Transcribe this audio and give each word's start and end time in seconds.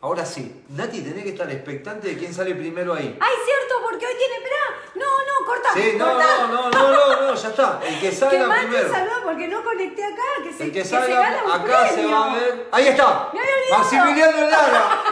Ahora 0.00 0.24
sí, 0.24 0.64
Nati, 0.68 1.00
tenés 1.00 1.24
que 1.24 1.30
estar 1.30 1.50
expectante 1.50 2.06
de 2.08 2.16
quién 2.16 2.32
sale 2.32 2.54
primero 2.54 2.94
ahí. 2.94 3.18
Ay, 3.20 3.34
cierto, 3.44 3.74
porque 3.82 4.06
hoy 4.06 4.14
tiene. 4.16 4.34
Esperá. 4.36 4.56
No, 4.94 5.04
no, 5.06 5.46
corta. 5.46 5.68
Sí, 5.74 5.94
no, 5.96 6.06
no, 6.14 6.46
no, 6.46 6.70
no, 6.70 6.70
no, 6.70 7.22
no, 7.22 7.34
ya 7.34 7.48
está. 7.48 7.80
El 7.82 7.94
que 8.00 8.10
Que 8.10 8.14
salga 8.16 8.46
mande 8.46 8.66
primero. 8.68 8.92
saludos 8.92 9.18
porque 9.24 9.48
no 9.48 9.64
conecté 9.64 10.04
acá. 10.04 10.22
Que 10.44 10.52
se, 10.52 10.64
El 10.64 10.72
que 10.72 10.84
se 10.84 10.96
gana 10.96 11.06
salga 11.08 11.44
un 11.44 11.50
acá 11.50 11.88
se 11.88 12.06
va 12.06 12.30
a 12.30 12.34
ver. 12.34 12.68
Ahí 12.70 12.86
está. 12.88 13.30
Me 13.32 13.40
había 13.40 13.54
olvidado. 13.56 13.78
Maximiliano 13.82 14.50
Lara. 14.50 15.02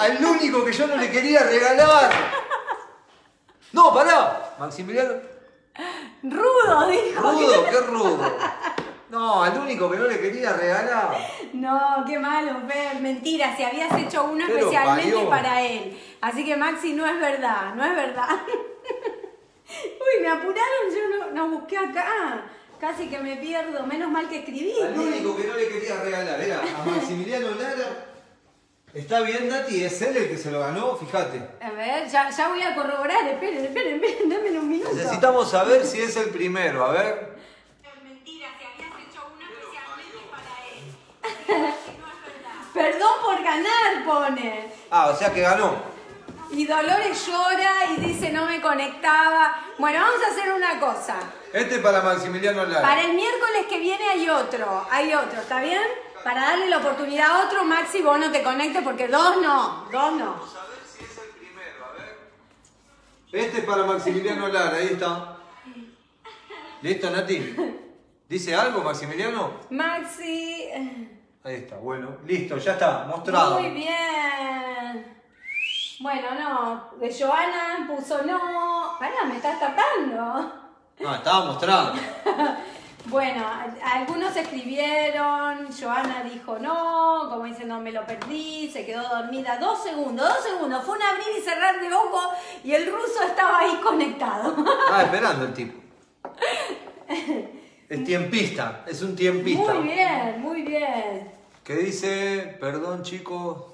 Al 0.00 0.24
único 0.24 0.64
que 0.64 0.72
yo 0.72 0.86
no 0.86 0.96
le 0.96 1.10
quería 1.10 1.42
regalar. 1.42 2.10
No, 3.72 3.92
pará. 3.94 4.54
Maximiliano. 4.58 5.14
Rudo, 6.22 6.86
dijo. 6.88 7.22
Rudo, 7.22 7.64
qué 7.70 7.80
rudo. 7.80 8.36
No, 9.10 9.42
al 9.42 9.58
único 9.58 9.90
que 9.90 9.98
no 9.98 10.04
le 10.06 10.20
quería 10.20 10.52
regalar. 10.52 11.16
No, 11.52 12.04
qué 12.06 12.18
malo, 12.18 12.60
Fer. 12.68 13.00
Mentira, 13.00 13.56
si 13.56 13.64
habías 13.64 13.92
hecho 13.98 14.24
uno 14.24 14.44
Pero 14.46 14.58
especialmente 14.58 15.26
para 15.28 15.62
él. 15.62 16.00
Así 16.20 16.44
que 16.44 16.56
Maxi, 16.56 16.92
no 16.92 17.04
es 17.06 17.18
verdad, 17.18 17.74
no 17.74 17.84
es 17.84 17.96
verdad. 17.96 18.28
Uy, 19.68 20.22
me 20.22 20.28
apuraron, 20.28 20.84
yo 20.94 21.18
no, 21.18 21.30
no 21.32 21.58
busqué 21.58 21.76
acá. 21.76 22.44
Casi 22.80 23.08
que 23.08 23.18
me 23.18 23.36
pierdo, 23.36 23.84
menos 23.84 24.10
mal 24.10 24.28
que 24.28 24.38
escribí. 24.38 24.74
Al 24.80 24.98
único 24.98 25.36
que 25.36 25.44
no 25.44 25.54
le 25.54 25.68
quería 25.68 26.00
regalar 26.02 26.40
era 26.40 26.60
a 26.60 26.84
Maximiliano 26.84 27.50
Lara. 27.50 28.06
Está 28.94 29.20
bien, 29.20 29.48
Nati, 29.48 29.84
es 29.84 30.02
él 30.02 30.16
el 30.16 30.28
que 30.28 30.36
se 30.36 30.50
lo 30.50 30.60
ganó, 30.60 30.96
fíjate. 30.96 31.40
A 31.60 31.70
ver, 31.70 32.08
ya, 32.08 32.28
ya 32.30 32.48
voy 32.48 32.60
a 32.62 32.74
corroborar, 32.74 33.28
esperen, 33.28 33.64
esperen, 33.64 34.02
esperen, 34.02 34.28
denme 34.28 34.58
un 34.58 34.68
minuto. 34.68 34.92
Necesitamos 34.92 35.50
saber 35.50 35.84
si 35.84 36.00
es 36.00 36.16
el 36.16 36.30
primero, 36.30 36.84
a 36.84 36.92
ver. 36.92 37.30
Perdón 42.74 43.12
por 43.22 43.42
ganar, 43.42 44.04
pone. 44.04 44.72
Ah, 44.90 45.08
o 45.08 45.16
sea 45.16 45.32
que 45.32 45.40
ganó. 45.40 45.90
Y 46.52 46.66
Dolores 46.66 47.26
llora 47.26 47.84
y 47.92 48.00
dice 48.00 48.30
no 48.30 48.46
me 48.46 48.60
conectaba. 48.60 49.54
Bueno, 49.78 50.00
vamos 50.00 50.20
a 50.26 50.32
hacer 50.32 50.52
una 50.52 50.80
cosa. 50.80 51.16
Este 51.52 51.76
es 51.76 51.80
para 51.80 52.02
Maximiliano 52.02 52.64
Lara. 52.64 52.82
Para 52.82 53.02
el 53.02 53.14
miércoles 53.14 53.66
que 53.68 53.78
viene 53.78 54.04
hay 54.04 54.28
otro, 54.28 54.86
hay 54.90 55.14
otro, 55.14 55.40
¿está 55.40 55.60
bien? 55.60 55.82
Para 56.24 56.42
darle 56.42 56.68
la 56.68 56.78
oportunidad 56.78 57.30
a 57.30 57.46
otro, 57.46 57.64
Maxi, 57.64 58.02
vos 58.02 58.18
no 58.18 58.30
te 58.30 58.42
conectes 58.42 58.82
porque 58.82 59.08
dos 59.08 59.40
no, 59.40 59.86
dos 59.90 60.12
no. 60.12 60.32
Vamos 60.32 60.56
a 60.56 60.66
ver 60.66 60.78
si 60.86 61.04
es 61.04 61.18
el 61.18 61.30
primero, 61.30 61.86
a 61.86 61.92
ver. 61.92 63.44
Este 63.44 63.58
es 63.58 63.64
para 63.64 63.84
Maximiliano 63.84 64.48
Lara, 64.48 64.76
ahí 64.76 64.88
está. 64.92 65.36
¿Listo, 66.82 67.10
Nati? 67.10 67.56
¿Dice 68.28 68.54
algo, 68.54 68.82
Maximiliano? 68.82 69.60
Maxi, 69.70 70.68
Ahí 71.42 71.54
está, 71.54 71.76
bueno. 71.76 72.18
Listo, 72.26 72.58
ya 72.58 72.72
está, 72.72 73.04
mostrado. 73.08 73.60
muy 73.60 73.70
bien. 73.70 75.16
Bueno, 76.00 76.28
no, 76.38 76.98
de 76.98 77.14
Joana 77.14 77.86
puso 77.88 78.22
no. 78.22 78.96
Pará, 78.98 79.24
me 79.26 79.36
estás 79.36 79.58
tapando. 79.58 80.52
No, 80.98 81.14
estaba 81.14 81.46
mostrado. 81.46 81.94
Bueno, 83.06 83.42
algunos 83.82 84.36
escribieron, 84.36 85.68
Joana 85.72 86.22
dijo 86.22 86.58
no, 86.58 87.28
como 87.30 87.44
diciendo 87.44 87.80
me 87.80 87.92
lo 87.92 88.04
perdí, 88.04 88.70
se 88.70 88.84
quedó 88.84 89.02
dormida. 89.08 89.56
Dos 89.58 89.82
segundos, 89.82 90.28
dos 90.28 90.44
segundos, 90.44 90.84
fue 90.84 90.96
un 90.96 91.02
abrir 91.02 91.28
y 91.38 91.40
cerrar 91.40 91.80
de 91.80 91.92
ojo 91.92 92.20
y 92.62 92.74
el 92.74 92.92
ruso 92.92 93.22
estaba 93.26 93.60
ahí 93.60 93.80
conectado. 93.82 94.50
Estaba 94.50 95.02
esperando 95.02 95.44
el 95.46 95.54
tipo. 95.54 95.80
Es 97.90 98.04
tiempista, 98.04 98.84
es 98.86 99.02
un 99.02 99.16
tiempista. 99.16 99.74
Muy 99.74 99.88
bien, 99.88 100.40
muy 100.40 100.62
bien. 100.62 101.32
Que 101.64 101.74
dice, 101.74 102.56
perdón 102.60 103.02
chicos, 103.02 103.64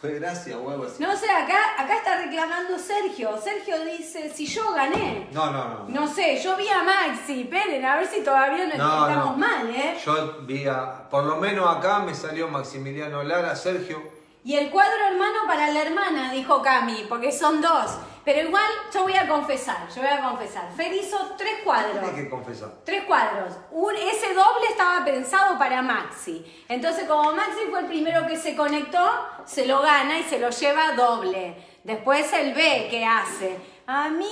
fue 0.00 0.12
gracia 0.20 0.56
o 0.58 0.70
algo 0.70 0.84
así. 0.84 1.02
No 1.02 1.16
sé, 1.16 1.28
acá, 1.28 1.58
acá 1.76 1.96
está 1.96 2.18
reclamando 2.22 2.78
Sergio. 2.78 3.36
Sergio 3.42 3.84
dice, 3.84 4.30
si 4.32 4.46
yo 4.46 4.72
gané. 4.72 5.26
No, 5.32 5.50
no, 5.50 5.68
no. 5.68 5.88
No 5.88 6.06
sé, 6.06 6.40
yo 6.40 6.56
vi 6.56 6.68
a 6.68 6.84
Maxi, 6.84 7.42
esperen, 7.42 7.84
a 7.84 7.96
ver 7.96 8.06
si 8.06 8.20
todavía 8.22 8.64
no, 8.68 8.76
No, 8.76 9.08
estamos 9.08 9.30
no. 9.32 9.36
mal, 9.36 9.68
¿eh? 9.70 9.96
Yo 10.06 10.38
vi 10.42 10.64
a, 10.68 11.08
por 11.10 11.24
lo 11.24 11.36
menos 11.36 11.68
acá 11.76 11.98
me 11.98 12.14
salió 12.14 12.46
Maximiliano 12.46 13.24
Lara, 13.24 13.56
Sergio. 13.56 14.00
Y 14.44 14.54
el 14.54 14.70
cuadro 14.70 15.04
hermano 15.10 15.40
para 15.48 15.68
la 15.72 15.82
hermana, 15.82 16.32
dijo 16.32 16.62
Cami, 16.62 17.06
porque 17.08 17.32
son 17.32 17.60
dos. 17.60 17.90
Pero 18.24 18.48
igual 18.48 18.64
yo 18.94 19.02
voy 19.02 19.16
a 19.16 19.26
confesar, 19.26 19.88
yo 19.94 20.00
voy 20.00 20.10
a 20.10 20.22
confesar. 20.22 20.70
Fer 20.76 20.92
hizo 20.92 21.34
tres 21.36 21.54
cuadros. 21.64 21.92
Tienes 22.00 22.14
que 22.14 22.30
confesar. 22.30 22.70
Tres 22.84 23.02
cuadros. 23.04 23.54
Un, 23.72 23.96
ese 23.96 24.32
doble 24.32 24.66
estaba 24.70 25.04
pensado 25.04 25.58
para 25.58 25.82
Maxi. 25.82 26.64
Entonces, 26.68 27.04
como 27.08 27.32
Maxi 27.32 27.62
fue 27.68 27.80
el 27.80 27.86
primero 27.86 28.26
que 28.28 28.36
se 28.36 28.54
conectó, 28.54 29.10
se 29.44 29.66
lo 29.66 29.82
gana 29.82 30.18
y 30.20 30.22
se 30.22 30.38
lo 30.38 30.50
lleva 30.50 30.92
doble. 30.92 31.56
Después 31.82 32.32
el 32.32 32.54
B, 32.54 32.86
¿qué 32.90 33.04
hace? 33.04 33.56
A 33.88 34.08
mí 34.08 34.30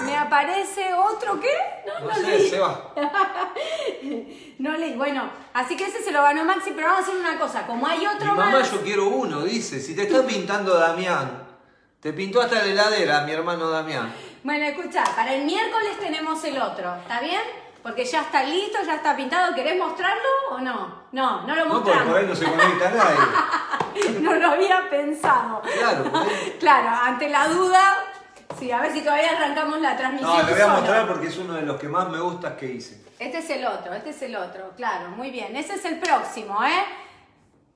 me 0.00 0.16
aparece 0.16 0.92
otro, 0.94 1.38
¿qué? 1.38 1.48
No, 1.86 2.00
No 2.00 2.06
no 2.08 2.14
sé, 2.16 2.22
leí. 2.38 2.50
se 2.50 2.58
va. 2.58 2.92
No 4.58 4.72
leí. 4.76 4.94
Bueno, 4.94 5.30
así 5.54 5.76
que 5.76 5.84
ese 5.84 6.02
se 6.02 6.10
lo 6.10 6.22
ganó 6.22 6.44
Maxi, 6.44 6.72
pero 6.74 6.88
vamos 6.88 7.02
a 7.06 7.10
hacer 7.10 7.20
una 7.20 7.38
cosa. 7.38 7.66
Como 7.66 7.86
hay 7.86 8.00
Mi 8.00 8.06
otro 8.06 8.26
mamá 8.34 8.50
más. 8.50 8.72
yo 8.72 8.80
quiero 8.82 9.06
uno, 9.08 9.42
dice. 9.42 9.80
Si 9.80 9.94
te 9.94 10.02
está 10.04 10.26
pintando 10.26 10.74
Damián, 10.78 11.45
te 12.06 12.12
pintó 12.12 12.40
hasta 12.40 12.54
la 12.62 12.66
heladera, 12.66 13.22
mi 13.22 13.32
hermano 13.32 13.68
Damián. 13.68 14.14
Bueno, 14.44 14.64
escucha, 14.64 15.02
para 15.16 15.34
el 15.34 15.44
miércoles 15.44 15.98
tenemos 15.98 16.44
el 16.44 16.56
otro, 16.56 16.94
¿está 17.02 17.18
bien? 17.20 17.40
Porque 17.82 18.04
ya 18.04 18.20
está 18.20 18.44
listo, 18.44 18.78
ya 18.86 18.94
está 18.94 19.16
pintado. 19.16 19.52
¿Querés 19.56 19.76
mostrarlo 19.76 20.22
o 20.52 20.58
no? 20.58 21.02
No, 21.10 21.42
no 21.42 21.56
lo 21.56 21.64
No, 21.64 21.70
porque 21.72 21.90
mostramos. 21.90 22.06
por 22.12 22.16
ahí 22.20 22.26
no 22.28 22.36
se 22.36 22.44
conecta 22.44 22.90
nadie. 22.92 24.20
No 24.20 24.34
lo 24.34 24.50
había 24.50 24.88
pensado. 24.88 25.60
Claro, 25.62 26.04
Claro, 26.60 26.88
ante 27.02 27.28
la 27.28 27.48
duda, 27.48 27.96
sí, 28.56 28.70
a 28.70 28.82
ver 28.82 28.92
si 28.92 29.00
todavía 29.00 29.32
arrancamos 29.32 29.80
la 29.80 29.96
transmisión. 29.96 30.30
No, 30.36 30.46
te 30.46 30.52
voy 30.52 30.60
a 30.60 30.64
solo. 30.64 30.76
mostrar 30.76 31.08
porque 31.08 31.26
es 31.26 31.38
uno 31.38 31.54
de 31.54 31.62
los 31.62 31.76
que 31.80 31.88
más 31.88 32.08
me 32.08 32.20
gusta 32.20 32.56
que 32.56 32.66
hice. 32.66 33.02
Este 33.18 33.38
es 33.38 33.50
el 33.50 33.66
otro, 33.66 33.92
este 33.94 34.10
es 34.10 34.22
el 34.22 34.36
otro, 34.36 34.70
claro, 34.76 35.08
muy 35.08 35.32
bien. 35.32 35.56
Ese 35.56 35.74
es 35.74 35.84
el 35.86 35.98
próximo, 35.98 36.62
¿eh? 36.62 36.84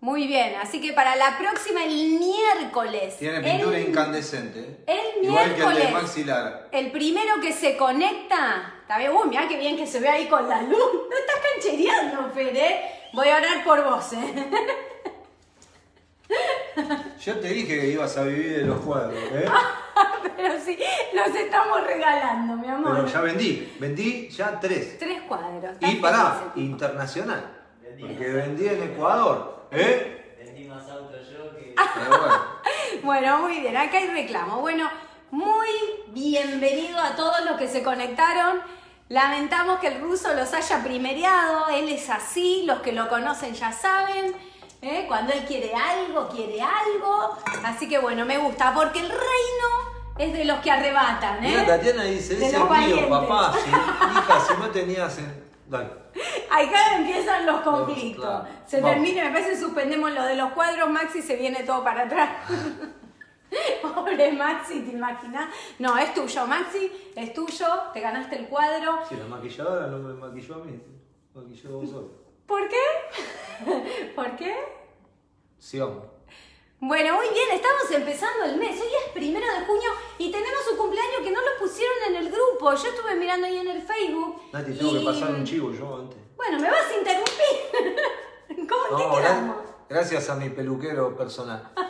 Muy 0.01 0.27
bien, 0.27 0.55
así 0.63 0.81
que 0.81 0.95
para 0.95 1.15
la 1.17 1.37
próxima, 1.37 1.85
el 1.85 2.19
miércoles. 2.19 3.19
Tiene 3.19 3.41
pintura 3.41 3.77
el- 3.77 3.89
incandescente. 3.89 4.79
el 4.87 5.25
Igual 5.25 5.45
que 5.45 5.51
el 5.51 5.57
de 5.59 5.75
miércoles. 5.75 5.93
Maxi 5.93 6.25
Lara. 6.25 6.69
El 6.73 6.91
primero 6.91 7.39
que 7.41 7.53
se 7.53 7.77
conecta, 7.77 8.75
está 8.81 8.97
bien, 8.97 9.13
uy, 9.13 9.29
mirá 9.29 9.47
qué 9.47 9.59
bien 9.59 9.77
que 9.77 9.87
se 9.87 10.01
ve 10.01 10.09
ahí 10.09 10.27
con 10.27 10.49
la 10.49 10.63
luz. 10.63 10.79
No 11.11 11.17
estás 11.17 11.37
canchereando, 11.53 12.31
Fer, 12.33 12.57
¿eh? 12.57 12.81
Voy 13.13 13.29
a 13.29 13.37
orar 13.37 13.63
por 13.65 13.85
vos, 13.85 14.13
¿eh? 14.15 14.51
Yo 17.23 17.39
te 17.39 17.49
dije 17.49 17.81
que 17.81 17.87
ibas 17.89 18.17
a 18.17 18.23
vivir 18.25 18.57
de 18.59 18.65
los 18.65 18.81
cuadros, 18.81 19.19
¿eh? 19.33 19.45
Pero 20.37 20.55
sí, 20.65 20.79
los 21.13 21.35
estamos 21.35 21.87
regalando, 21.87 22.57
mi 22.57 22.69
amor. 22.69 22.95
Pero 22.97 23.07
ya 23.07 23.21
vendí, 23.21 23.77
vendí 23.79 24.29
ya 24.31 24.59
tres. 24.59 24.99
Tres 24.99 25.21
cuadros. 25.29 25.77
Y 25.81 25.97
pará, 25.97 26.53
internacional. 26.57 27.59
Porque 28.01 28.29
vendí 28.29 28.67
en 28.67 28.83
Ecuador, 28.85 29.60
¿eh? 29.73 30.37
Vendí 30.39 30.65
más 30.65 30.89
autos 30.89 31.29
yo 31.31 31.57
que. 31.57 31.75
Pero 31.95 32.11
bueno. 32.11 32.61
Bueno, 33.03 33.39
muy 33.39 33.61
bien, 33.61 33.77
acá 33.77 33.99
hay 33.99 34.09
reclamo. 34.09 34.61
Bueno, 34.61 34.91
muy 35.31 35.69
bienvenido 36.09 36.99
a 36.99 37.15
todos 37.17 37.45
los 37.45 37.59
que 37.59 37.69
se 37.69 37.83
conectaron. 37.83 38.61
Lamentamos 39.09 39.81
que 39.81 39.89
el 39.89 40.01
ruso 40.01 40.33
los 40.35 40.53
haya 40.55 40.83
primereado, 40.85 41.69
él 41.71 41.89
es 41.89 42.11
así, 42.11 42.63
los 42.65 42.81
que 42.81 42.93
lo 42.93 43.09
conocen 43.09 43.55
ya 43.55 43.73
saben. 43.73 44.35
¿eh? 44.83 45.05
Cuando 45.09 45.33
él 45.33 45.45
quiere 45.47 45.75
algo, 45.75 46.29
quiere 46.29 46.61
algo. 46.63 47.37
Así 47.65 47.89
que 47.89 47.99
bueno, 47.99 48.25
me 48.25 48.39
gusta, 48.39 48.73
porque 48.75 49.01
el 49.01 49.09
reino 49.09 49.91
es 50.19 50.33
de 50.33 50.45
los 50.45 50.61
que 50.61 50.71
arrebatan. 50.71 51.41
Mira, 51.41 51.63
¿eh? 51.63 51.67
Tatiana 51.67 52.05
dice, 52.05 52.37
De 52.37 52.47
ese 52.47 52.59
los 52.59 52.71
es 52.71 52.87
mío, 52.87 53.09
papá. 53.09 53.53
Si, 53.53 53.69
hija, 53.71 54.41
si 54.47 54.55
no 54.61 54.71
tenías... 54.71 55.19
Dale. 55.71 55.89
Acá 56.51 56.97
empiezan 56.99 57.47
los 57.47 57.61
conflictos. 57.61 58.25
claro. 58.25 58.45
Se 58.67 58.81
Vamos. 58.81 58.95
termina, 58.97 59.25
me 59.27 59.31
parece 59.31 59.57
suspendemos 59.57 60.13
lo 60.13 60.25
de 60.25 60.35
los 60.35 60.51
cuadros, 60.53 60.91
Maxi 60.91 61.23
se 61.23 61.37
viene 61.37 61.63
todo 61.63 61.85
para 61.85 62.03
atrás. 62.03 62.29
Pobre 63.83 64.33
Maxi, 64.33 64.81
¿te 64.81 64.91
imaginas? 64.93 65.49
No, 65.79 65.97
es 65.97 66.13
tuyo, 66.13 66.45
Maxi, 66.47 66.91
es 67.15 67.33
tuyo, 67.33 67.67
te 67.93 68.01
ganaste 68.01 68.37
el 68.37 68.47
cuadro. 68.49 68.99
Si 69.09 69.15
la 69.15 69.25
maquilladora 69.27 69.87
no 69.87 69.99
me 69.99 70.15
maquilló 70.15 70.57
a 70.57 70.65
mí, 70.65 70.81
maquilló 71.35 71.71
vos 71.79 71.89
solo. 71.91 72.11
¿Por 72.47 72.69
qué? 72.69 74.13
¿Por 74.17 74.35
qué? 74.37 74.55
Sigamos. 75.59 76.05
Bueno, 76.83 77.15
muy 77.17 77.29
bien, 77.29 77.51
estamos 77.53 77.91
empezando 77.91 78.45
el 78.47 78.57
mes. 78.57 78.81
Hoy 78.81 78.89
es 79.07 79.13
primero 79.13 79.47
de 79.47 79.67
junio 79.67 79.91
y 80.17 80.31
tenemos 80.33 80.61
un 80.73 80.79
cumpleaños 80.79 81.21
que 81.23 81.31
no 81.31 81.41
lo 81.41 81.59
pusieron 81.59 81.95
en 82.09 82.17
el 82.17 82.31
grupo. 82.31 82.73
Yo 82.75 82.89
estuve 82.89 83.15
mirando 83.17 83.47
ahí 83.47 83.59
en 83.59 83.69
el 83.69 83.83
Facebook. 83.83 84.41
Nati, 84.53 84.73
tengo 84.73 84.97
y- 84.97 84.99
que 85.01 85.05
pasar 85.05 85.31
un 85.31 85.45
chivo 85.45 85.73
yo 85.73 85.97
antes. 85.97 86.19
Bueno, 86.37 86.59
me 86.59 86.71
vas 86.71 86.87
a 86.91 86.97
interrumpir. 86.97 88.67
¿Cómo 88.69 88.99
No, 88.99 89.13
gra- 89.15 89.19
quedamos? 89.21 89.57
gracias 89.91 90.31
a 90.31 90.37
mi 90.37 90.49
peluquero 90.51 91.17
personal. 91.17 91.71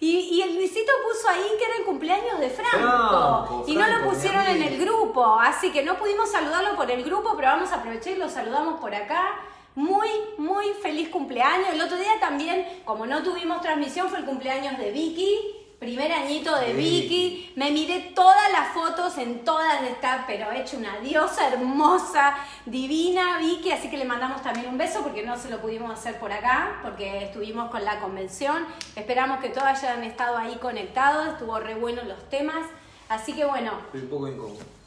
Y, 0.00 0.16
y 0.16 0.42
el 0.42 0.54
Luisito 0.54 0.92
puso 1.02 1.28
ahí 1.28 1.42
que 1.58 1.64
era 1.64 1.74
el 1.78 1.84
cumpleaños 1.84 2.38
de 2.38 2.48
Franco. 2.50 2.70
Franco, 2.78 3.64
y 3.66 3.74
no 3.74 3.84
Franco, 3.84 4.04
lo 4.04 4.10
pusieron 4.12 4.46
en 4.46 4.62
el 4.62 4.78
grupo. 4.78 5.40
Así 5.40 5.72
que 5.72 5.82
no 5.82 5.98
pudimos 5.98 6.30
saludarlo 6.30 6.76
por 6.76 6.88
el 6.88 7.02
grupo, 7.02 7.34
pero 7.34 7.48
vamos 7.48 7.72
a 7.72 7.76
aprovechar 7.78 8.12
y 8.12 8.16
lo 8.16 8.28
saludamos 8.28 8.78
por 8.80 8.94
acá. 8.94 9.40
Muy, 9.78 10.08
muy 10.38 10.66
feliz 10.82 11.08
cumpleaños. 11.08 11.68
El 11.72 11.80
otro 11.80 11.96
día 11.96 12.18
también, 12.18 12.66
como 12.84 13.06
no 13.06 13.22
tuvimos 13.22 13.60
transmisión, 13.60 14.08
fue 14.08 14.18
el 14.18 14.24
cumpleaños 14.24 14.76
de 14.76 14.90
Vicky. 14.90 15.38
Primer 15.78 16.10
añito 16.10 16.56
de 16.56 16.72
Vicky. 16.72 17.52
Me 17.54 17.70
miré 17.70 18.10
todas 18.12 18.50
las 18.50 18.72
fotos, 18.74 19.16
en 19.18 19.44
todas 19.44 19.80
está, 19.84 20.24
pero 20.26 20.50
hecho 20.50 20.78
una 20.78 20.98
diosa 20.98 21.46
hermosa, 21.46 22.34
divina 22.66 23.38
Vicky. 23.38 23.70
Así 23.70 23.88
que 23.88 23.96
le 23.96 24.04
mandamos 24.04 24.42
también 24.42 24.66
un 24.66 24.78
beso 24.78 25.00
porque 25.04 25.22
no 25.22 25.38
se 25.38 25.48
lo 25.48 25.60
pudimos 25.60 25.92
hacer 25.92 26.18
por 26.18 26.32
acá, 26.32 26.80
porque 26.82 27.26
estuvimos 27.26 27.70
con 27.70 27.84
la 27.84 28.00
convención. 28.00 28.66
Esperamos 28.96 29.38
que 29.38 29.50
todos 29.50 29.68
hayan 29.68 30.02
estado 30.02 30.38
ahí 30.38 30.56
conectados. 30.56 31.28
Estuvo 31.28 31.60
re 31.60 31.76
bueno 31.76 32.02
los 32.02 32.28
temas. 32.28 32.66
Así 33.08 33.32
que 33.32 33.44
bueno. 33.44 33.78
Estoy 33.86 34.00
un 34.00 34.08
poco 34.08 34.26
incómodo. 34.26 34.77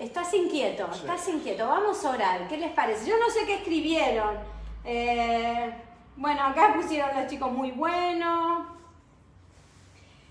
Estás 0.00 0.32
inquieto, 0.32 0.88
estás 0.90 1.28
inquieto. 1.28 1.68
Vamos 1.68 2.02
a 2.06 2.10
orar. 2.10 2.48
¿Qué 2.48 2.56
les 2.56 2.72
parece? 2.72 3.06
Yo 3.06 3.18
no 3.18 3.28
sé 3.28 3.44
qué 3.44 3.56
escribieron. 3.56 4.34
Eh, 4.82 5.74
bueno, 6.16 6.42
acá 6.42 6.72
pusieron 6.74 7.10
los 7.14 7.26
chicos 7.26 7.52
muy 7.52 7.70
buenos. 7.72 8.66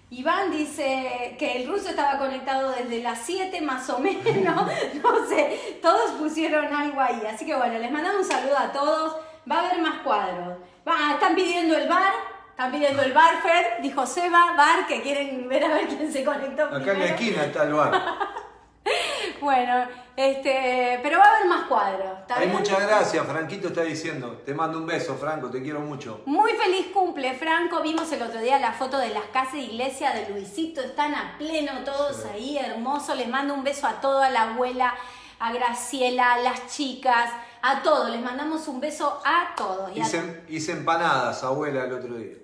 Iván 0.09 0.49
dice 0.49 1.35
que 1.37 1.61
el 1.61 1.67
ruso 1.69 1.89
estaba 1.89 2.17
conectado 2.17 2.71
desde 2.71 3.03
las 3.03 3.19
7 3.19 3.61
más 3.61 3.87
o 3.91 3.99
menos. 3.99 4.71
No 5.03 5.27
sé, 5.27 5.77
todos 5.83 6.13
pusieron 6.13 6.73
algo 6.73 6.99
ahí. 6.99 7.21
Así 7.31 7.45
que 7.45 7.55
bueno, 7.55 7.77
les 7.77 7.91
mandamos 7.91 8.21
un 8.21 8.27
saludo 8.27 8.57
a 8.57 8.71
todos. 8.71 9.17
Va 9.49 9.57
a 9.57 9.67
haber 9.67 9.81
más 9.83 9.99
cuadros. 9.99 10.57
Va, 10.87 11.13
están 11.13 11.35
pidiendo 11.35 11.77
el 11.77 11.87
bar. 11.87 12.13
Están 12.49 12.71
pidiendo 12.71 13.03
el 13.03 13.13
bar, 13.13 13.39
Fer. 13.43 13.83
Dijo 13.83 14.03
Seba, 14.07 14.55
bar, 14.57 14.87
que 14.87 15.03
quieren 15.03 15.47
ver 15.47 15.63
a 15.63 15.75
ver 15.75 15.87
quién 15.87 16.11
se 16.11 16.23
conectó. 16.23 16.63
Acá 16.65 16.93
en 16.93 16.99
la 16.99 17.05
esquina 17.05 17.45
está 17.45 17.65
el 17.65 17.73
bar. 17.73 18.39
Bueno, 19.41 19.87
este, 20.15 20.99
pero 21.01 21.17
va 21.17 21.25
a 21.25 21.35
haber 21.37 21.47
más 21.47 21.67
cuadros. 21.67 22.19
Hay 22.29 22.47
muchas 22.47 22.81
gracias, 22.81 23.25
Franquito 23.25 23.69
está 23.69 23.83
diciendo. 23.83 24.41
Te 24.45 24.53
mando 24.53 24.77
un 24.77 24.85
beso, 24.85 25.15
Franco, 25.15 25.49
te 25.49 25.61
quiero 25.61 25.79
mucho. 25.79 26.21
Muy 26.25 26.51
feliz 26.53 26.87
cumple, 26.93 27.33
Franco. 27.35 27.81
Vimos 27.81 28.11
el 28.11 28.21
otro 28.21 28.41
día 28.41 28.59
la 28.59 28.73
foto 28.73 28.97
de 28.97 29.09
las 29.09 29.25
casas 29.25 29.53
de 29.53 29.59
iglesia 29.59 30.11
de 30.11 30.29
Luisito. 30.29 30.81
Están 30.81 31.15
a 31.15 31.37
pleno 31.37 31.71
todos 31.85 32.25
ahí, 32.25 32.57
hermoso. 32.57 33.15
Les 33.15 33.29
mando 33.29 33.53
un 33.53 33.63
beso 33.63 33.87
a 33.87 34.01
toda 34.01 34.29
la 34.29 34.51
abuela, 34.53 34.93
a 35.39 35.53
Graciela, 35.53 36.33
a 36.33 36.39
las 36.39 36.67
chicas, 36.67 37.31
a 37.61 37.81
todos. 37.81 38.09
Les 38.09 38.21
mandamos 38.21 38.67
un 38.67 38.81
beso 38.81 39.21
a 39.23 39.55
todos. 39.55 39.95
Hice, 39.95 40.43
hice 40.49 40.73
empanadas, 40.73 41.43
abuela, 41.43 41.85
el 41.85 41.93
otro 41.93 42.15
día. 42.15 42.35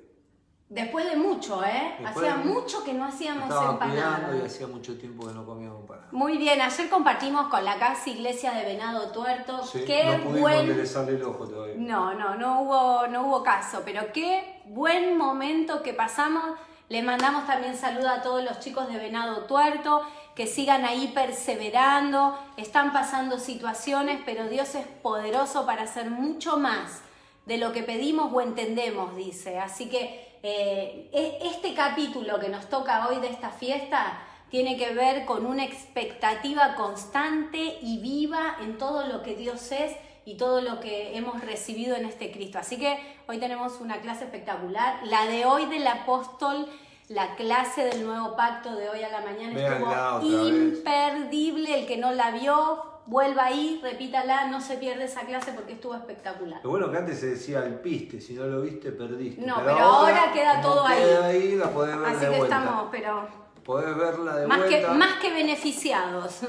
Después 0.69 1.07
de 1.07 1.15
mucho, 1.15 1.63
¿eh? 1.63 1.95
hacía 2.03 2.37
mucho 2.37 2.83
que 2.83 2.91
no 2.91 3.05
hacíamos 3.05 3.43
empanadas. 3.43 4.35
y 4.41 4.45
hacía 4.45 4.65
mucho 4.65 4.97
tiempo 4.97 5.27
que 5.27 5.33
no 5.33 5.45
comíamos 5.45 5.81
empanadas. 5.81 6.11
Muy 6.11 6.39
bien, 6.39 6.59
ayer 6.59 6.89
compartimos 6.89 7.49
con 7.49 7.63
la 7.63 7.77
casa 7.77 8.09
iglesia 8.09 8.51
de 8.51 8.65
Venado 8.65 9.11
Tuerto. 9.11 9.63
Sí, 9.63 9.83
qué 9.85 10.17
no 10.17 10.39
buen... 10.39 10.71
el 10.71 11.23
ojo 11.23 11.47
todavía. 11.47 11.75
No, 11.77 12.15
no, 12.15 12.33
no 12.33 12.61
hubo, 12.61 13.07
no 13.07 13.27
hubo 13.27 13.43
caso, 13.43 13.83
pero 13.85 14.11
qué 14.11 14.59
buen 14.65 15.15
momento 15.17 15.83
que 15.83 15.93
pasamos. 15.93 16.43
Le 16.89 17.03
mandamos 17.03 17.45
también 17.45 17.77
saludo 17.77 18.09
a 18.09 18.23
todos 18.23 18.43
los 18.43 18.59
chicos 18.59 18.87
de 18.87 18.97
Venado 18.97 19.43
Tuerto, 19.43 20.01
que 20.33 20.47
sigan 20.47 20.83
ahí 20.83 21.11
perseverando. 21.13 22.39
Están 22.57 22.91
pasando 22.91 23.37
situaciones, 23.37 24.19
pero 24.25 24.49
Dios 24.49 24.73
es 24.73 24.87
poderoso 24.87 25.67
para 25.67 25.83
hacer 25.83 26.09
mucho 26.09 26.57
más 26.57 27.01
de 27.45 27.57
lo 27.57 27.71
que 27.71 27.83
pedimos 27.83 28.33
o 28.33 28.41
entendemos, 28.41 29.15
dice. 29.15 29.59
Así 29.59 29.89
que 29.89 30.24
eh, 30.47 31.09
e, 31.11 31.39
este 31.47 31.73
capítulo 31.73 32.39
que 32.39 32.49
nos 32.49 32.69
toca 32.69 33.07
hoy 33.07 33.19
de 33.19 33.29
esta 33.29 33.49
fiesta 33.49 34.21
tiene 34.51 34.77
que 34.77 34.93
ver 34.93 35.25
con 35.25 35.43
una 35.47 35.63
expectativa 35.63 36.75
constante 36.75 37.79
y 37.81 37.97
viva 37.99 38.57
en 38.61 38.77
todo 38.77 39.07
lo 39.07 39.23
que 39.23 39.35
Dios 39.35 39.71
es 39.71 39.95
y 40.23 40.35
todo 40.35 40.61
lo 40.61 40.79
que 40.79 41.17
hemos 41.17 41.41
recibido 41.41 41.95
en 41.95 42.05
este 42.05 42.31
Cristo. 42.31 42.59
Así 42.59 42.77
que 42.77 42.99
hoy 43.27 43.39
tenemos 43.39 43.81
una 43.81 44.01
clase 44.01 44.25
espectacular. 44.25 44.99
La 45.05 45.25
de 45.25 45.45
hoy 45.45 45.65
del 45.65 45.87
apóstol, 45.87 46.67
la 47.09 47.35
clase 47.35 47.83
del 47.83 48.05
nuevo 48.05 48.35
pacto 48.35 48.75
de 48.75 48.87
hoy 48.87 49.01
a 49.01 49.09
la 49.09 49.21
mañana 49.21 49.59
estuvo 49.59 50.47
imperdible. 50.47 51.79
El 51.79 51.87
que 51.87 51.97
no 51.97 52.11
la 52.11 52.29
vio, 52.29 52.83
vuelva 53.05 53.45
ahí, 53.45 53.79
repítala, 53.83 54.47
no 54.47 54.59
se 54.61 54.77
pierde 54.77 55.05
esa 55.05 55.21
clase 55.21 55.51
porque 55.53 55.73
estuvo 55.73 55.95
espectacular. 55.95 56.59
Lo 56.63 56.69
bueno 56.69 56.91
que 56.91 56.97
antes 56.97 57.19
se 57.19 57.27
decía 57.27 57.59
el 57.63 57.75
piste, 57.75 58.19
si 58.19 58.33
no 58.33 58.45
lo 58.45 58.61
viste, 58.61 58.91
perdiste. 58.91 59.45
No, 59.45 59.57
pero, 59.57 59.77
ahora, 59.77 60.31
queda 60.33 60.61
todo 60.61 60.85
ahí. 60.85 61.03
ahí, 61.23 61.55
la 61.55 61.69
podés 61.69 61.97
ver 61.97 62.09
Así 62.09 62.25
que 62.25 62.37
estamos, 62.37 62.87
pero... 62.91 63.27
Podés 63.63 63.97
verla 63.97 64.35
de 64.35 64.47
más 64.47 64.59
vuelta. 64.59 64.89
Que, 64.89 64.93
más 64.93 65.19
que 65.19 65.33
beneficiados. 65.33 66.41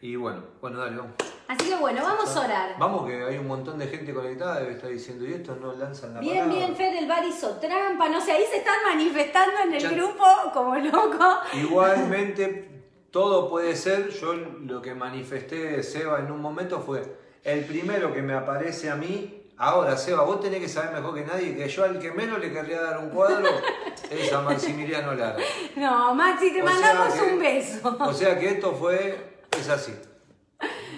Y 0.00 0.16
bueno, 0.16 0.42
bueno, 0.60 0.80
dale, 0.80 0.98
vamos. 0.98 1.14
Así 1.48 1.68
que 1.68 1.76
bueno, 1.76 2.02
vamos 2.02 2.36
a 2.36 2.40
orar. 2.40 2.74
Vamos, 2.78 3.06
que 3.06 3.24
hay 3.24 3.38
un 3.38 3.46
montón 3.46 3.78
de 3.78 3.86
gente 3.86 4.12
conectada, 4.12 4.60
debe 4.60 4.72
estar 4.72 4.90
diciendo, 4.90 5.26
y 5.26 5.32
esto 5.32 5.56
no 5.56 5.72
lanzan 5.72 6.12
la 6.12 6.20
Bien, 6.20 6.48
bien, 6.48 6.76
Fede, 6.76 6.98
el 6.98 7.06
bar 7.06 7.24
hizo 7.24 7.52
trampa, 7.56 8.08
no 8.10 8.20
sé, 8.20 8.32
ahí 8.32 8.44
se 8.50 8.58
están 8.58 8.82
manifestando 8.86 9.60
en 9.60 9.74
el 9.74 9.94
grupo 9.94 10.24
como 10.52 10.74
loco. 10.76 11.38
Igualmente, 11.54 12.73
todo 13.14 13.48
puede 13.48 13.76
ser, 13.76 14.10
yo 14.10 14.34
lo 14.34 14.82
que 14.82 14.92
manifesté 14.92 15.84
Seba 15.84 16.18
en 16.18 16.32
un 16.32 16.40
momento 16.40 16.80
fue, 16.80 17.16
el 17.44 17.64
primero 17.64 18.12
que 18.12 18.20
me 18.22 18.34
aparece 18.34 18.90
a 18.90 18.96
mí, 18.96 19.52
ahora 19.56 19.96
Seba, 19.96 20.24
vos 20.24 20.40
tenés 20.40 20.58
que 20.58 20.68
saber 20.68 20.96
mejor 20.96 21.14
que 21.14 21.24
nadie 21.24 21.54
que 21.54 21.68
yo 21.68 21.84
al 21.84 22.00
que 22.00 22.10
menos 22.10 22.40
le 22.40 22.52
querría 22.52 22.80
dar 22.80 22.98
un 22.98 23.10
cuadro 23.10 23.48
es 24.10 24.32
a 24.32 24.40
Maximiliano 24.40 25.14
Lara. 25.14 25.36
No, 25.76 26.12
Maxi, 26.12 26.52
te 26.52 26.60
mandamos 26.60 27.14
un 27.20 27.38
beso. 27.38 27.96
O 28.00 28.12
sea 28.12 28.36
que 28.36 28.48
esto 28.48 28.72
fue, 28.72 29.16
es 29.56 29.68
así. 29.68 29.94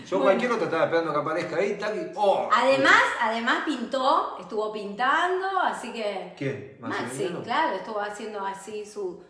Yo 0.06 0.20
cualquier 0.23 0.53
otro 0.53 0.67
estaba 0.67 0.85
esperando 0.85 1.12
que 1.12 1.19
aparezca 1.19 1.56
ahí, 1.56 1.76
tal 1.79 1.97
y 1.97 2.12
¡oh! 2.14 2.49
Además, 2.53 3.03
además 3.20 3.64
pintó, 3.64 4.37
estuvo 4.38 4.73
pintando, 4.73 5.61
así 5.61 5.93
que. 5.93 6.32
¿Quién? 6.38 6.76
Maxi, 6.81 7.29
claro, 7.43 7.76
estuvo 7.76 8.00
haciendo 8.00 8.44
así 8.47 8.87
su, 8.87 9.20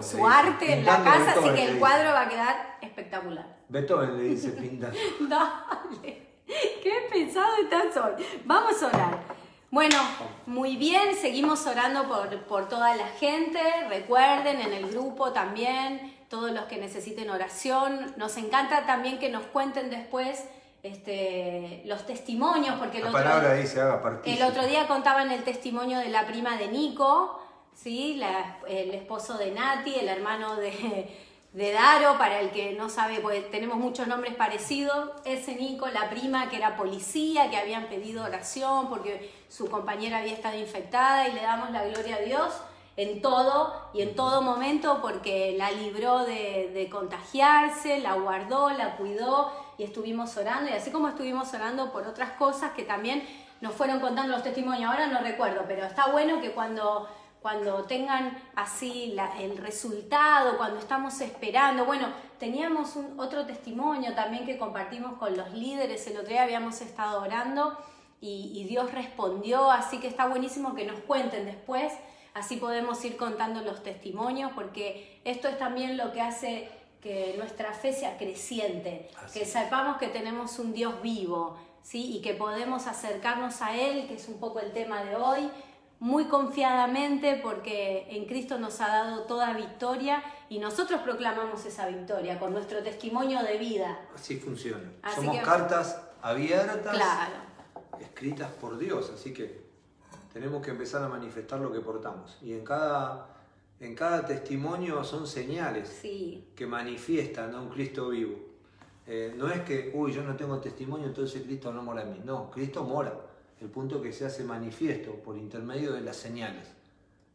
su, 0.00 0.26
arte 0.26 0.74
en 0.74 0.86
la 0.86 1.02
casa, 1.02 1.32
así 1.32 1.50
que 1.50 1.64
el 1.64 1.78
cuadro 1.78 2.12
va 2.12 2.22
a 2.22 2.28
quedar 2.28 2.78
espectacular. 2.80 3.46
Beethoven 3.68 4.16
le 4.16 4.22
dice 4.24 4.50
pintar. 4.52 4.92
Dale. 5.20 6.28
Qué 6.46 7.08
pesado 7.10 7.56
estás 7.60 7.96
hoy. 7.96 8.24
Vamos 8.44 8.80
a 8.82 8.86
orar. 8.86 9.18
Bueno, 9.70 9.96
muy 10.46 10.76
bien, 10.76 11.16
seguimos 11.16 11.66
orando 11.66 12.06
por, 12.06 12.42
por 12.44 12.68
toda 12.68 12.94
la 12.94 13.08
gente. 13.08 13.58
Recuerden 13.88 14.60
en 14.60 14.72
el 14.72 14.90
grupo 14.90 15.32
también 15.32 16.11
todos 16.32 16.50
los 16.50 16.64
que 16.64 16.78
necesiten 16.78 17.28
oración. 17.28 18.14
Nos 18.16 18.38
encanta 18.38 18.86
también 18.86 19.18
que 19.18 19.28
nos 19.28 19.44
cuenten 19.44 19.90
después 19.90 20.42
este, 20.82 21.82
los 21.84 22.06
testimonios, 22.06 22.76
porque 22.78 23.00
el, 23.00 23.08
otro, 23.08 23.20
el 24.24 24.42
otro 24.42 24.66
día 24.66 24.88
contaban 24.88 25.30
el 25.30 25.44
testimonio 25.44 25.98
de 25.98 26.08
la 26.08 26.26
prima 26.26 26.56
de 26.56 26.68
Nico, 26.68 27.38
¿sí? 27.74 28.18
el 28.66 28.94
esposo 28.94 29.36
de 29.36 29.50
Nati, 29.50 29.94
el 29.94 30.08
hermano 30.08 30.56
de, 30.56 31.14
de 31.52 31.72
Daro, 31.72 32.16
para 32.16 32.40
el 32.40 32.50
que 32.50 32.72
no 32.72 32.88
sabe, 32.88 33.20
pues 33.20 33.50
tenemos 33.50 33.76
muchos 33.76 34.08
nombres 34.08 34.34
parecidos, 34.34 35.10
ese 35.26 35.54
Nico, 35.54 35.86
la 35.88 36.08
prima 36.08 36.48
que 36.48 36.56
era 36.56 36.78
policía, 36.78 37.50
que 37.50 37.58
habían 37.58 37.88
pedido 37.88 38.24
oración 38.24 38.88
porque 38.88 39.30
su 39.50 39.68
compañera 39.68 40.20
había 40.20 40.32
estado 40.32 40.56
infectada 40.56 41.28
y 41.28 41.34
le 41.34 41.42
damos 41.42 41.72
la 41.72 41.84
gloria 41.84 42.16
a 42.16 42.20
Dios 42.20 42.54
en 42.96 43.22
todo 43.22 43.88
y 43.94 44.02
en 44.02 44.14
todo 44.14 44.42
momento 44.42 44.98
porque 45.00 45.54
la 45.56 45.70
libró 45.70 46.24
de, 46.24 46.88
contagiarse, 46.90 48.00
la 48.00 48.14
guardó, 48.14 48.70
la 48.70 48.96
cuidó 48.96 49.50
y 49.78 49.84
estuvimos 49.84 50.36
orando. 50.36 50.70
Y 50.70 50.74
así 50.74 50.90
como 50.90 51.08
estuvimos 51.08 51.52
orando 51.54 51.90
por 51.92 52.06
otras 52.06 52.32
cosas 52.32 52.72
que 52.72 52.82
también 52.82 53.26
nos 53.60 53.74
fueron 53.74 54.00
contando 54.00 54.32
los 54.32 54.42
testimonios, 54.42 54.90
ahora 54.90 55.06
no 55.06 55.20
recuerdo, 55.20 55.64
pero 55.66 55.84
está 55.84 56.08
bueno 56.08 56.40
que 56.40 56.50
cuando, 56.50 57.08
cuando 57.40 57.84
tengan 57.84 58.36
así 58.56 59.16
el 59.38 59.56
resultado, 59.56 60.56
cuando 60.56 60.78
estamos 60.80 61.20
esperando, 61.20 61.84
bueno, 61.84 62.08
teníamos 62.38 62.98
otro 63.16 63.46
testimonio 63.46 64.14
también 64.14 64.44
que 64.44 64.58
compartimos 64.58 65.14
con 65.14 65.36
los 65.36 65.52
líderes, 65.52 66.06
el 66.08 66.16
otro 66.16 66.30
día 66.30 66.42
habíamos 66.42 66.80
estado 66.80 67.22
orando 67.22 67.78
y 68.20 68.64
Dios 68.68 68.92
respondió, 68.92 69.68
así 69.70 69.98
que 69.98 70.06
está 70.06 70.26
buenísimo 70.26 70.76
que 70.76 70.84
nos 70.84 71.00
cuenten 71.00 71.44
después 71.44 71.92
Así 72.34 72.56
podemos 72.56 73.04
ir 73.04 73.16
contando 73.16 73.60
los 73.60 73.82
testimonios 73.82 74.52
porque 74.54 75.20
esto 75.24 75.48
es 75.48 75.58
también 75.58 75.96
lo 75.96 76.12
que 76.12 76.20
hace 76.22 76.70
que 77.02 77.34
nuestra 77.36 77.74
fe 77.74 77.92
sea 77.92 78.16
creciente, 78.16 79.10
que 79.34 79.44
sepamos 79.44 79.98
que 79.98 80.06
tenemos 80.06 80.58
un 80.58 80.72
Dios 80.72 81.02
vivo, 81.02 81.56
¿sí? 81.82 82.16
Y 82.16 82.22
que 82.22 82.32
podemos 82.32 82.86
acercarnos 82.86 83.60
a 83.60 83.76
Él, 83.76 84.06
que 84.06 84.14
es 84.14 84.28
un 84.28 84.38
poco 84.38 84.60
el 84.60 84.72
tema 84.72 85.02
de 85.02 85.16
hoy, 85.16 85.50
muy 85.98 86.24
confiadamente 86.26 87.38
porque 87.42 88.06
en 88.08 88.26
Cristo 88.26 88.58
nos 88.58 88.80
ha 88.80 88.88
dado 88.88 89.22
toda 89.24 89.52
victoria 89.52 90.22
y 90.48 90.58
nosotros 90.58 91.00
proclamamos 91.02 91.64
esa 91.64 91.86
victoria 91.86 92.38
con 92.38 92.52
nuestro 92.52 92.82
testimonio 92.82 93.42
de 93.42 93.58
vida. 93.58 94.00
Así 94.14 94.36
funciona. 94.36 94.90
Somos 95.14 95.36
cartas 95.38 96.00
abiertas, 96.20 96.96
escritas 98.00 98.50
por 98.60 98.78
Dios, 98.78 99.10
así 99.14 99.32
que 99.32 99.61
tenemos 100.32 100.62
que 100.62 100.70
empezar 100.70 101.02
a 101.02 101.08
manifestar 101.08 101.60
lo 101.60 101.72
que 101.72 101.80
portamos. 101.80 102.38
Y 102.42 102.52
en 102.52 102.64
cada, 102.64 103.28
en 103.80 103.94
cada 103.94 104.24
testimonio 104.24 105.04
son 105.04 105.26
señales 105.26 106.00
que 106.54 106.66
manifiestan 106.66 107.54
a 107.54 107.60
un 107.60 107.68
Cristo 107.68 108.08
vivo. 108.08 108.36
Eh, 109.06 109.34
no 109.36 109.48
es 109.48 109.60
que, 109.62 109.90
uy, 109.94 110.12
yo 110.12 110.22
no 110.22 110.36
tengo 110.36 110.58
testimonio, 110.58 111.06
entonces 111.06 111.42
Cristo 111.42 111.72
no 111.72 111.82
mora 111.82 112.02
en 112.02 112.12
mí. 112.12 112.22
No, 112.24 112.50
Cristo 112.50 112.84
mora 112.84 113.12
el 113.60 113.68
punto 113.68 114.00
que 114.00 114.12
se 114.12 114.24
hace 114.24 114.44
manifiesto 114.44 115.12
por 115.12 115.36
intermedio 115.36 115.92
de 115.92 116.00
las 116.00 116.16
señales. 116.16 116.68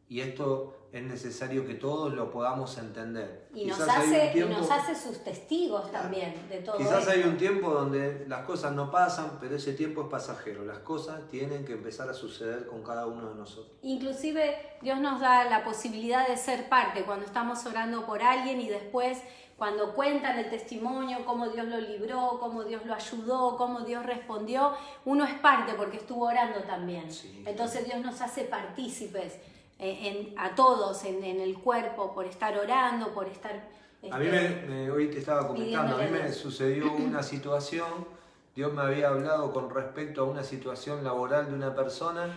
Y 0.08 0.20
esto 0.20 0.78
es 0.90 1.02
necesario 1.02 1.66
que 1.66 1.74
todos 1.74 2.14
lo 2.14 2.30
podamos 2.30 2.78
entender. 2.78 3.48
Y, 3.54 3.66
nos 3.66 3.80
hace, 3.80 4.34
nos 4.46 4.70
hace, 4.70 4.94
sus 4.94 5.22
testigos 5.22 5.92
también 5.92 6.34
de 6.48 6.60
todo 6.60 6.78
Quizás 6.78 7.06
hay 7.08 7.22
un 7.24 7.36
tiempo 7.36 7.70
donde 7.70 8.24
las 8.26 8.46
cosas 8.46 8.72
no 8.72 8.90
pasan, 8.90 9.38
pero 9.38 9.56
ese 9.56 9.74
tiempo 9.74 10.02
es 10.02 10.08
pasajero. 10.08 10.64
Las 10.64 10.78
cosas 10.78 11.28
tienen 11.28 11.66
que 11.66 11.74
empezar 11.74 12.08
a 12.08 12.14
suceder 12.14 12.66
con 12.66 12.82
cada 12.82 13.06
uno 13.06 13.28
de 13.28 13.34
nosotros. 13.34 13.76
Inclusive 13.82 14.78
Dios 14.80 14.98
nos 15.00 15.20
da 15.20 15.44
la 15.44 15.62
posibilidad 15.62 16.26
de 16.26 16.38
ser 16.38 16.70
parte 16.70 17.02
cuando 17.02 17.26
estamos 17.26 17.64
orando 17.66 18.06
por 18.06 18.22
alguien 18.22 18.60
y 18.60 18.68
después 18.68 19.18
cuando 19.58 19.92
cuentan 19.92 20.38
el 20.38 20.48
testimonio, 20.48 21.24
cómo 21.26 21.48
Dios 21.48 21.66
lo 21.66 21.80
libró, 21.80 22.38
cómo 22.38 22.62
Dios 22.62 22.86
lo 22.86 22.94
ayudó, 22.94 23.56
cómo 23.56 23.80
Dios 23.80 24.06
respondió, 24.06 24.72
uno 25.04 25.24
es 25.24 25.34
parte 25.34 25.74
porque 25.74 25.96
estuvo 25.96 26.26
orando 26.26 26.60
también. 26.60 27.08
Entonces 27.44 27.84
Dios 27.84 28.00
nos 28.00 28.20
hace 28.20 28.44
partícipes 28.44 29.34
eh, 29.78 30.34
a 30.36 30.54
todos 30.54 31.04
en, 31.04 31.22
el 31.22 31.58
cuerpo 31.58 32.12
por 32.14 32.26
estar 32.26 32.56
orando, 32.58 33.14
por 33.14 33.28
estar... 33.28 33.68
a 34.10 34.18
mí 34.18 34.26
este, 34.26 34.66
me, 34.66 34.90
hoy 34.90 35.08
te 35.08 35.18
estaba 35.18 35.46
comentando, 35.46 35.96
a 35.96 36.02
mí 36.02 36.10
me 36.10 36.32
sucedió 36.32 36.92
una 36.96 37.22
situación, 37.22 38.06
Dios 38.54 38.72
me 38.72 38.82
había 38.82 39.08
hablado 39.08 39.52
con 39.52 39.70
respecto 39.70 40.22
a 40.22 40.24
una 40.24 40.42
situación 40.42 41.04
laboral 41.04 41.46
de 41.46 41.54
una 41.54 41.74
persona 41.74 42.34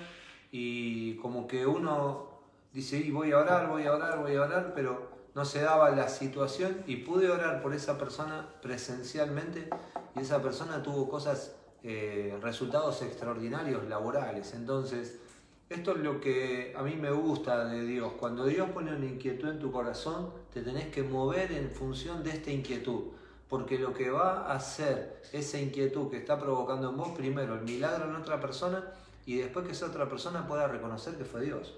y 0.51 1.15
como 1.15 1.47
que 1.47 1.65
uno 1.65 2.29
dice, 2.73 2.97
y 2.97 3.09
voy 3.09 3.31
a 3.31 3.39
orar, 3.39 3.69
voy 3.69 3.85
a 3.85 3.93
orar, 3.93 4.19
voy 4.19 4.35
a 4.35 4.41
orar, 4.43 4.73
pero 4.75 5.09
no 5.33 5.45
se 5.45 5.61
daba 5.61 5.89
la 5.91 6.09
situación 6.09 6.83
y 6.87 6.97
pude 6.97 7.29
orar 7.29 7.61
por 7.61 7.73
esa 7.73 7.97
persona 7.97 8.47
presencialmente 8.61 9.69
y 10.15 10.19
esa 10.19 10.41
persona 10.41 10.83
tuvo 10.83 11.09
cosas, 11.09 11.55
eh, 11.83 12.37
resultados 12.41 13.01
extraordinarios 13.01 13.87
laborales. 13.87 14.53
Entonces, 14.53 15.20
esto 15.73 15.91
es 15.91 15.97
lo 15.99 16.19
que 16.19 16.73
a 16.77 16.83
mí 16.83 16.95
me 16.95 17.11
gusta 17.11 17.65
de 17.65 17.85
Dios. 17.85 18.13
Cuando 18.19 18.45
Dios 18.45 18.69
pone 18.71 18.93
una 18.93 19.05
inquietud 19.05 19.49
en 19.49 19.59
tu 19.59 19.71
corazón, 19.71 20.31
te 20.53 20.61
tenés 20.61 20.87
que 20.87 21.01
mover 21.01 21.51
en 21.53 21.71
función 21.71 22.23
de 22.23 22.31
esta 22.31 22.51
inquietud. 22.51 23.03
Porque 23.47 23.79
lo 23.79 23.93
que 23.93 24.09
va 24.09 24.47
a 24.47 24.55
hacer 24.55 25.21
esa 25.31 25.57
inquietud 25.59 26.09
que 26.09 26.17
está 26.17 26.39
provocando 26.39 26.89
en 26.89 26.97
vos, 26.97 27.09
primero 27.09 27.55
el 27.55 27.61
milagro 27.61 28.09
en 28.09 28.15
otra 28.15 28.39
persona 28.39 28.83
y 29.25 29.37
después 29.37 29.65
que 29.65 29.71
esa 29.71 29.87
otra 29.87 30.09
persona 30.09 30.45
pueda 30.47 30.67
reconocer 30.67 31.15
que 31.15 31.25
fue 31.25 31.41
Dios. 31.41 31.75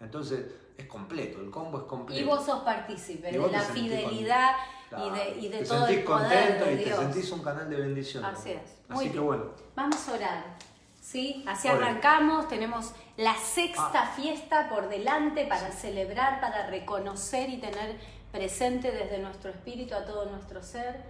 Entonces, 0.00 0.46
es 0.76 0.86
completo, 0.86 1.40
el 1.40 1.50
combo 1.50 1.78
es 1.78 1.84
completo. 1.84 2.20
Y 2.20 2.24
vos 2.24 2.44
sos 2.44 2.62
partícipe 2.62 3.30
de 3.30 3.38
la 3.38 3.60
fidelidad 3.60 4.56
y 4.90 5.10
de, 5.10 5.38
y 5.40 5.48
de 5.48 5.58
te 5.58 5.64
todo 5.64 5.86
el 5.86 6.04
poder 6.04 6.58
contento 6.58 6.70
y 6.70 6.84
te 6.84 6.96
sentís 6.96 7.30
un 7.32 7.42
canal 7.42 7.70
de 7.70 7.76
bendición. 7.76 8.24
Así 8.24 8.50
es. 8.50 8.60
Así 8.88 9.10
que 9.10 9.18
bueno. 9.18 9.44
Vamos 9.74 10.08
a 10.08 10.12
orar. 10.14 10.56
¿Sí? 11.04 11.44
Así 11.46 11.68
arrancamos, 11.68 12.48
tenemos 12.48 12.92
la 13.16 13.34
sexta 13.36 13.90
ah. 13.92 14.12
fiesta 14.16 14.68
por 14.68 14.88
delante 14.88 15.44
para 15.44 15.70
celebrar, 15.70 16.40
para 16.40 16.66
reconocer 16.66 17.50
y 17.50 17.58
tener 17.58 17.98
presente 18.32 18.90
desde 18.90 19.18
nuestro 19.18 19.50
espíritu 19.50 19.94
a 19.94 20.04
todo 20.04 20.24
nuestro 20.26 20.62
ser. 20.62 21.02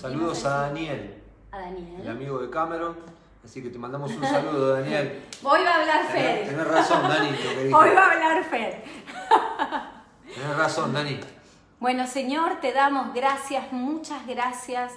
Saludos 0.00 0.44
a 0.44 0.66
Daniel. 0.66 1.22
A 1.50 1.60
Daniel. 1.60 2.02
El 2.02 2.08
amigo 2.10 2.38
de 2.40 2.50
Cameron 2.50 3.18
Así 3.42 3.62
que 3.62 3.70
te 3.70 3.78
mandamos 3.78 4.10
un 4.10 4.22
saludo, 4.22 4.74
Daniel. 4.74 5.22
Hoy 5.42 5.60
va 5.64 5.70
a 5.74 5.80
hablar 5.80 6.06
Fer. 6.08 6.48
Tienes 6.48 6.66
razón, 6.66 7.02
Dani. 7.08 7.30
Hoy 7.72 7.90
va 7.94 8.02
a 8.02 8.12
hablar 8.12 8.44
Fer. 8.44 8.84
Tienes 10.34 10.56
razón, 10.56 10.92
Dani. 10.92 11.18
Bueno, 11.80 12.06
Señor, 12.06 12.60
te 12.60 12.72
damos 12.72 13.14
gracias, 13.14 13.72
muchas 13.72 14.26
gracias. 14.26 14.92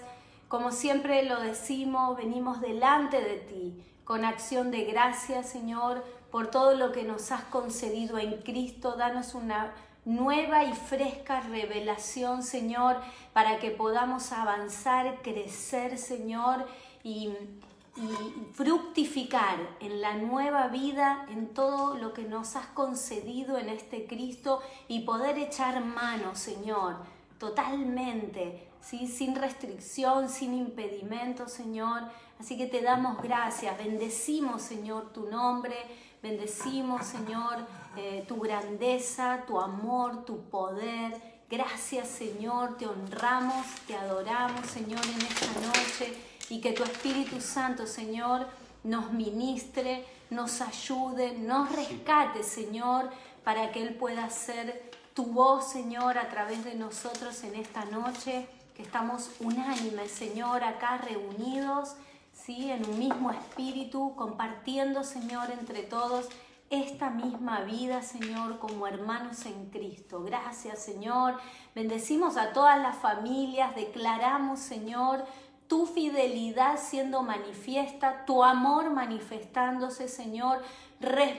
Como 0.50 0.72
siempre 0.72 1.24
lo 1.24 1.40
decimos, 1.40 2.18
venimos 2.18 2.60
delante 2.60 3.22
de 3.22 3.38
ti 3.38 3.91
con 4.12 4.26
acción 4.26 4.72
de 4.72 4.84
gracias, 4.84 5.48
Señor, 5.48 6.04
por 6.32 6.52
todo 6.52 6.76
lo 6.76 6.92
que 6.92 7.04
nos 7.04 7.32
has 7.32 7.44
concedido 7.44 8.18
en 8.18 8.42
Cristo. 8.42 8.98
Danos 8.98 9.36
una 9.36 9.74
nueva 10.04 10.66
y 10.66 10.74
fresca 10.74 11.40
revelación, 11.40 12.44
Señor, 12.44 12.98
para 13.32 13.60
que 13.60 13.72
podamos 13.72 14.34
avanzar, 14.34 15.22
crecer, 15.22 15.98
Señor, 15.98 16.68
y 17.06 17.30
y 17.96 18.54
fructificar 18.54 19.58
en 19.80 20.02
la 20.02 20.16
nueva 20.16 20.68
vida, 20.68 21.26
en 21.30 21.54
todo 21.54 21.98
lo 21.98 22.14
que 22.14 22.24
nos 22.24 22.56
has 22.56 22.68
concedido 22.68 23.58
en 23.58 23.68
este 23.68 24.08
Cristo 24.08 24.62
y 24.88 25.02
poder 25.02 25.38
echar 25.38 25.84
mano, 25.84 26.36
Señor, 26.36 26.96
totalmente, 27.38 28.71
¿sí? 28.82 29.08
sin 29.08 29.36
restricción, 29.36 30.30
sin 30.30 30.54
impedimento, 30.54 31.48
Señor. 31.48 32.04
Así 32.40 32.58
que 32.58 32.68
te 32.68 32.82
damos 32.82 33.22
gracias, 33.22 33.78
bendecimos, 33.78 34.62
Señor, 34.62 35.14
tu 35.14 35.30
nombre, 35.30 35.76
bendecimos, 36.22 37.06
Señor, 37.06 37.58
eh, 37.96 38.26
tu 38.28 38.38
grandeza, 38.40 39.44
tu 39.46 39.60
amor, 39.60 40.26
tu 40.26 40.42
poder. 40.50 41.42
Gracias, 41.50 42.08
Señor, 42.08 42.78
te 42.78 42.88
honramos, 42.88 43.66
te 43.86 43.96
adoramos, 43.96 44.66
Señor, 44.68 45.02
en 45.06 45.22
esta 45.22 45.48
noche 45.62 46.18
y 46.50 46.60
que 46.62 46.74
tu 46.74 46.84
Espíritu 46.84 47.40
Santo, 47.40 47.86
Señor, 47.86 48.48
nos 48.84 49.12
ministre, 49.12 50.06
nos 50.30 50.62
ayude, 50.62 51.38
nos 51.38 51.72
rescate, 51.72 52.44
Señor, 52.44 53.10
para 53.44 53.72
que 53.72 53.82
Él 53.82 53.96
pueda 53.96 54.30
ser 54.30 54.92
tu 55.14 55.26
voz, 55.26 55.70
Señor, 55.70 56.18
a 56.18 56.30
través 56.30 56.64
de 56.64 56.76
nosotros 56.76 57.44
en 57.44 57.56
esta 57.56 57.86
noche, 57.86 58.48
estamos 58.82 59.32
unánimes, 59.40 60.12
Señor, 60.12 60.64
acá 60.64 60.98
reunidos, 60.98 61.96
¿sí? 62.34 62.72
En 62.72 62.88
un 62.88 63.00
mismo 63.00 63.32
espíritu, 63.32 64.16
compartiendo, 64.16 65.04
Señor, 65.04 65.52
entre 65.52 65.84
todos 65.84 66.30
esta 66.70 67.10
misma 67.10 67.62
vida, 67.62 68.02
Señor, 68.02 68.58
como 68.60 68.88
hermanos 68.88 69.46
en 69.46 69.70
Cristo. 69.70 70.24
Gracias, 70.24 70.80
Señor. 70.80 71.38
Bendecimos 71.76 72.38
a 72.38 72.54
todas 72.54 72.82
las 72.82 72.98
familias, 72.98 73.76
declaramos, 73.76 74.60
Señor, 74.60 75.26
tu 75.68 75.86
fidelidad 75.86 76.78
siendo 76.78 77.24
manifiesta, 77.24 78.26
tu 78.26 78.44
amor 78.44 78.90
manifestándose, 78.90 80.08
Señor, 80.08 80.62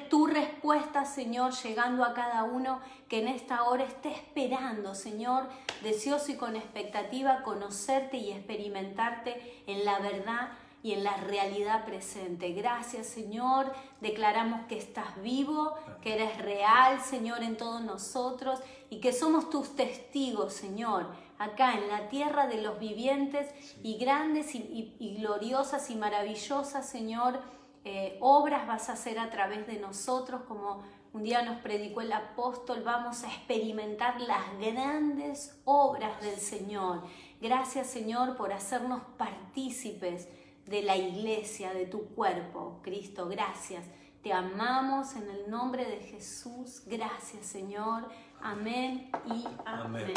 tu 0.08 0.26
respuesta, 0.26 1.04
Señor, 1.04 1.52
llegando 1.52 2.04
a 2.04 2.14
cada 2.14 2.44
uno 2.44 2.80
que 3.12 3.18
en 3.18 3.28
esta 3.28 3.64
hora 3.64 3.84
esté 3.84 4.08
esperando, 4.08 4.94
Señor, 4.94 5.46
deseoso 5.82 6.32
y 6.32 6.36
con 6.36 6.56
expectativa 6.56 7.42
conocerte 7.42 8.16
y 8.16 8.32
experimentarte 8.32 9.62
en 9.66 9.84
la 9.84 9.98
verdad 9.98 10.52
y 10.82 10.92
en 10.92 11.04
la 11.04 11.18
realidad 11.18 11.84
presente. 11.84 12.54
Gracias, 12.54 13.06
Señor. 13.06 13.70
Declaramos 14.00 14.66
que 14.66 14.78
estás 14.78 15.20
vivo, 15.20 15.74
que 16.00 16.14
eres 16.14 16.38
real, 16.38 17.02
Señor, 17.02 17.42
en 17.42 17.58
todos 17.58 17.82
nosotros 17.82 18.60
y 18.88 18.98
que 19.00 19.12
somos 19.12 19.50
tus 19.50 19.76
testigos, 19.76 20.54
Señor 20.54 21.06
acá 21.38 21.74
en 21.74 21.88
la 21.88 22.08
tierra 22.08 22.46
de 22.46 22.62
los 22.62 22.78
vivientes 22.78 23.50
y 23.82 23.98
grandes 23.98 24.54
y, 24.54 25.16
gloriosas 25.18 25.90
y 25.90 25.96
maravillosas, 25.96 26.88
Señor, 26.88 27.40
eh, 27.84 28.16
obras 28.20 28.68
vas 28.68 28.88
a 28.88 28.92
hacer 28.92 29.18
a 29.18 29.28
través 29.28 29.66
de 29.66 29.80
nosotros, 29.80 30.42
como 30.46 30.84
un 31.12 31.24
día 31.24 31.42
nos 31.42 31.60
predicó 31.60 32.00
el 32.00 32.12
apóstol, 32.12 32.82
vamos 32.84 33.22
a 33.24 33.28
experimentar 33.28 34.20
las 34.20 34.58
grandes 34.58 35.60
obras 35.64 36.20
del 36.22 36.36
Señor. 36.36 37.02
Gracias, 37.40 37.88
Señor, 37.88 38.36
por 38.36 38.52
hacernos 38.52 39.02
partícipes 39.18 40.28
de 40.66 40.82
la 40.82 40.96
iglesia, 40.96 41.74
de 41.74 41.86
tu 41.86 42.06
cuerpo, 42.14 42.80
Cristo, 42.82 43.28
gracias. 43.28 43.84
Te 44.22 44.32
amamos 44.32 45.16
en 45.16 45.28
el 45.28 45.50
nombre 45.50 45.84
de 45.84 45.98
Jesús. 45.98 46.82
Gracias, 46.86 47.44
Señor. 47.44 48.04
Amén 48.40 49.10
y 49.26 49.44
amén. 49.64 50.14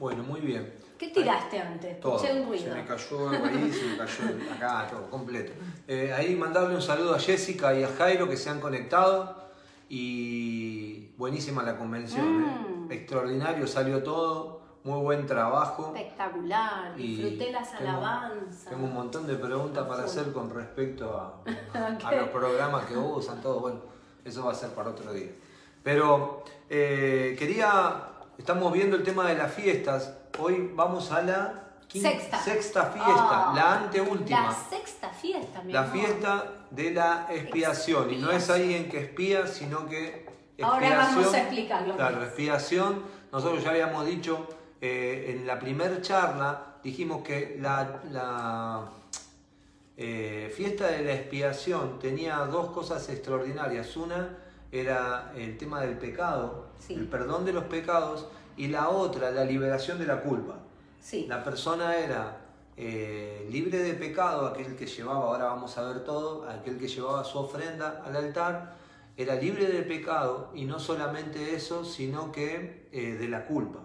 Bueno, 0.00 0.24
muy 0.24 0.40
bien. 0.40 0.74
¿Qué 0.98 1.08
tiraste 1.08 1.60
antes? 1.60 2.00
Todo. 2.00 2.20
un 2.20 2.48
ruido. 2.48 2.64
Se 2.64 2.74
me 2.74 2.84
cayó 2.84 3.28
algo 3.28 3.46
ahí, 3.46 3.72
se 3.72 3.84
me 3.84 3.96
cayó 3.96 4.54
acá, 4.54 4.88
todo, 4.90 5.08
completo. 5.08 5.52
Eh, 5.86 6.12
ahí 6.12 6.34
mandarle 6.34 6.74
un 6.74 6.82
saludo 6.82 7.14
a 7.14 7.18
Jessica 7.20 7.72
y 7.74 7.84
a 7.84 7.88
Jairo 7.88 8.28
que 8.28 8.36
se 8.36 8.50
han 8.50 8.60
conectado. 8.60 9.49
Y 9.90 11.10
buenísima 11.18 11.62
la 11.62 11.76
convención, 11.76 12.44
¿eh? 12.44 12.86
mm. 12.86 12.92
extraordinario, 12.92 13.66
salió 13.66 14.02
todo, 14.02 14.62
muy 14.84 15.00
buen 15.00 15.26
trabajo. 15.26 15.92
Espectacular, 15.94 16.96
disfruté 16.96 17.52
las 17.52 17.74
alabanzas. 17.74 18.70
Tengo 18.70 18.86
un 18.86 18.94
montón 18.94 19.26
de 19.26 19.34
preguntas 19.34 19.86
para 19.86 20.04
hacer 20.04 20.32
con 20.32 20.48
respecto 20.48 21.18
a, 21.18 21.42
a 22.08 22.14
los 22.14 22.28
programas 22.30 22.86
que 22.86 22.96
usan, 22.96 23.42
todo. 23.42 23.60
Bueno, 23.60 23.80
eso 24.24 24.46
va 24.46 24.52
a 24.52 24.54
ser 24.54 24.70
para 24.70 24.90
otro 24.90 25.12
día. 25.12 25.32
Pero 25.82 26.44
eh, 26.70 27.36
quería 27.38 28.10
Estamos 28.40 28.72
viendo 28.72 28.96
el 28.96 29.02
tema 29.02 29.28
de 29.28 29.36
las 29.36 29.52
fiestas. 29.52 30.14
Hoy 30.38 30.72
vamos 30.74 31.12
a 31.12 31.20
la 31.20 31.69
sexta. 31.98 32.38
sexta 32.38 32.86
fiesta, 32.86 33.50
ah, 33.50 33.52
la 33.54 33.74
anteúltima. 33.78 34.46
La 34.46 34.54
sexta 34.54 35.08
fiesta, 35.08 35.62
mi 35.62 35.72
La 35.72 35.84
fiesta 35.84 36.66
de 36.70 36.90
la 36.92 37.26
expiación. 37.30 38.12
Y 38.12 38.18
no 38.18 38.30
es 38.30 38.48
alguien 38.50 38.88
que 38.88 38.98
espía, 38.98 39.46
sino 39.46 39.88
que 39.88 40.26
expiación. 40.56 40.70
Ahora 40.70 40.96
vamos 40.96 41.34
a 41.34 41.40
explicarlo. 41.40 41.96
Claro, 41.96 42.22
expiación. 42.22 43.02
Nosotros 43.32 43.64
ya 43.64 43.70
habíamos 43.70 44.06
dicho 44.06 44.46
eh, 44.80 45.34
en 45.34 45.46
la 45.46 45.58
primera 45.58 46.00
charla, 46.00 46.76
dijimos 46.82 47.22
que 47.22 47.58
la, 47.60 48.90
eh, 49.96 50.52
fiesta 50.56 50.86
de 50.86 51.04
la 51.04 51.14
expiación 51.14 51.98
tenía 51.98 52.36
dos 52.38 52.70
cosas 52.70 53.08
extraordinarias. 53.08 53.96
Una 53.96 54.38
era 54.72 55.32
el 55.36 55.58
tema 55.58 55.80
del 55.80 55.98
pecado, 55.98 56.68
el 56.88 57.06
perdón 57.08 57.44
de 57.44 57.52
los 57.52 57.64
pecados, 57.64 58.28
y 58.56 58.68
la 58.68 58.88
otra, 58.88 59.30
la 59.30 59.44
liberación 59.44 59.98
de 59.98 60.06
la 60.06 60.20
culpa. 60.20 60.56
La 61.26 61.42
persona 61.42 61.96
era 61.96 62.40
eh, 62.76 63.46
libre 63.50 63.78
de 63.78 63.94
pecado, 63.94 64.46
aquel 64.46 64.76
que 64.76 64.86
llevaba, 64.86 65.26
ahora 65.26 65.44
vamos 65.46 65.76
a 65.76 65.82
ver 65.82 66.04
todo, 66.04 66.48
aquel 66.48 66.78
que 66.78 66.88
llevaba 66.88 67.24
su 67.24 67.38
ofrenda 67.38 68.02
al 68.04 68.16
altar, 68.16 68.76
era 69.16 69.34
libre 69.34 69.66
de 69.66 69.82
pecado 69.82 70.50
y 70.54 70.64
no 70.64 70.78
solamente 70.78 71.54
eso, 71.54 71.84
sino 71.84 72.32
que 72.32 72.88
eh, 72.92 73.12
de 73.14 73.28
la 73.28 73.46
culpa. 73.46 73.80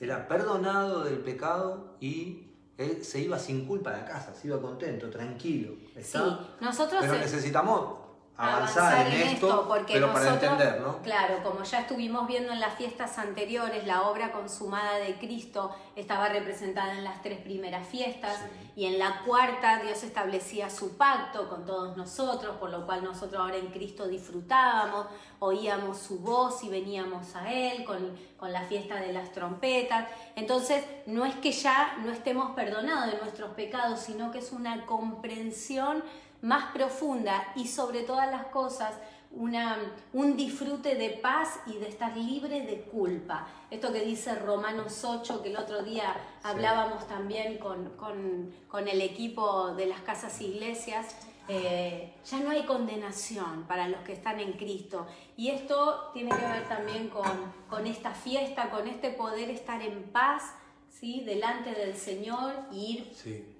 Era 0.00 0.28
perdonado 0.28 1.02
del 1.02 1.18
pecado 1.18 1.96
y 2.00 2.46
él 2.76 3.04
se 3.04 3.20
iba 3.20 3.38
sin 3.38 3.66
culpa 3.66 3.90
a 3.90 3.98
la 3.98 4.04
casa, 4.04 4.32
se 4.32 4.46
iba 4.46 4.60
contento, 4.60 5.10
tranquilo. 5.10 5.74
Sí, 6.00 6.18
nosotros... 6.60 7.00
Pero 7.00 7.18
necesitamos 7.18 7.97
avanzar, 8.38 9.08
en, 9.08 9.20
esto, 9.20 9.66
porque 9.66 9.94
pero 9.94 10.12
para 10.12 10.34
entender, 10.34 10.80
¿no? 10.80 10.98
Claro, 11.02 11.42
como 11.42 11.64
ya 11.64 11.80
estuvimos 11.80 12.28
viendo 12.28 12.52
en 12.52 12.60
las 12.60 12.74
fiestas 12.76 13.18
anteriores, 13.18 13.84
la 13.84 14.02
obra 14.02 14.30
consumada 14.30 14.98
de 14.98 15.18
Cristo 15.18 15.74
estaba 15.96 16.28
representada 16.28 16.92
en 16.92 17.02
las 17.02 17.20
tres 17.20 17.40
primeras 17.40 17.86
fiestas 17.88 18.38
y 18.76 18.86
en 18.86 19.00
la 19.00 19.22
cuarta 19.26 19.80
Dios 19.82 20.04
establecía 20.04 20.70
su 20.70 20.96
pacto 20.96 21.48
con 21.48 21.66
todos 21.66 21.96
nosotros, 21.96 22.56
por 22.58 22.70
lo 22.70 22.86
cual 22.86 23.02
nosotros 23.02 23.40
ahora 23.42 23.56
en 23.56 23.72
Cristo 23.72 24.06
disfrutábamos, 24.06 25.06
oíamos 25.40 25.98
su 25.98 26.20
voz 26.20 26.62
y 26.62 26.68
veníamos 26.68 27.34
a 27.34 27.52
Él 27.52 27.84
con, 27.84 28.16
con 28.36 28.52
la 28.52 28.62
fiesta 28.62 28.94
de 28.96 29.12
las 29.12 29.32
trompetas. 29.32 30.08
Entonces, 30.36 30.84
no 31.06 31.24
es 31.24 31.34
que 31.34 31.50
ya 31.50 31.96
no 32.04 32.12
estemos 32.12 32.52
perdonados 32.52 33.12
de 33.12 33.18
nuestros 33.18 33.50
pecados, 33.54 33.98
sino 33.98 34.30
que 34.30 34.38
es 34.38 34.52
una 34.52 34.86
comprensión 34.86 36.04
más 36.42 36.72
profunda 36.72 37.52
y 37.56 37.66
sobre 37.66 38.02
todas 38.02 38.30
las 38.30 38.46
cosas 38.46 38.94
una, 39.30 39.78
un 40.12 40.36
disfrute 40.36 40.94
de 40.94 41.10
paz 41.10 41.60
y 41.66 41.74
de 41.74 41.88
estar 41.88 42.16
libre 42.16 42.62
de 42.62 42.82
culpa. 42.82 43.46
Esto 43.70 43.92
que 43.92 44.00
dice 44.00 44.34
Romanos 44.34 45.04
8, 45.04 45.42
que 45.42 45.50
el 45.50 45.56
otro 45.56 45.82
día 45.82 46.16
hablábamos 46.42 47.06
también 47.06 47.58
con, 47.58 48.88
el 48.88 49.00
equipo 49.02 49.74
de 49.74 49.86
las 49.86 50.00
casas 50.00 50.40
iglesias, 50.40 51.14
eh, 51.50 52.14
ya 52.26 52.40
no 52.40 52.50
hay 52.50 52.64
condenación 52.64 53.64
para 53.66 53.88
los 53.88 54.00
que 54.00 54.12
están 54.12 54.40
en 54.40 54.52
Cristo. 54.52 55.06
Y 55.36 55.50
esto 55.50 56.10
tiene 56.12 56.30
que 56.30 56.46
ver 56.46 56.68
también 56.68 57.08
con, 57.08 57.52
con 57.68 57.86
esta 57.86 58.12
fiesta, 58.12 58.70
con 58.70 58.86
este 58.86 59.10
poder 59.10 59.50
estar 59.50 59.82
en 59.82 60.04
paz 60.04 60.54
¿sí? 60.88 61.22
delante 61.24 61.74
del 61.74 61.94
Señor 61.96 62.54
y 62.72 62.92
ir 62.92 63.12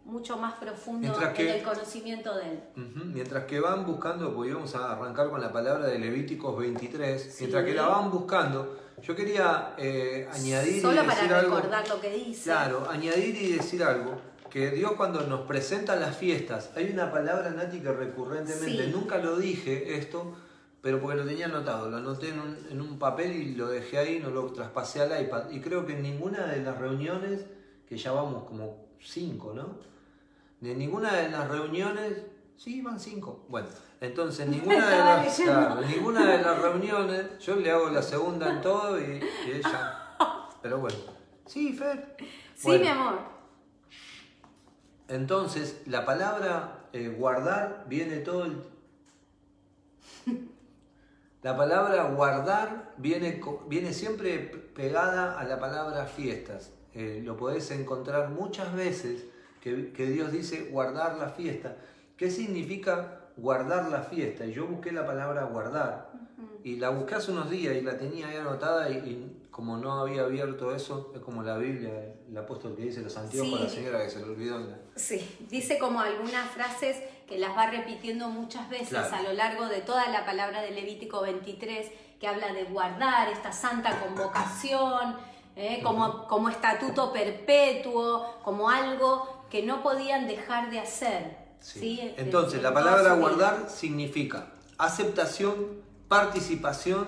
mucho 0.08 0.38
más 0.38 0.54
profundo 0.54 1.14
en 1.36 1.48
el 1.48 1.62
conocimiento 1.62 2.34
de 2.36 2.50
Él. 2.50 2.60
Mientras 3.12 3.44
que 3.44 3.60
van 3.60 3.84
buscando, 3.84 4.34
porque 4.34 4.52
a 4.74 4.92
arrancar 4.92 5.28
con 5.28 5.40
la 5.40 5.52
palabra 5.52 5.86
de 5.86 5.98
Levíticos 5.98 6.58
23, 6.58 7.36
mientras 7.40 7.64
que 7.64 7.74
la 7.74 7.86
van 7.86 8.10
buscando, 8.10 8.78
yo 9.02 9.14
quería 9.14 9.74
eh, 9.76 10.26
añadir... 10.32 10.80
Solo 10.80 11.04
para 11.04 11.40
recordar 11.42 11.88
lo 11.88 12.00
que 12.00 12.10
dice. 12.10 12.44
Claro, 12.44 12.88
añadir 12.90 13.36
y 13.36 13.52
decir 13.52 13.82
algo. 13.84 14.18
Que 14.50 14.70
Dios 14.70 14.92
cuando 14.92 15.20
nos 15.26 15.42
presenta 15.42 15.94
las 15.96 16.16
fiestas, 16.16 16.70
hay 16.74 16.90
una 16.90 17.12
palabra, 17.12 17.50
Nati, 17.50 17.80
que 17.80 17.92
recurrentemente, 17.92 18.88
nunca 18.88 19.18
lo 19.18 19.36
dije 19.36 19.98
esto, 19.98 20.34
pero 20.80 21.00
porque 21.02 21.18
lo 21.18 21.26
tenía 21.26 21.46
anotado, 21.46 21.90
lo 21.90 21.98
anoté 21.98 22.30
en 22.30 22.40
un, 22.40 22.58
en 22.70 22.80
un, 22.80 22.98
papel 22.98 23.32
y 23.32 23.54
lo 23.54 23.68
dejé 23.68 23.98
ahí, 23.98 24.20
no 24.20 24.30
lo 24.30 24.46
traspasé 24.52 25.02
al 25.02 25.22
iPad. 25.22 25.50
Y 25.50 25.60
creo 25.60 25.84
que 25.84 25.92
en 25.92 26.02
ninguna 26.02 26.46
de 26.46 26.62
las 26.62 26.78
reuniones, 26.78 27.44
que 27.86 27.98
ya 27.98 28.12
vamos 28.12 28.44
como 28.44 28.88
cinco, 28.98 29.52
¿no? 29.54 29.86
De 30.60 30.74
ninguna 30.74 31.12
de 31.14 31.28
las 31.28 31.48
reuniones, 31.48 32.24
sí, 32.56 32.82
van 32.82 32.98
cinco. 32.98 33.44
Bueno, 33.48 33.68
entonces 34.00 34.48
ninguna 34.48 34.88
de, 34.88 34.98
las, 34.98 35.38
ninguna 35.88 36.26
de 36.26 36.42
las 36.42 36.58
reuniones, 36.60 37.38
yo 37.38 37.56
le 37.56 37.70
hago 37.70 37.88
la 37.90 38.02
segunda 38.02 38.50
en 38.50 38.60
todo 38.60 39.00
y, 39.00 39.20
ella. 39.46 40.16
Pero 40.62 40.78
bueno, 40.78 40.98
sí, 41.46 41.72
Fer. 41.72 42.16
Sí, 42.54 42.70
mi 42.78 42.88
amor. 42.88 43.20
Entonces, 45.06 45.82
la 45.86 46.04
palabra 46.04 46.88
eh, 46.92 47.08
guardar 47.08 47.84
viene 47.88 48.16
todo 48.18 48.44
el 48.44 48.62
la 51.42 51.56
palabra 51.56 52.10
guardar 52.10 52.94
viene, 52.96 53.40
viene 53.68 53.92
siempre 53.92 54.38
pegada 54.38 55.38
a 55.38 55.44
la 55.44 55.58
palabra 55.58 56.06
fiestas. 56.06 56.72
Eh, 56.94 57.20
lo 57.24 57.36
podés 57.36 57.70
encontrar 57.70 58.30
muchas 58.30 58.74
veces 58.74 59.24
que, 59.94 60.06
Dios 60.06 60.32
dice 60.32 60.68
guardar 60.70 61.16
la 61.16 61.28
fiesta. 61.28 61.76
¿Qué 62.16 62.30
significa 62.30 63.20
guardar 63.36 63.88
la 63.90 64.02
fiesta? 64.02 64.44
Y 64.44 64.52
yo 64.52 64.66
busqué 64.66 64.92
la 64.92 65.06
palabra 65.06 65.44
guardar 65.44 66.10
y 66.64 66.76
la 66.76 66.90
busqué 66.90 67.14
hace 67.14 67.30
unos 67.30 67.50
días 67.50 67.76
y 67.76 67.80
la 67.80 67.96
tenía 67.96 68.28
ahí 68.28 68.36
anotada 68.36 68.90
y, 68.90 69.46
como 69.50 69.76
no 69.76 70.00
había 70.00 70.22
abierto 70.22 70.74
eso, 70.74 71.12
es 71.14 71.20
como 71.20 71.42
la 71.42 71.56
Biblia, 71.56 71.90
el 72.28 72.36
apóstol 72.36 72.76
que 72.76 72.82
dice 72.82 73.00
los 73.00 73.16
anteojos, 73.16 73.60
la 73.60 73.68
señora 73.68 74.04
que 74.04 74.10
se 74.10 74.20
lo 74.20 74.32
olvidó. 74.32 74.60
Sí, 74.94 75.46
dice 75.48 75.78
como 75.78 76.00
algunas 76.00 76.50
frases 76.50 76.96
que 77.26 77.38
las 77.38 77.56
va 77.56 77.70
repitiendo 77.70 78.28
muchas 78.28 78.68
veces 78.70 78.94
a 78.94 79.22
lo 79.22 79.32
largo 79.32 79.66
de 79.66 79.80
toda 79.80 80.08
la 80.08 80.24
palabra 80.24 80.62
de 80.62 80.70
Levítico 80.70 81.20
23, 81.22 81.90
que 82.18 82.26
habla 82.26 82.52
de 82.52 82.64
guardar 82.64 83.28
esta 83.28 83.52
santa 83.52 84.00
convocación, 84.00 85.16
¿eh? 85.56 85.80
como, 85.82 86.26
como 86.26 86.48
estatuto 86.48 87.12
perpetuo, 87.12 88.40
como 88.42 88.70
algo 88.70 89.37
que 89.50 89.62
no 89.62 89.82
podían 89.82 90.26
dejar 90.26 90.70
de 90.70 90.80
hacer. 90.80 91.36
Sí. 91.60 92.14
Entonces, 92.16 92.62
la 92.62 92.72
palabra 92.72 93.14
guardar 93.14 93.68
significa 93.68 94.52
aceptación, 94.78 95.82
participación 96.08 97.06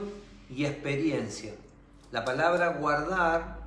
y 0.50 0.64
experiencia. 0.64 1.54
La 2.10 2.24
palabra 2.24 2.78
guardar, 2.78 3.58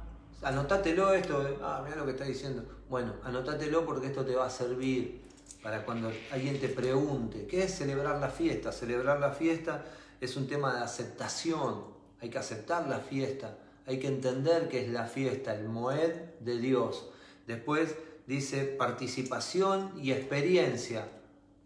anótatelo 0.41 1.13
esto, 1.13 1.57
ah, 1.62 1.81
mira 1.83 1.95
lo 1.95 2.05
que 2.05 2.12
está 2.12 2.25
diciendo. 2.25 2.63
Bueno, 2.89 3.13
anótatelo 3.23 3.86
porque 3.86 4.07
esto 4.07 4.25
te 4.25 4.36
va 4.36 4.47
a 4.47 4.49
servir 4.49 5.23
para 5.63 5.86
cuando 5.86 6.12
alguien 6.31 6.59
te 6.59 6.67
pregunte, 6.67 7.47
¿qué 7.47 7.63
es 7.63 7.73
celebrar 7.73 8.19
la 8.19 8.29
fiesta? 8.29 8.73
Celebrar 8.73 9.19
la 9.21 9.31
fiesta 9.31 9.86
es 10.19 10.36
un 10.36 10.47
tema 10.47 10.75
de 10.75 10.81
aceptación, 10.81 11.86
hay 12.21 12.29
que 12.29 12.38
aceptar 12.38 12.88
la 12.88 12.99
fiesta, 12.99 13.57
hay 13.88 13.97
que 13.97 14.07
entender 14.07 14.67
qué 14.67 14.86
es 14.86 14.91
la 14.91 15.05
fiesta, 15.05 15.55
el 15.55 15.69
Moed 15.69 16.12
de 16.41 16.57
Dios. 16.57 17.07
Después 17.47 17.95
dice 18.27 18.63
participación 18.65 19.91
y 20.01 20.12
experiencia. 20.12 21.07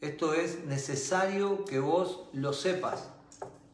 Esto 0.02 0.34
es 0.34 0.66
necesario 0.66 1.66
que 1.66 1.80
vos 1.80 2.30
lo 2.34 2.54
sepas. 2.54 3.10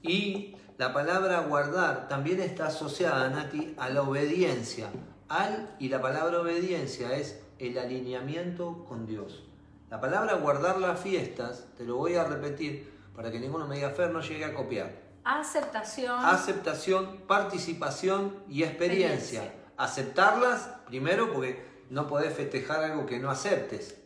Y 0.02 0.56
la 0.78 0.94
palabra 0.94 1.42
guardar 1.42 2.08
también 2.08 2.42
está 2.42 2.68
asociada, 2.68 3.30
Nati, 3.30 3.76
a 3.78 3.90
la 3.90 4.02
obediencia. 4.02 4.90
Al 5.30 5.76
y 5.80 5.90
la 5.90 6.02
palabra 6.02 6.40
obediencia 6.40 7.16
es 7.16 7.40
el 7.60 7.78
alineamiento 7.78 8.86
con 8.88 9.06
Dios. 9.06 9.44
La 9.90 10.02
palabra 10.02 10.36
guardar 10.36 10.80
las 10.80 11.00
fiestas, 11.00 11.68
te 11.78 11.84
lo 11.84 11.98
voy 11.98 12.16
a 12.16 12.24
repetir 12.24 12.92
para 13.16 13.32
que 13.32 13.40
ninguno 13.40 13.68
me 13.68 13.76
diga, 13.76 13.92
Fer, 13.92 14.12
no 14.12 14.22
llegue 14.22 14.46
a 14.46 14.54
copiar. 14.54 14.92
Aceptación. 15.24 16.26
Aceptación, 16.26 17.20
participación 17.28 18.36
y 18.50 18.64
experiencia. 18.64 19.54
Aceptarlas, 19.78 20.70
primero, 20.88 21.32
porque 21.32 21.73
no 21.90 22.08
podés 22.08 22.34
festejar 22.34 22.84
algo 22.84 23.06
que 23.06 23.20
no 23.20 23.30
aceptes. 23.30 23.98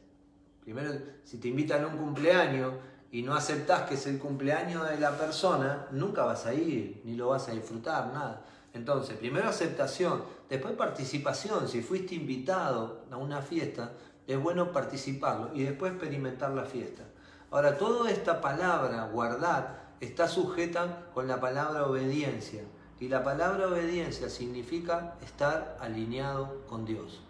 Primero, 0.63 0.91
si 1.23 1.37
te 1.37 1.47
invitan 1.47 1.83
a 1.83 1.87
un 1.87 1.97
cumpleaños 1.97 2.73
y 3.11 3.21
no 3.21 3.35
aceptás 3.35 3.83
que 3.83 3.95
es 3.95 4.05
el 4.07 4.19
cumpleaños 4.19 4.89
de 4.89 4.99
la 4.99 5.17
persona, 5.17 5.87
nunca 5.91 6.23
vas 6.23 6.45
a 6.45 6.53
ir, 6.53 7.01
ni 7.05 7.15
lo 7.15 7.29
vas 7.29 7.47
a 7.47 7.51
disfrutar, 7.51 8.07
nada. 8.13 8.45
Entonces, 8.73 9.17
primero 9.17 9.47
aceptación, 9.47 10.23
después 10.49 10.73
participación. 10.75 11.67
Si 11.67 11.81
fuiste 11.81 12.15
invitado 12.15 13.05
a 13.09 13.17
una 13.17 13.41
fiesta, 13.41 13.93
es 14.27 14.37
bueno 14.37 14.71
participarlo 14.71 15.51
y 15.53 15.63
después 15.63 15.93
experimentar 15.93 16.51
la 16.51 16.65
fiesta. 16.65 17.03
Ahora, 17.49 17.77
toda 17.77 18.11
esta 18.11 18.41
palabra, 18.41 19.09
guardar, 19.11 19.95
está 20.01 20.27
sujeta 20.27 21.07
con 21.13 21.27
la 21.27 21.39
palabra 21.39 21.85
obediencia. 21.85 22.61
Y 22.99 23.07
la 23.09 23.23
palabra 23.23 23.67
obediencia 23.67 24.29
significa 24.29 25.15
estar 25.23 25.77
alineado 25.79 26.65
con 26.67 26.83
Dios. 26.85 27.21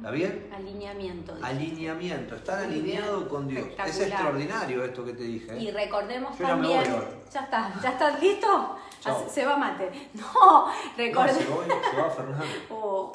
¿Está 0.00 0.12
bien? 0.12 0.48
Alineamiento. 0.50 1.36
Alineamiento, 1.42 2.34
estar 2.34 2.58
alineado 2.64 3.28
con 3.28 3.46
Dios. 3.46 3.68
Es 3.86 4.00
extraordinario 4.00 4.82
esto 4.82 5.04
que 5.04 5.12
te 5.12 5.24
dije. 5.24 5.54
¿eh? 5.54 5.62
Y 5.64 5.70
recordemos 5.72 6.38
también. 6.38 6.82
Ya, 7.30 7.40
está, 7.40 7.74
¿ya 7.82 7.90
estás 7.90 8.22
listo? 8.22 8.78
Se 9.30 9.44
va 9.44 9.58
mate. 9.58 9.90
No, 10.14 10.68
recordemos. 10.96 11.66
se, 11.90 11.96
va, 12.00 12.10
Fernando. 12.10 12.46
Oh. 12.70 13.12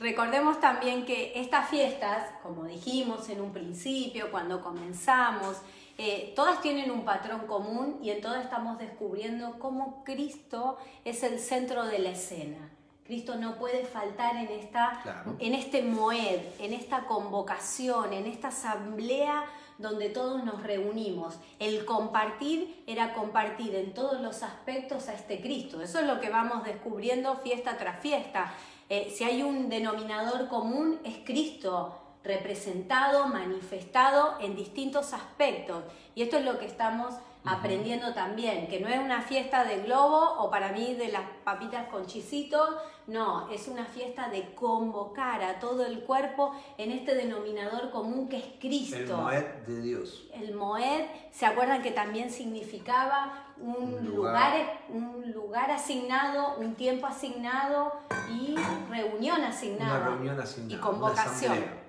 Recordemos 0.00 0.58
también 0.60 1.04
que 1.04 1.38
estas 1.38 1.68
fiestas, 1.68 2.30
como 2.42 2.64
dijimos 2.64 3.28
en 3.28 3.42
un 3.42 3.52
principio, 3.52 4.30
cuando 4.30 4.62
comenzamos, 4.62 5.58
eh, 5.98 6.32
todas 6.34 6.62
tienen 6.62 6.90
un 6.90 7.04
patrón 7.04 7.46
común 7.46 7.98
y 8.02 8.08
en 8.08 8.22
todas 8.22 8.44
estamos 8.44 8.78
descubriendo 8.78 9.58
cómo 9.58 10.02
Cristo 10.04 10.78
es 11.04 11.22
el 11.22 11.38
centro 11.38 11.84
de 11.84 11.98
la 11.98 12.10
escena. 12.12 12.70
Cristo 13.04 13.36
no 13.36 13.56
puede 13.56 13.84
faltar 13.84 14.36
en, 14.36 14.48
esta, 14.48 15.02
en 15.38 15.54
este 15.54 15.82
moed, 15.82 16.40
en 16.58 16.72
esta 16.72 17.04
convocación, 17.04 18.14
en 18.14 18.26
esta 18.26 18.48
asamblea 18.48 19.44
donde 19.76 20.08
todos 20.08 20.42
nos 20.42 20.62
reunimos. 20.62 21.34
El 21.58 21.84
compartir 21.84 22.82
era 22.86 23.12
compartir 23.12 23.74
en 23.74 23.92
todos 23.92 24.22
los 24.22 24.42
aspectos 24.42 25.08
a 25.08 25.14
este 25.14 25.40
Cristo. 25.40 25.82
Eso 25.82 25.98
es 25.98 26.06
lo 26.06 26.18
que 26.20 26.30
vamos 26.30 26.64
descubriendo 26.64 27.36
fiesta 27.36 27.76
tras 27.76 28.00
fiesta. 28.00 28.54
Eh, 28.88 29.12
si 29.14 29.24
hay 29.24 29.42
un 29.42 29.68
denominador 29.68 30.48
común, 30.48 30.98
es 31.04 31.18
Cristo 31.24 31.98
representado, 32.22 33.26
manifestado 33.26 34.38
en 34.40 34.56
distintos 34.56 35.12
aspectos. 35.12 35.84
Y 36.14 36.22
esto 36.22 36.38
es 36.38 36.44
lo 36.44 36.58
que 36.58 36.66
estamos 36.66 37.14
aprendiendo 37.44 38.14
también, 38.14 38.68
que 38.68 38.80
no 38.80 38.88
es 38.88 38.98
una 38.98 39.20
fiesta 39.20 39.64
de 39.64 39.82
globo 39.82 40.36
o 40.38 40.50
para 40.50 40.72
mí 40.72 40.94
de 40.94 41.08
las 41.08 41.24
papitas 41.44 41.88
con 41.88 42.06
chisitos, 42.06 42.70
no, 43.06 43.50
es 43.50 43.68
una 43.68 43.84
fiesta 43.84 44.30
de 44.30 44.54
convocar 44.54 45.42
a 45.42 45.58
todo 45.58 45.84
el 45.84 46.00
cuerpo 46.04 46.54
en 46.78 46.90
este 46.90 47.14
denominador 47.14 47.90
común 47.90 48.28
que 48.28 48.38
es 48.38 48.46
Cristo. 48.58 48.96
El 48.96 49.16
Moed 49.16 49.44
de 49.66 49.82
Dios. 49.82 50.28
El 50.32 50.54
Moed, 50.54 51.04
¿se 51.30 51.44
acuerdan 51.44 51.82
que 51.82 51.90
también 51.90 52.30
significaba 52.30 53.52
un, 53.58 54.06
lugar. 54.06 54.80
un 54.88 55.30
lugar 55.32 55.70
asignado, 55.70 56.56
un 56.58 56.74
tiempo 56.76 57.06
asignado 57.06 57.92
y 58.32 58.56
reunión 58.90 59.42
asignada? 59.42 59.98
Una 59.98 60.08
reunión 60.08 60.40
asignada. 60.40 60.74
Y 60.74 60.80
convocación. 60.80 61.83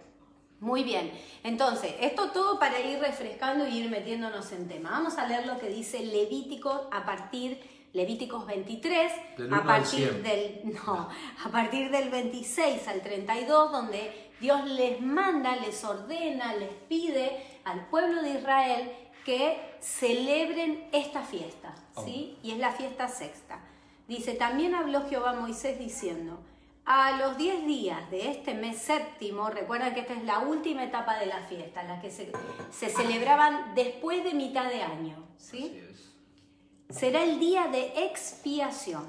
Muy 0.60 0.84
bien, 0.84 1.12
entonces, 1.44 1.94
esto 2.00 2.32
todo 2.32 2.58
para 2.60 2.80
ir 2.80 3.00
refrescando 3.00 3.68
y 3.68 3.78
ir 3.78 3.89
metiéndonos 3.89 4.52
en 4.52 4.68
tema. 4.68 4.91
Vamos 4.91 5.18
a 5.18 5.28
leer 5.28 5.46
lo 5.46 5.60
que 5.60 5.68
dice 5.70 6.00
Levítico 6.06 6.89
a 6.91 7.06
partir, 7.06 7.60
Levíticos 7.94 8.46
23, 8.46 9.12
a 9.52 9.63
partir, 9.63 10.24
del, 10.24 10.62
no, 10.86 11.10
a 11.44 11.50
partir 11.50 11.91
del 11.91 12.10
26 12.10 12.88
al 12.88 13.02
32, 13.02 13.72
donde 13.72 14.32
Dios 14.39 14.65
les 14.65 15.02
manda, 15.02 15.56
les 15.58 15.84
ordena, 15.84 16.54
les 16.56 16.72
pide 16.89 17.41
al 17.63 17.88
pueblo 17.88 18.22
de 18.22 18.32
Israel 18.32 18.91
que 19.26 19.60
celebren 19.80 20.88
esta 20.91 21.24
fiesta, 21.24 21.76
¿sí? 22.06 22.38
Oh. 22.38 22.48
Y 22.48 22.52
es 22.52 22.58
la 22.60 22.72
fiesta 22.72 23.08
sexta. 23.08 23.60
Dice, 24.08 24.34
también 24.34 24.76
habló 24.76 25.08
Jehová 25.10 25.32
a 25.32 25.39
Moisés 25.39 25.80
diciendo, 25.80 26.39
a 26.86 27.17
los 27.17 27.38
10 27.38 27.65
días 27.65 28.12
de 28.12 28.30
este 28.30 28.54
mes 28.54 28.78
séptimo, 28.78 29.50
recuerda 29.50 29.93
que 29.93 30.02
esta 30.02 30.13
es 30.13 30.24
la 30.24 30.39
última 30.39 30.84
etapa 30.84 31.17
de 31.17 31.26
la 31.26 31.39
fiesta, 31.41 31.84
la 31.84 32.00
que 32.00 32.12
se, 32.12 32.32
celebraban 32.89 33.74
después 33.74 34.24
de 34.24 34.36
mitad 34.36 34.69
de 34.69 34.84
año, 34.84 35.15
¿sí? 35.38 35.82
Será 36.89 37.24
el 37.24 37.39
día 37.39 37.67
de 37.67 38.06
expiación. 38.06 39.04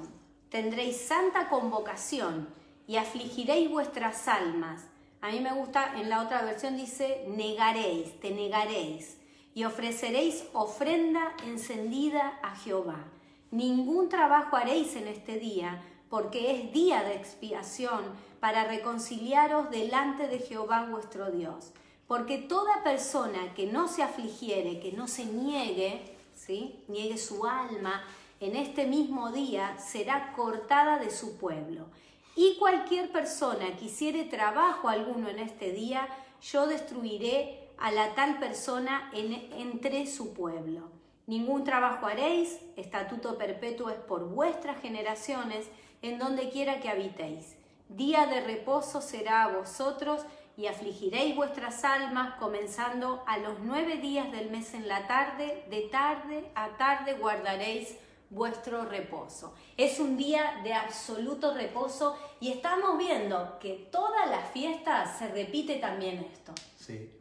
Tendréis 0.49 0.97
santa 0.97 1.49
convocación 1.49 2.49
y 2.87 2.97
afligiréis 2.97 3.69
vuestras 3.69 4.27
almas. 4.27 4.87
A 5.21 5.29
mí 5.29 5.39
me 5.39 5.53
gusta, 5.53 5.93
en 5.99 6.09
la 6.09 6.23
otra 6.23 6.41
versión 6.41 6.77
dice, 6.77 7.25
negaréis, 7.27 8.19
te 8.19 8.31
negaréis 8.31 9.17
y 9.53 9.65
ofreceréis 9.65 10.45
ofrenda 10.53 11.35
encendida 11.45 12.39
a 12.41 12.55
Jehová. 12.55 13.05
Ningún 13.51 14.09
trabajo 14.09 14.55
haréis 14.55 14.95
en 14.95 15.07
este 15.07 15.37
día, 15.37 15.81
porque 16.09 16.51
es 16.51 16.71
día 16.71 17.03
de 17.03 17.15
expiación 17.15 18.03
para 18.39 18.65
reconciliaros 18.65 19.69
delante 19.69 20.27
de 20.27 20.39
Jehová 20.39 20.87
vuestro 20.89 21.31
Dios. 21.31 21.71
Porque 22.07 22.37
toda 22.37 22.83
persona 22.83 23.53
que 23.53 23.65
no 23.65 23.87
se 23.87 24.03
afligiere, 24.03 24.79
que 24.79 24.93
no 24.93 25.07
se 25.07 25.25
niegue, 25.25 26.15
¿sí? 26.35 26.83
niegue 26.87 27.17
su 27.17 27.45
alma, 27.45 28.03
en 28.39 28.55
este 28.55 28.85
mismo 28.85 29.31
día 29.31 29.77
será 29.77 30.33
cortada 30.33 30.99
de 30.99 31.09
su 31.09 31.37
pueblo. 31.37 31.87
Y 32.35 32.55
cualquier 32.59 33.11
persona 33.11 33.75
que 33.77 33.85
hiciere 33.85 34.23
trabajo 34.23 34.89
alguno 34.89 35.27
en 35.27 35.39
este 35.39 35.71
día, 35.71 36.07
yo 36.41 36.67
destruiré 36.67 37.67
a 37.77 37.91
la 37.91 38.13
tal 38.15 38.39
persona 38.39 39.11
entre 39.13 40.05
su 40.07 40.33
pueblo. 40.33 40.83
Ningún 41.25 41.63
trabajo 41.63 42.05
haréis, 42.05 42.59
estatuto 42.77 43.37
perpetuo 43.37 43.89
es 43.89 43.97
por 43.97 44.29
vuestras 44.29 44.79
generaciones, 44.79 45.67
en 46.01 46.19
donde 46.19 46.49
quiera 46.49 46.79
que 46.79 46.89
habitéis. 46.89 47.55
Día 47.89 48.25
de 48.25 48.41
reposo 48.41 49.01
será 49.01 49.43
a 49.43 49.57
vosotros 49.57 50.23
y 50.57 50.67
afligiréis 50.67 51.35
vuestras 51.35 51.83
almas, 51.83 52.35
comenzando 52.39 53.23
a 53.27 53.37
los 53.37 53.59
nueve 53.59 53.97
días 53.97 54.31
del 54.31 54.49
mes 54.49 54.73
en 54.73 54.87
la 54.87 55.07
tarde, 55.07 55.63
de 55.69 55.81
tarde 55.83 56.51
a 56.55 56.77
tarde 56.77 57.13
guardaréis 57.13 57.95
vuestro 58.29 58.83
reposo. 58.85 59.53
Es 59.77 59.99
un 59.99 60.17
día 60.17 60.59
de 60.63 60.73
absoluto 60.73 61.53
reposo 61.53 62.17
y 62.39 62.51
estamos 62.51 62.97
viendo 62.97 63.57
que 63.59 63.87
todas 63.91 64.29
las 64.29 64.49
fiestas 64.51 65.17
se 65.17 65.29
repite 65.29 65.75
también 65.75 66.27
esto. 66.33 66.53
Sí. 66.77 67.13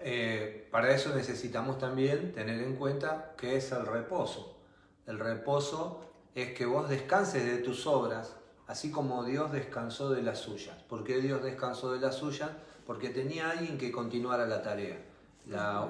Eh, 0.00 0.68
para 0.70 0.94
eso 0.94 1.14
necesitamos 1.14 1.78
también 1.78 2.32
tener 2.32 2.62
en 2.62 2.76
cuenta 2.76 3.34
qué 3.36 3.56
es 3.56 3.72
el 3.72 3.86
reposo. 3.86 4.58
El 5.06 5.18
reposo 5.18 6.04
es 6.36 6.52
que 6.52 6.66
vos 6.66 6.88
descanses 6.88 7.44
de 7.44 7.56
tus 7.58 7.86
obras, 7.86 8.36
así 8.66 8.90
como 8.90 9.24
Dios 9.24 9.50
descansó 9.52 10.10
de 10.10 10.22
las 10.22 10.38
suyas. 10.38 10.76
¿Por 10.86 11.02
qué 11.02 11.18
Dios 11.18 11.42
descansó 11.42 11.92
de 11.92 11.98
las 11.98 12.14
suyas? 12.14 12.50
Porque 12.86 13.08
tenía 13.08 13.50
alguien 13.50 13.78
que 13.78 13.90
continuara 13.90 14.46
la 14.46 14.62
tarea. 14.62 14.98
La, 15.46 15.84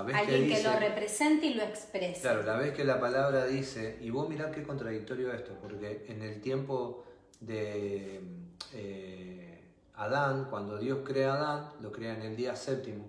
alguien 0.00 0.48
que, 0.48 0.62
lo 0.62 0.78
represente 0.78 1.46
y 1.46 1.54
lo 1.54 1.64
exprese. 1.64 2.20
Claro, 2.20 2.42
la 2.44 2.56
vez 2.56 2.72
que 2.72 2.84
la 2.84 3.00
palabra 3.00 3.46
dice, 3.46 3.98
y 4.00 4.10
vos 4.10 4.28
mirá 4.28 4.52
qué 4.52 4.62
contradictorio 4.62 5.32
esto, 5.32 5.56
porque 5.60 6.04
en 6.08 6.22
el 6.22 6.40
tiempo 6.40 7.04
de 7.40 8.20
eh, 8.74 9.64
Adán, 9.96 10.46
cuando 10.50 10.78
Dios 10.78 11.00
crea 11.02 11.32
a 11.32 11.36
Adán, 11.36 11.72
lo 11.80 11.90
crea 11.90 12.14
en 12.14 12.22
el 12.22 12.36
día 12.36 12.54
séptimo, 12.54 13.06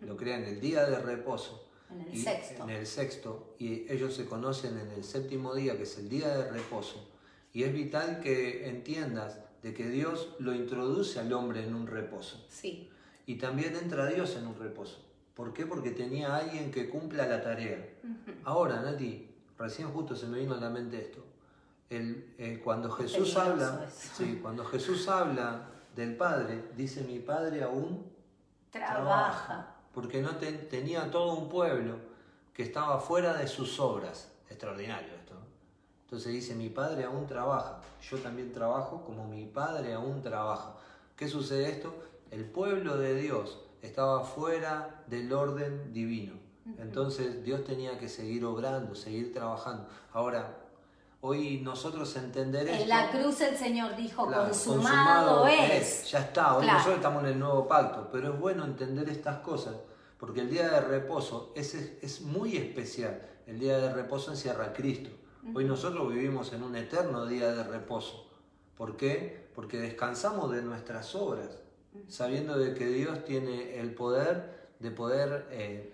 lo 0.00 0.16
crea 0.16 0.38
en 0.38 0.44
el 0.44 0.60
día 0.60 0.86
de 0.86 0.98
reposo. 0.98 1.68
En 1.92 2.00
el 2.00 2.16
sexto. 2.16 2.64
En 2.64 2.70
el 2.70 2.86
sexto, 2.86 3.54
y 3.58 3.90
ellos 3.92 4.14
se 4.14 4.26
conocen 4.26 4.78
en 4.78 4.90
el 4.90 5.04
séptimo 5.04 5.54
día, 5.54 5.76
que 5.76 5.84
es 5.84 5.98
el 5.98 6.08
día 6.08 6.28
de 6.28 6.50
reposo. 6.50 7.08
Y 7.52 7.64
es 7.64 7.72
vital 7.72 8.20
que 8.20 8.68
entiendas 8.68 9.38
de 9.62 9.74
que 9.74 9.88
Dios 9.88 10.34
lo 10.38 10.54
introduce 10.54 11.20
al 11.20 11.32
hombre 11.32 11.64
en 11.64 11.74
un 11.74 11.86
reposo. 11.86 12.44
Sí. 12.48 12.90
Y 13.26 13.36
también 13.36 13.76
entra 13.76 14.06
Dios 14.06 14.36
en 14.36 14.46
un 14.46 14.58
reposo. 14.58 15.04
¿Por 15.34 15.52
qué? 15.52 15.66
Porque 15.66 15.90
tenía 15.90 16.36
alguien 16.36 16.70
que 16.70 16.88
cumpla 16.88 17.26
la 17.26 17.42
tarea. 17.42 17.78
Ahora, 18.44 18.80
Nati, 18.82 19.30
recién 19.58 19.88
justo 19.88 20.16
se 20.16 20.26
me 20.26 20.38
vino 20.38 20.54
a 20.54 20.58
la 20.58 20.68
mente 20.68 21.00
esto. 21.00 21.24
El, 21.88 22.34
eh, 22.38 22.60
cuando 22.62 22.90
Jesús 22.90 23.36
habla, 23.36 23.86
sí, 23.90 24.38
cuando 24.42 24.64
Jesús 24.64 25.08
habla 25.08 25.68
del 25.94 26.16
Padre, 26.16 26.70
dice 26.76 27.02
mi 27.02 27.18
Padre 27.18 27.62
aún 27.62 28.10
trabaja 28.70 29.71
porque 29.94 30.20
no 30.22 30.36
tenía 30.36 31.10
todo 31.10 31.34
un 31.34 31.48
pueblo 31.48 31.96
que 32.54 32.62
estaba 32.62 33.00
fuera 33.00 33.34
de 33.34 33.48
sus 33.48 33.78
obras. 33.80 34.30
Extraordinario 34.48 35.14
esto. 35.14 35.34
Entonces 36.04 36.32
dice, 36.32 36.54
mi 36.54 36.68
padre 36.68 37.04
aún 37.04 37.26
trabaja, 37.26 37.80
yo 38.02 38.18
también 38.18 38.52
trabajo 38.52 39.02
como 39.04 39.26
mi 39.26 39.46
padre 39.46 39.94
aún 39.94 40.22
trabaja. 40.22 40.74
¿Qué 41.16 41.28
sucede 41.28 41.70
esto? 41.70 41.94
El 42.30 42.44
pueblo 42.44 42.98
de 42.98 43.14
Dios 43.14 43.60
estaba 43.80 44.24
fuera 44.24 45.04
del 45.06 45.32
orden 45.32 45.92
divino. 45.92 46.34
Entonces 46.78 47.42
Dios 47.42 47.64
tenía 47.64 47.98
que 47.98 48.08
seguir 48.08 48.44
obrando, 48.44 48.94
seguir 48.94 49.32
trabajando. 49.32 49.88
Ahora, 50.12 50.61
hoy 51.24 51.60
nosotros 51.60 52.14
entender 52.16 52.68
En 52.68 52.88
la 52.88 53.10
cruz 53.10 53.40
el 53.40 53.56
Señor 53.56 53.96
dijo, 53.96 54.26
consumado, 54.26 55.46
es. 55.46 56.10
Ya 56.10 56.20
está, 56.20 56.56
hoy 56.56 56.66
nosotros 56.66 56.96
estamos 56.96 57.22
en 57.22 57.30
el 57.30 57.38
nuevo 57.38 57.66
pacto, 57.66 58.08
pero 58.10 58.34
es 58.34 58.40
bueno 58.40 58.64
entender 58.64 59.08
estas 59.08 59.38
cosas, 59.38 59.76
porque 60.18 60.40
el 60.40 60.50
día 60.50 60.68
de 60.68 60.80
reposo 60.80 61.52
es, 61.54 61.74
es 61.74 62.20
muy 62.22 62.56
especial. 62.56 63.22
El 63.46 63.58
día 63.58 63.78
de 63.78 63.92
reposo 63.92 64.30
encierra 64.30 64.66
a 64.66 64.72
Cristo. 64.72 65.10
Hoy 65.54 65.64
nosotros 65.64 66.12
vivimos 66.12 66.52
en 66.52 66.62
un 66.62 66.76
eterno 66.76 67.26
día 67.26 67.52
de 67.52 67.64
reposo. 67.64 68.28
¿Por 68.76 68.96
qué? 68.96 69.48
Porque 69.54 69.78
descansamos 69.78 70.52
de 70.52 70.62
nuestras 70.62 71.14
obras, 71.14 71.60
sabiendo 72.08 72.58
de 72.58 72.74
que 72.74 72.86
Dios 72.86 73.24
tiene 73.24 73.80
el 73.80 73.94
poder 73.94 74.62
de 74.82 74.90
poder 74.90 75.46
eh, 75.50 75.92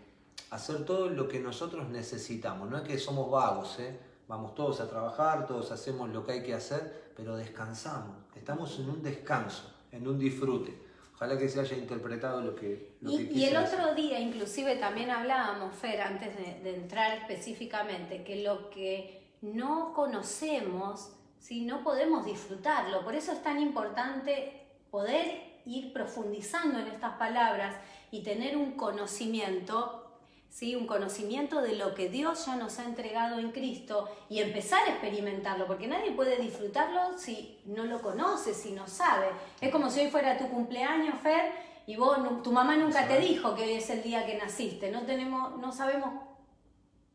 hacer 0.50 0.84
todo 0.86 1.10
lo 1.10 1.28
que 1.28 1.40
nosotros 1.40 1.88
necesitamos. 1.88 2.70
No 2.70 2.78
es 2.78 2.82
que 2.84 2.98
somos 2.98 3.30
vagos, 3.30 3.78
¿eh? 3.78 3.98
Vamos 4.28 4.54
todos 4.54 4.78
a 4.80 4.88
trabajar, 4.88 5.46
todos 5.46 5.72
hacemos 5.72 6.10
lo 6.10 6.24
que 6.24 6.32
hay 6.32 6.42
que 6.42 6.52
hacer, 6.52 7.12
pero 7.16 7.34
descansamos. 7.34 8.14
Estamos 8.36 8.78
en 8.78 8.90
un 8.90 9.02
descanso, 9.02 9.74
en 9.90 10.06
un 10.06 10.18
disfrute. 10.18 10.86
Ojalá 11.14 11.38
que 11.38 11.48
se 11.48 11.58
haya 11.58 11.76
interpretado 11.76 12.42
lo 12.42 12.54
que... 12.54 12.98
Lo 13.00 13.10
y, 13.10 13.22
y, 13.32 13.44
el 13.46 13.56
otro 13.56 13.94
día 13.94 14.20
inclusive 14.20 14.76
también 14.76 15.10
hablábamos, 15.10 15.74
Fer, 15.74 16.02
antes 16.02 16.36
de, 16.36 16.74
entrar 16.74 17.16
específicamente, 17.18 18.22
que 18.22 18.42
lo 18.42 18.68
que 18.68 19.32
no 19.40 19.94
conocemos, 19.94 21.10
si 21.40 21.64
no 21.64 21.82
podemos 21.82 22.26
disfrutarlo. 22.26 23.02
Por 23.04 23.14
eso 23.14 23.32
es 23.32 23.42
tan 23.42 23.58
importante 23.58 24.66
poder 24.90 25.58
ir 25.64 25.92
profundizando 25.94 26.78
en 26.78 26.88
estas 26.88 27.14
palabras 27.14 27.76
y 28.10 28.22
tener 28.22 28.58
un 28.58 28.72
conocimiento 28.72 29.97
¿sí? 30.50 30.74
un 30.74 30.86
conocimiento 30.86 31.60
de 31.60 31.76
lo 31.76 31.94
que 31.94 32.08
Dios 32.08 32.46
ya 32.46 32.56
nos 32.56 32.78
ha 32.78 32.84
entregado 32.84 33.38
en 33.38 33.52
Cristo 33.52 34.08
y 34.28 34.40
empezar 34.40 34.86
a 34.86 34.90
experimentarlo, 34.92 35.66
porque 35.66 35.86
nadie 35.86 36.12
puede 36.12 36.36
disfrutarlo 36.36 37.16
si 37.18 37.60
no 37.64 37.84
lo 37.84 38.00
conoce, 38.00 38.54
si 38.54 38.72
no 38.72 38.86
sabe. 38.86 39.26
Es 39.60 39.70
como 39.70 39.90
si 39.90 40.00
hoy 40.00 40.10
fuera 40.10 40.38
tu 40.38 40.48
cumpleaños, 40.48 41.20
Fer, 41.22 41.52
Y 41.86 41.96
vos, 41.96 42.18
tu 42.42 42.52
mamá 42.52 42.76
nunca 42.76 43.06
te 43.08 43.18
dijo 43.18 43.54
que 43.54 43.62
hoy 43.62 43.72
es 43.72 43.88
el 43.90 44.02
día 44.02 44.26
que 44.26 44.36
naciste. 44.36 44.90
No, 44.90 45.02
tenemos, 45.02 45.58
no 45.58 45.72
sabemos 45.72 46.10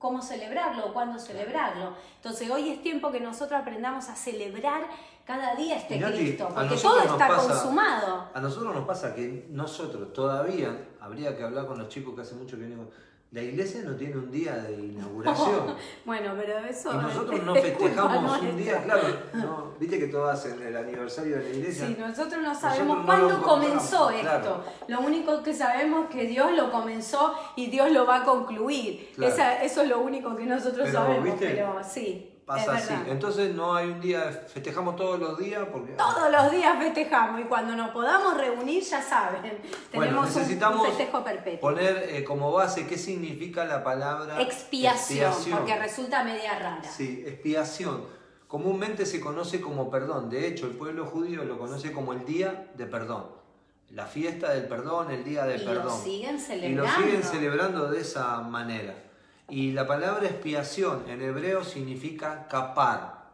cómo 0.03 0.21
celebrarlo 0.21 0.87
o 0.87 0.93
cuándo 0.93 1.17
celebrarlo. 1.17 1.93
Entonces 2.17 2.49
hoy 2.49 2.69
es 2.69 2.81
tiempo 2.81 3.09
que 3.09 3.21
nosotros 3.21 3.61
aprendamos 3.61 4.09
a 4.09 4.15
celebrar 4.17 4.83
cada 5.25 5.55
día 5.55 5.77
este 5.77 5.97
Cristo, 5.97 6.49
porque 6.53 6.75
todo 6.75 6.99
está 6.99 7.29
consumado. 7.29 8.29
A 8.33 8.41
nosotros 8.41 8.75
nos 8.75 8.85
pasa 8.85 9.15
que 9.15 9.47
nosotros 9.49 10.11
todavía, 10.11 10.89
habría 10.99 11.37
que 11.37 11.43
hablar 11.43 11.67
con 11.67 11.77
los 11.77 11.87
chicos 11.87 12.13
que 12.15 12.21
hace 12.21 12.35
mucho 12.35 12.57
que 12.57 12.63
venimos, 12.63 12.87
la 13.33 13.41
iglesia 13.41 13.81
no 13.83 13.95
tiene 13.95 14.15
un 14.15 14.29
día 14.29 14.53
de 14.57 14.73
inauguración. 14.73 15.75
bueno, 16.05 16.33
pero 16.37 16.59
eso. 16.59 16.93
Y 16.93 16.97
nosotros 16.97 17.43
no 17.45 17.55
festejamos 17.55 18.41
un 18.41 18.57
día, 18.57 18.83
claro. 18.83 19.01
No, 19.33 19.73
Viste 19.79 19.97
que 19.97 20.07
todos 20.07 20.31
hacen 20.31 20.61
el 20.61 20.77
aniversario 20.77 21.37
de 21.37 21.43
la 21.43 21.49
iglesia. 21.49 21.87
Sí, 21.87 21.97
nosotros 21.99 22.43
no 22.43 22.53
sabemos 22.53 23.03
cuándo 23.05 23.41
comenzó 23.41 24.11
esto. 24.11 24.63
Lo 24.87 25.01
único 25.01 25.41
que 25.41 25.53
sabemos 25.53 26.09
es 26.09 26.15
que 26.15 26.27
Dios 26.27 26.51
lo 26.51 26.71
comenzó 26.71 27.33
y 27.55 27.71
Dios 27.71 27.91
lo 27.91 28.05
va 28.05 28.17
a 28.17 28.23
concluir. 28.23 29.09
eso 29.17 29.81
es 29.81 29.89
lo 29.89 30.01
único 30.01 30.35
que 30.35 30.45
nosotros 30.45 30.89
sabemos. 30.89 31.35
Pero 31.39 31.81
sí 31.83 32.32
pasa 32.45 32.75
así. 32.75 32.93
Entonces 33.07 33.53
no 33.53 33.75
hay 33.75 33.87
un 33.89 34.01
día, 34.01 34.45
festejamos 34.47 34.95
todos 34.95 35.19
los 35.19 35.37
días 35.37 35.65
porque... 35.71 35.93
Todos 35.93 36.31
los 36.31 36.51
días 36.51 36.77
festejamos 36.77 37.41
y 37.41 37.43
cuando 37.45 37.75
nos 37.75 37.91
podamos 37.91 38.37
reunir, 38.37 38.83
ya 38.83 39.01
saben, 39.01 39.61
tenemos 39.91 40.25
necesitamos 40.27 40.81
un, 40.81 40.87
festejo 40.87 41.23
perpetuo. 41.23 41.69
Poner 41.69 42.09
eh, 42.09 42.23
como 42.23 42.51
base 42.51 42.87
qué 42.87 42.97
significa 42.97 43.65
la 43.65 43.83
palabra 43.83 44.41
expiación, 44.41 45.33
porque 45.51 45.77
resulta 45.77 46.23
media 46.23 46.57
rara. 46.59 46.83
Sí, 46.83 47.23
expiación. 47.25 48.05
Comúnmente 48.47 49.05
se 49.05 49.19
conoce 49.19 49.59
como 49.59 49.89
perdón. 49.89 50.29
De 50.29 50.47
hecho, 50.47 50.67
el 50.67 50.73
pueblo 50.73 51.05
judío 51.05 51.43
lo 51.43 51.57
conoce 51.57 51.91
como 51.91 52.13
el 52.13 52.23
día 52.23 52.71
de 52.75 52.85
perdón. 52.85 53.25
La 53.89 54.05
fiesta 54.05 54.53
del 54.53 54.67
perdón, 54.67 55.11
el 55.11 55.23
día 55.23 55.45
del 55.45 55.63
perdón. 55.63 55.85
Lo 55.85 55.97
siguen 55.97 56.39
celebrando. 56.39 56.83
Y 56.83 56.87
lo 56.87 57.03
siguen 57.03 57.23
celebrando 57.23 57.89
de 57.89 58.01
esa 58.01 58.41
manera. 58.41 58.95
Y 59.53 59.71
la 59.71 59.85
palabra 59.85 60.25
expiación 60.25 61.07
en 61.07 61.21
hebreo 61.21 61.63
significa 61.63 62.47
capar, 62.47 63.25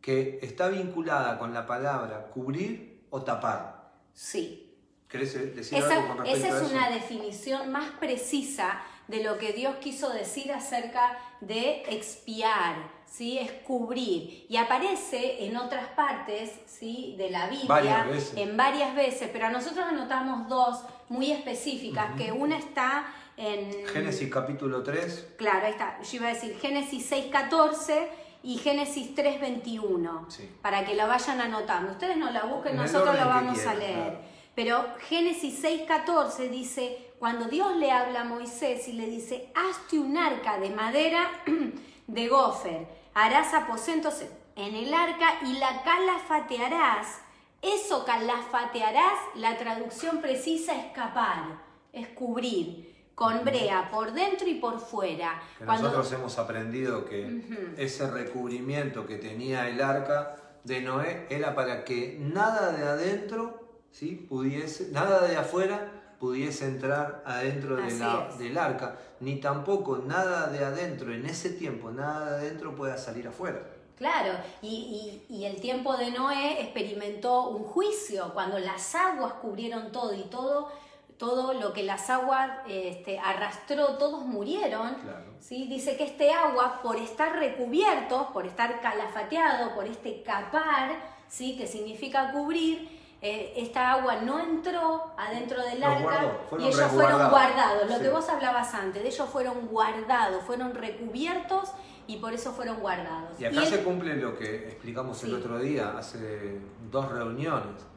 que 0.00 0.40
está 0.42 0.66
vinculada 0.66 1.38
con 1.38 1.54
la 1.54 1.68
palabra 1.68 2.26
cubrir 2.34 3.04
o 3.10 3.22
tapar. 3.22 3.92
Sí. 4.12 4.74
¿Querés 5.08 5.34
decir 5.54 5.78
esa, 5.78 5.94
algo 5.94 6.08
con 6.08 6.18
respecto 6.18 6.48
Esa 6.48 6.64
es 6.64 6.72
una 6.72 6.90
definición 6.90 7.70
más 7.70 7.92
precisa 7.92 8.80
de 9.06 9.22
lo 9.22 9.38
que 9.38 9.52
Dios 9.52 9.76
quiso 9.76 10.10
decir 10.10 10.50
acerca 10.50 11.16
de 11.40 11.82
expiar, 11.88 12.74
¿sí? 13.06 13.38
es 13.38 13.52
cubrir. 13.64 14.46
Y 14.48 14.56
aparece 14.56 15.46
en 15.46 15.56
otras 15.56 15.86
partes 15.90 16.50
¿sí? 16.66 17.14
de 17.16 17.30
la 17.30 17.46
Biblia, 17.46 18.04
en 18.34 18.56
varias 18.56 18.96
veces, 18.96 19.30
pero 19.32 19.46
a 19.46 19.50
nosotros 19.50 19.86
anotamos 19.88 20.48
dos 20.48 20.80
muy 21.08 21.30
específicas, 21.30 22.16
que 22.16 22.32
una 22.32 22.58
está 22.58 23.06
en... 23.38 23.86
Génesis 23.86 24.28
capítulo 24.30 24.82
3. 24.82 25.34
Claro, 25.38 25.66
ahí 25.66 25.72
está. 25.72 26.00
Yo 26.02 26.16
iba 26.16 26.28
a 26.28 26.34
decir 26.34 26.58
Génesis 26.58 27.06
6, 27.06 27.26
14 27.30 28.08
y 28.42 28.58
Génesis 28.58 29.14
3, 29.14 29.40
21. 29.40 30.28
Para 30.60 30.84
que 30.84 30.94
la 30.94 31.06
vayan 31.06 31.40
anotando. 31.40 31.92
Ustedes 31.92 32.16
no 32.16 32.30
la 32.30 32.44
busquen, 32.44 32.76
nosotros 32.76 33.14
la 33.14 33.26
vamos 33.26 33.64
a 33.64 33.74
leer. 33.74 34.18
Pero 34.54 34.84
Génesis 35.08 35.56
6, 35.60 35.82
14 35.86 36.48
dice, 36.48 37.12
cuando 37.20 37.46
Dios 37.46 37.76
le 37.76 37.92
habla 37.92 38.22
a 38.22 38.24
Moisés 38.24 38.88
y 38.88 38.92
le 38.94 39.06
dice, 39.06 39.52
hazte 39.54 40.00
un 40.00 40.16
arca 40.16 40.58
de 40.58 40.70
madera 40.70 41.30
de 42.08 42.28
gofer, 42.28 42.88
harás 43.14 43.54
aposentos 43.54 44.20
en 44.56 44.74
el 44.74 44.92
arca 44.92 45.38
y 45.46 45.58
la 45.58 45.82
calafatearás. 45.84 47.20
Eso 47.62 48.04
calafatearás, 48.04 49.18
la 49.36 49.56
traducción 49.56 50.20
precisa 50.20 50.74
es 50.74 50.92
capar, 50.92 51.60
es 51.92 52.08
cubrir 52.08 52.87
con 53.18 53.44
brea 53.44 53.90
por 53.90 54.12
dentro 54.12 54.46
y 54.46 54.54
por 54.54 54.78
fuera. 54.78 55.42
Nosotros 55.66 56.12
hemos 56.12 56.38
aprendido 56.38 57.04
que 57.04 57.42
ese 57.76 58.08
recubrimiento 58.08 59.06
que 59.06 59.16
tenía 59.16 59.68
el 59.68 59.82
arca 59.82 60.36
de 60.62 60.80
Noé 60.82 61.26
era 61.28 61.52
para 61.56 61.82
que 61.82 62.16
nada 62.20 62.70
de 62.70 62.84
adentro, 62.84 63.80
¿sí? 63.90 64.14
pudiese, 64.28 64.92
nada 64.92 65.26
de 65.26 65.36
afuera 65.36 66.14
pudiese 66.20 66.66
entrar 66.66 67.24
adentro 67.26 67.76
del 67.76 68.56
arca, 68.56 68.96
ni 69.18 69.40
tampoco 69.40 69.98
nada 69.98 70.46
de 70.46 70.64
adentro, 70.64 71.12
en 71.12 71.26
ese 71.26 71.50
tiempo, 71.50 71.90
nada 71.90 72.38
de 72.38 72.46
adentro 72.46 72.76
pueda 72.76 72.96
salir 72.98 73.26
afuera. 73.26 73.60
Claro, 73.96 74.38
y, 74.62 75.24
y, 75.28 75.44
el 75.44 75.60
tiempo 75.60 75.96
de 75.96 76.12
Noé 76.12 76.62
experimentó 76.62 77.48
un 77.48 77.64
juicio 77.64 78.32
cuando 78.32 78.60
las 78.60 78.94
aguas 78.94 79.32
cubrieron 79.42 79.90
todo 79.90 80.14
y 80.14 80.22
todo 80.30 80.70
todo 81.18 81.52
lo 81.52 81.72
que 81.72 81.82
las 81.82 82.08
aguas 82.10 82.50
este, 82.68 83.18
arrastró, 83.18 83.98
todos 83.98 84.24
murieron. 84.24 84.96
¿sí? 85.40 85.66
Dice 85.68 85.96
que 85.96 86.04
este 86.04 86.32
agua, 86.32 86.80
por 86.82 86.96
estar 86.96 87.36
recubierto, 87.36 88.30
por 88.32 88.46
estar 88.46 88.80
calafateado, 88.80 89.74
por 89.74 89.84
este 89.84 90.22
capar, 90.22 90.92
¿sí? 91.26 91.56
que 91.56 91.66
significa 91.66 92.30
cubrir, 92.32 92.96
eh, 93.20 93.52
esta 93.56 93.92
agua 93.94 94.20
no 94.22 94.38
entró 94.38 95.12
adentro 95.16 95.60
del 95.64 95.82
arca 95.82 96.38
y 96.56 96.68
ellos 96.68 96.92
fueron 96.92 97.30
guardados. 97.30 97.90
Lo 97.90 97.98
que 97.98 98.10
vos 98.10 98.28
hablabas 98.28 98.72
antes, 98.74 99.02
de 99.02 99.08
ellos 99.08 99.28
fueron 99.28 99.66
guardados, 99.66 100.44
fueron 100.44 100.72
recubiertos 100.72 101.72
y 102.06 102.18
por 102.18 102.32
eso 102.32 102.52
fueron 102.52 102.78
guardados. 102.78 103.40
Y 103.40 103.44
acá 103.44 103.66
se 103.66 103.82
cumple 103.82 104.14
lo 104.14 104.38
que 104.38 104.68
explicamos 104.68 105.22
el 105.24 105.34
otro 105.34 105.58
día, 105.58 105.98
hace 105.98 106.60
dos 106.92 107.10
reuniones 107.10 107.88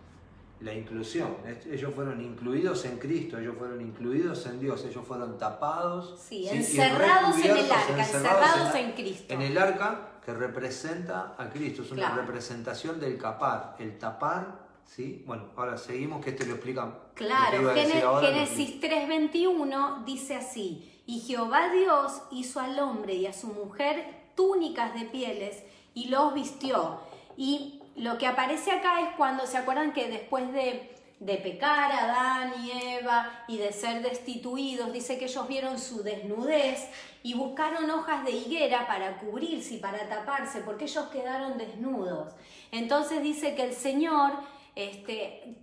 la 0.62 0.74
inclusión. 0.74 1.38
Ellos 1.70 1.94
fueron 1.94 2.22
incluidos 2.22 2.86
en 2.86 2.98
Cristo, 2.98 3.38
ellos 3.40 3.56
fueron 3.58 3.82
incluidos 3.82 4.46
en 4.46 4.60
Dios, 4.60 4.86
ellos 4.86 5.06
fueron 5.06 5.38
tapados. 5.38 6.20
Sí, 6.20 6.48
encerrados 6.48 7.38
en 7.38 7.58
el 7.58 7.72
arca, 7.72 7.98
encerrados 7.98 8.76
en, 8.76 8.92
Cristo. 8.92 9.34
En 9.34 9.42
el 9.42 9.58
arca 9.58 10.20
que 10.24 10.34
representa 10.34 11.36
a 11.38 11.50
Cristo, 11.50 11.82
es 11.82 11.92
una 11.92 12.16
representación 12.16 13.00
del 13.00 13.18
capar. 13.18 13.76
El 13.80 13.98
tapar, 13.98 14.68
¿sí? 14.86 15.24
Bueno, 15.26 15.50
ahora 15.56 15.78
seguimos 15.78 16.24
que 16.24 16.32
este 16.32 16.46
lo 16.46 16.54
explica. 16.54 16.94
Claro, 17.16 17.74
Génesis 17.74 18.80
3:21 18.80 20.06
dice 20.06 20.36
así, 20.36 21.02
y 21.08 21.22
Jehová 21.22 21.72
Dios 21.74 22.22
hizo 22.32 22.60
al 22.60 22.78
hombre 22.80 23.16
y 23.16 23.26
a 23.26 23.34
su 23.34 23.48
mujer 23.48 24.32
túnicas 24.36 24.94
de 24.94 25.06
pieles 25.06 25.64
y 25.96 26.08
los 26.10 26.34
vistió. 26.34 27.00
Y 27.36 27.81
lo 27.96 28.18
que 28.18 28.28
aparece 28.28 28.72
acá 28.72 29.02
es 29.02 29.16
cuando 29.16 29.46
se 29.46 29.58
acuerdan 29.58 29.94
que 29.94 30.08
después 30.08 30.52
de, 30.54 30.96
de 31.20 31.38
pecar 31.38 31.92
Adán 31.92 32.54
y 32.64 32.72
Eva 32.72 33.44
y 33.48 33.58
de 33.58 33.72
ser 33.72 34.02
destituidos, 34.02 34.92
dice 34.92 35.18
que 35.18 35.26
ellos 35.26 35.48
vieron 35.48 35.80
su 35.80 36.02
desnudez 36.04 36.90
y 37.24 37.36
buscaron 37.36 37.90
hojas 37.92 38.26
de 38.26 38.32
higuera 38.32 38.88
para 38.88 39.18
cubrirse 39.18 39.76
y 39.76 39.78
para 39.78 40.10
taparse, 40.10 40.62
porque 40.62 40.86
ellos 40.86 41.06
quedaron 41.12 41.58
desnudos. 41.58 42.34
Entonces 42.72 43.22
dice 43.22 43.54
que 43.56 43.64
el 43.64 43.74
Señor 43.74 44.32
este, 44.76 45.56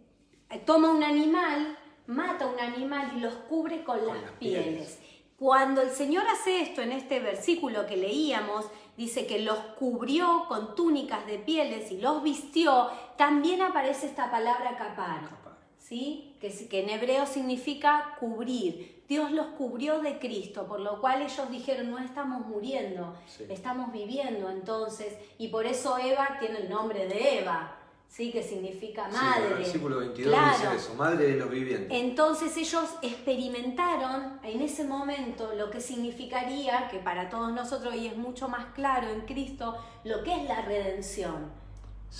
toma 0.64 0.90
un 0.90 1.02
animal, 1.02 1.76
mata 2.06 2.46
un 2.46 2.60
animal 2.60 3.12
y 3.16 3.20
los 3.20 3.34
cubre 3.34 3.82
con, 3.82 4.06
las, 4.06 4.30
pieles. 4.38 5.00
Cuando 5.38 5.82
el 5.82 5.90
Señor 5.90 6.24
hace 6.28 6.62
esto 6.62 6.82
en 6.82 6.92
este 6.92 7.20
versículo 7.20 7.86
que 7.86 7.96
leíamos, 7.96 8.66
dice 8.98 9.26
que 9.26 9.38
los 9.38 9.58
cubrió 9.78 10.44
con 10.48 10.74
túnicas 10.74 11.24
de 11.24 11.38
pieles 11.38 11.92
y 11.92 11.98
los 11.98 12.22
vistió, 12.22 12.90
también 13.16 13.62
aparece 13.62 14.06
esta 14.06 14.28
palabra 14.28 14.76
capar, 14.76 15.30
¿sí? 15.78 16.34
que, 16.40 16.50
que 16.68 16.82
en 16.82 16.90
hebreo 16.90 17.24
significa 17.24 18.16
cubrir. 18.18 19.04
Dios 19.08 19.30
los 19.30 19.46
cubrió 19.56 20.00
de 20.00 20.18
Cristo, 20.18 20.66
por 20.66 20.80
lo 20.80 21.00
cual 21.00 21.22
ellos 21.22 21.48
dijeron, 21.48 21.90
no 21.92 21.98
estamos 21.98 22.44
muriendo, 22.46 23.14
estamos 23.48 23.92
viviendo 23.92 24.50
entonces, 24.50 25.16
y 25.38 25.48
por 25.48 25.64
eso 25.64 25.96
Eva 25.96 26.36
tiene 26.40 26.58
el 26.58 26.68
nombre 26.68 27.06
de 27.06 27.38
Eva, 27.38 27.77
¿sí? 28.08 28.32
que 28.32 28.42
significa 28.42 29.08
madre. 29.08 29.48
el 29.48 29.54
versículo 29.58 29.98
22 29.98 30.34
dice 30.34 30.76
eso, 30.76 30.94
madre 30.94 31.26
de 31.28 31.36
los 31.36 31.50
vivientes. 31.50 31.88
Entonces 31.90 32.56
ellos 32.56 32.84
experimentaron 33.02 34.40
en 34.42 34.62
ese 34.62 34.84
momento 34.84 35.54
lo 35.54 35.70
que 35.70 35.80
significaría, 35.80 36.88
que 36.88 36.98
para 36.98 37.28
todos 37.28 37.52
nosotros 37.52 37.94
hoy 37.94 38.06
es 38.06 38.16
mucho 38.16 38.48
más 38.48 38.72
claro 38.74 39.08
en 39.08 39.20
Cristo, 39.22 39.76
lo 40.04 40.22
que 40.24 40.34
es 40.34 40.48
la 40.48 40.62
redención. 40.62 41.68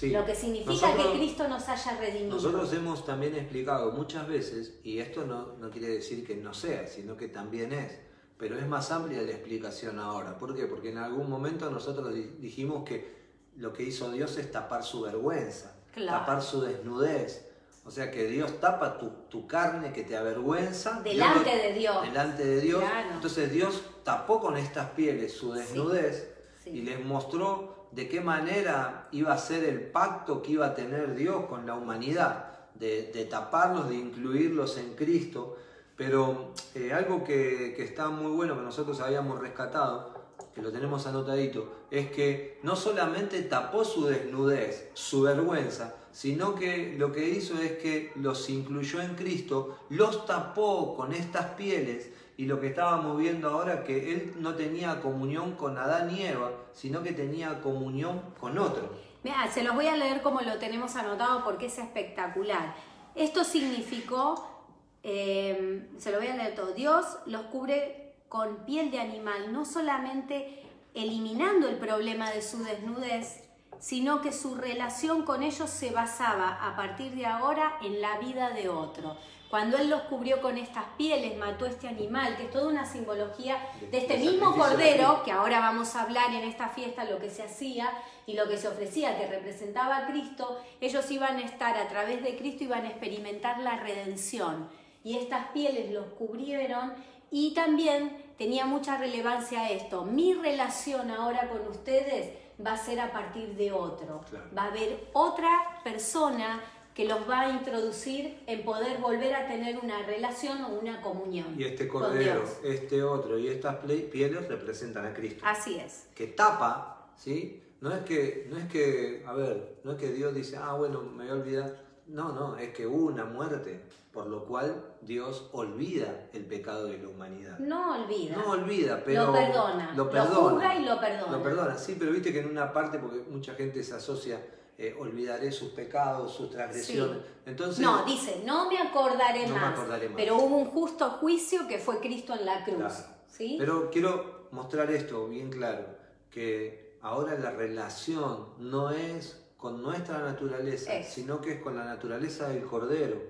Lo 0.03 0.27
que 0.27 0.35
significa 0.35 0.95
que 0.95 1.17
Cristo 1.17 1.49
nos 1.49 1.67
haya 1.67 1.99
redimido. 1.99 2.35
Nosotros 2.35 2.71
hemos 2.75 3.07
también 3.07 3.35
explicado 3.35 3.91
muchas 3.93 4.29
veces, 4.29 4.79
y 4.85 4.99
esto 4.99 5.25
no, 5.25 5.55
no 5.57 5.71
quiere 5.71 5.89
decir 5.89 6.27
que 6.27 6.37
no 6.37 6.53
sea, 6.53 6.87
sino 6.87 7.17
que 7.17 7.29
también 7.29 7.73
es, 7.73 7.99
pero 8.37 8.59
es 8.59 8.67
más 8.67 8.91
amplia 8.91 9.23
la 9.23 9.31
explicación 9.31 9.99
ahora. 9.99 10.37
¿Por 10.37 10.55
qué? 10.55 10.67
Porque 10.67 10.91
en 10.91 10.99
algún 10.99 11.31
momento 11.31 11.71
nosotros 11.71 12.15
dijimos 12.39 12.85
que 12.85 13.17
lo 13.57 13.73
que 13.73 13.83
hizo 13.83 14.13
Dios 14.13 14.37
es 14.37 14.53
tapar 14.53 14.85
su 14.85 15.01
vergüenza 15.01 15.78
tapar 16.07 16.43
su 16.43 16.61
desnudez. 16.63 17.49
O 17.85 17.91
sea 17.91 18.11
que 18.11 18.27
Dios 18.27 18.61
tapa 18.61 18.99
tu, 18.99 19.47
carne 19.47 19.93
que 19.95 20.03
te 20.05 20.15
avergüenza. 20.15 21.01
Delante 21.03 21.57
de 21.57 21.73
Dios. 21.73 22.03
Delante 22.03 22.45
de 22.45 22.61
Dios. 22.61 22.85
Entonces 23.15 23.51
Dios 23.51 23.83
tapó 24.05 24.41
con 24.41 24.59
estas 24.59 24.91
pieles 24.91 25.33
su 25.33 25.53
desnudez 25.53 26.35
y 26.67 26.83
les 26.83 27.03
mostró 27.03 27.89
de 27.93 28.07
qué 28.07 28.21
manera 28.21 29.09
iba 29.13 29.33
a 29.33 29.39
ser 29.39 29.65
el 29.65 29.81
pacto 29.91 30.43
que 30.43 30.53
iba 30.53 30.67
a 30.67 30.75
tener 30.75 31.15
Dios 31.15 31.47
con 31.47 31.67
la 31.67 31.75
humanidad. 31.75 32.45
de, 32.75 33.27
taparlos, 33.29 33.89
de 33.89 33.97
incluirlos 33.97 34.79
en 34.79 34.95
Cristo, 34.95 35.57
pero 35.97 36.53
eh, 36.75 36.93
algo 36.93 37.25
que, 37.25 37.75
que 37.75 37.83
está 37.83 38.09
muy 38.09 38.31
bueno, 38.31 38.55
que 38.55 38.63
nosotros 38.63 39.01
habíamos 39.01 39.41
rescatado, 39.41 40.18
que 40.55 40.63
lo 40.63 40.73
tenemos 40.73 41.07
anotadito, 41.07 41.87
es 41.91 42.11
que 42.11 42.59
no 42.63 42.77
solamente 42.77 43.43
tapó 43.43 43.85
su 43.85 44.07
desnudez, 44.07 44.91
su 44.95 45.23
vergüenza, 45.23 45.95
sino 46.13 46.55
que 46.55 46.97
lo 46.99 47.13
que 47.13 47.29
hizo 47.29 47.61
es 47.61 47.79
que 47.79 48.13
los 48.17 48.49
incluyó 48.51 49.01
en 49.01 49.15
Cristo, 49.15 49.79
los 49.89 50.27
tapó 50.27 50.97
con 50.97 51.13
estas 51.13 51.47
pieles 51.55 52.11
y 52.37 52.47
lo 52.47 52.61
que 52.61 52.69
estábamos 52.69 53.19
viendo 53.19 53.51
ahora 53.51 53.85
que 53.85 54.13
él 54.13 54.35
no 54.39 54.55
tenía 54.55 55.01
comunión 55.01 55.53
con 55.53 55.77
Adán 55.77 56.15
y 56.15 56.23
Eva, 56.23 56.53
sino 56.73 57.03
que 57.03 57.13
tenía 57.13 57.61
comunión 57.61 58.23
con 58.41 58.59
otro. 58.59 58.91
Mira, 59.25 59.51
se 59.51 59.63
los 59.65 59.75
voy 59.75 59.89
a 59.89 59.97
leer 59.97 60.23
como 60.23 60.41
lo 60.41 60.59
tenemos 60.59 60.95
anotado 60.97 61.43
porque 61.45 61.67
es 61.67 61.79
espectacular. 61.79 62.75
Esto 63.15 63.43
significó, 63.43 64.65
eh, 65.03 65.89
se 65.99 66.13
lo 66.13 66.19
voy 66.19 66.29
a 66.29 66.37
leer 66.37 66.55
todo, 66.55 66.73
Dios 66.73 67.05
los 67.27 67.43
cubre 67.43 68.08
con 68.29 68.65
piel 68.65 68.91
de 68.91 69.01
animal, 69.01 69.53
no 69.53 69.65
solamente 69.65 70.63
eliminando 70.95 71.69
el 71.69 71.77
problema 71.77 72.31
de 72.31 72.43
su 72.43 72.63
desnudez, 72.63 73.45
sino 73.79 74.21
que 74.21 74.33
su 74.33 74.55
relación 74.57 75.23
con 75.23 75.43
ellos 75.43 75.71
se 75.71 75.91
basaba 75.91 76.59
a 76.61 76.77
partir 76.77 77.15
de 77.15 77.27
ahora 77.27 77.79
en 77.83 78.01
la 78.01 78.19
vida 78.19 78.51
de 78.51 78.69
otro. 78.69 79.17
Cuando 79.51 79.79
Él 79.79 79.89
los 79.89 80.03
cubrió 80.03 80.43
con 80.43 80.59
estas 80.59 80.85
pieles, 80.99 81.39
mató 81.39 81.65
este 81.65 81.89
animal, 81.89 82.37
que 82.37 82.45
es 82.45 82.51
toda 82.51 82.69
una 82.69 82.85
simbología 82.85 83.57
de 83.91 83.99
este 83.99 84.19
mismo 84.19 84.55
cordero, 84.55 85.23
que 85.25 85.33
ahora 85.33 85.61
vamos 85.61 85.95
a 85.95 86.03
hablar 86.03 86.35
en 86.35 86.45
esta 86.45 86.69
fiesta 86.69 87.05
lo 87.05 87.19
que 87.19 87.31
se 87.31 87.45
hacía 87.45 87.91
y 88.27 88.35
lo 88.35 88.47
que 88.47 88.59
se 88.59 88.69
ofrecía, 88.69 89.17
que 89.17 89.27
representaba 89.27 89.99
a 89.99 90.07
Cristo, 90.07 90.61
ellos 90.83 91.11
iban 91.11 91.39
a 91.39 91.47
estar 91.47 91.79
a 91.79 91.89
través 91.89 92.23
de 92.23 92.37
Cristo, 92.37 92.65
iban 92.65 92.85
a 92.85 92.91
experimentar 92.91 93.61
la 93.61 93.77
redención. 93.77 94.69
Y 95.03 95.17
estas 95.17 95.49
pieles 95.53 95.93
los 95.93 96.07
cubrieron 96.09 96.93
y 97.31 97.55
también 97.55 98.25
tenía 98.37 98.65
mucha 98.65 98.97
relevancia 98.97 99.71
esto. 99.71 100.05
Mi 100.05 100.35
relación 100.35 101.11
ahora 101.11 101.49
con 101.49 101.67
ustedes 101.69 102.33
va 102.65 102.73
a 102.73 102.77
ser 102.77 103.01
a 103.01 103.13
partir 103.13 103.55
de 103.57 103.73
otro. 103.73 104.25
Va 104.57 104.65
a 104.65 104.69
haber 104.69 105.09
otra 105.13 105.81
persona 105.85 106.61
que 106.95 107.05
los 107.05 107.31
va 107.31 107.43
a 107.43 107.51
introducir 107.51 108.41
en 108.47 108.65
poder 108.65 108.99
volver 108.99 109.33
a 109.35 109.47
tener 109.47 109.79
una 109.79 110.03
relación 110.03 110.65
o 110.65 110.69
una 110.71 111.01
comunión. 111.01 111.55
Y 111.57 111.63
este 111.63 111.87
cordero, 111.87 112.43
este 112.65 113.05
otro 113.05 113.39
y 113.39 113.47
estas 113.47 113.77
pieles 113.77 114.49
representan 114.49 115.07
a 115.07 115.15
Cristo. 115.15 115.45
Así 115.47 115.79
es. 115.79 116.09
Que 116.17 116.27
tapa, 116.27 117.13
¿sí? 117.17 117.63
No 117.81 117.93
es 117.95 118.01
que, 118.01 118.49
no 118.51 118.59
es 118.59 118.67
que, 118.67 119.23
a 119.25 119.33
ver, 119.33 119.77
no 119.85 119.93
es 119.93 119.99
que 119.99 120.11
Dios 120.11 120.35
dice, 120.35 120.57
ah, 120.57 120.73
bueno, 120.73 121.03
me 121.03 121.23
voy 121.23 121.33
a 121.33 121.35
olvidar. 121.35 121.88
No, 122.09 122.33
no, 122.33 122.57
es 122.57 122.71
que 122.71 122.87
hubo 122.87 123.07
una 123.07 123.25
muerte, 123.25 123.83
por 124.13 124.27
lo 124.27 124.45
cual 124.45 124.83
Dios 125.03 125.49
olvida 125.53 126.29
el 126.33 126.47
pecado 126.47 126.87
de 126.87 126.99
la 126.99 127.09
humanidad. 127.09 127.59
No 127.59 128.03
olvida. 128.03 128.37
No 128.37 128.51
olvida, 128.51 129.03
pero... 129.05 129.27
Lo 129.27 129.33
perdona. 129.33 129.93
Lo 129.95 130.11
perdona. 130.11 130.75
Lo 130.75 130.81
y 130.81 130.85
lo 130.85 131.01
perdona. 131.01 131.33
Lo 131.33 131.43
perdona, 131.43 131.79
sí, 131.79 131.97
pero 131.99 132.13
viste 132.13 132.33
que 132.33 132.41
en 132.41 132.49
una 132.49 132.73
parte, 132.73 132.99
porque 132.99 133.23
mucha 133.31 133.55
gente 133.55 133.83
se 133.83 133.95
asocia 133.95 134.41
eh, 134.81 134.95
olvidaré 134.97 135.51
sus 135.51 135.71
pecados, 135.71 136.33
sus 136.33 136.51
transgresiones. 136.51 137.19
Entonces, 137.45 137.81
no, 137.81 138.05
dice, 138.05 138.43
no 138.47 138.71
me, 138.71 138.79
acordaré, 138.79 139.49
más, 139.49 139.77
Pero 140.15 140.37
hubo 140.37 140.57
un 140.57 140.67
justo 140.67 141.11
juicio 141.11 141.67
que 141.67 141.79
fue 141.79 141.99
Cristo 141.99 142.33
en 142.33 142.47
la 142.47 142.65
cruz. 142.65 142.93
¿sí? 143.27 143.57
Pero 143.59 143.91
quiero 143.91 144.47
mostrar 144.53 144.89
esto 144.93 145.27
bien 145.27 145.51
claro, 145.51 145.85
que 146.31 146.97
ahora 147.03 147.37
la 147.37 147.51
relación 147.51 148.51
no 148.59 148.93
es 148.93 149.45
con 149.59 149.83
nuestra 149.83 150.21
naturaleza, 150.21 151.03
sino 151.03 151.41
que 151.41 151.55
es 151.55 151.61
con 151.61 151.77
la 151.77 151.85
naturaleza 151.85 152.49
del 152.49 152.63
Cordero. 152.63 153.21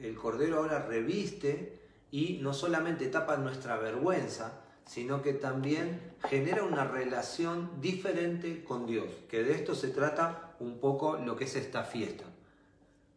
El 0.00 0.14
Cordero 0.14 0.58
ahora 0.58 0.86
reviste 0.86 1.80
y 2.12 2.38
no 2.40 2.54
solamente 2.54 3.08
tapa 3.08 3.36
nuestra 3.36 3.76
vergüenza, 3.76 4.62
sino 4.86 5.22
que 5.22 5.32
también 5.32 6.14
genera 6.28 6.62
una 6.62 6.84
relación 6.84 7.80
diferente 7.80 8.62
con 8.62 8.86
Dios, 8.86 9.08
que 9.28 9.42
de 9.42 9.54
esto 9.54 9.74
se 9.74 9.88
trata 9.88 10.54
un 10.60 10.78
poco 10.78 11.16
lo 11.16 11.36
que 11.36 11.44
es 11.44 11.56
esta 11.56 11.82
fiesta. 11.82 12.24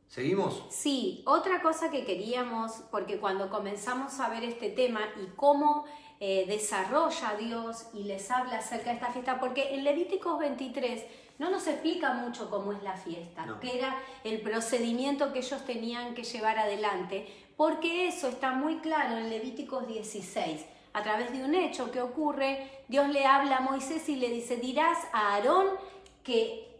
¿Seguimos? 0.08 0.66
Sí, 0.70 1.24
otra 1.26 1.62
cosa 1.62 1.90
que 1.92 2.04
queríamos, 2.04 2.72
porque 2.92 3.20
cuando 3.20 3.50
comenzamos 3.50 4.20
a 4.20 4.30
ver 4.30 4.44
este 4.44 4.70
tema 4.70 5.02
y 5.24 5.28
cómo 5.36 5.86
eh, 6.20 6.46
desarrolla 6.48 7.36
Dios 7.40 7.88
y 7.94 8.04
les 8.04 8.30
habla 8.30 8.58
acerca 8.58 8.90
de 8.90 8.96
esta 8.96 9.12
fiesta, 9.12 9.40
porque 9.40 9.76
en 9.76 9.84
Levíticos 9.84 10.40
23 10.40 11.04
no 11.40 11.50
nos 11.50 11.68
explica 11.68 12.14
mucho 12.14 12.50
cómo 12.50 12.74
es 12.74 12.84
la 12.84 12.96
fiesta, 12.96 13.46
qué 13.60 13.78
era 13.78 13.98
el 14.24 14.42
procedimiento 14.42 15.34
que 15.34 15.40
ellos 15.40 15.66
tenían 15.66 16.14
que 16.14 16.24
llevar 16.24 16.60
adelante, 16.60 17.28
porque 17.58 18.08
eso 18.08 18.28
está 18.28 18.52
muy 18.52 18.78
claro 18.78 19.18
en 19.18 19.30
Levíticos 19.30 19.88
16. 19.88 20.66
A 20.94 21.02
través 21.02 21.32
de 21.32 21.44
un 21.44 21.56
hecho 21.56 21.92
que 21.92 22.02
ocurre, 22.02 22.70
Dios 22.88 23.10
le 23.10 23.26
habla 23.26 23.58
a 23.58 23.62
Moisés 23.62 24.08
y 24.10 24.16
le 24.16 24.30
dice, 24.30 24.58
dirás 24.58 25.00
a 25.12 25.34
Aarón 25.34 25.68
que 26.24 26.78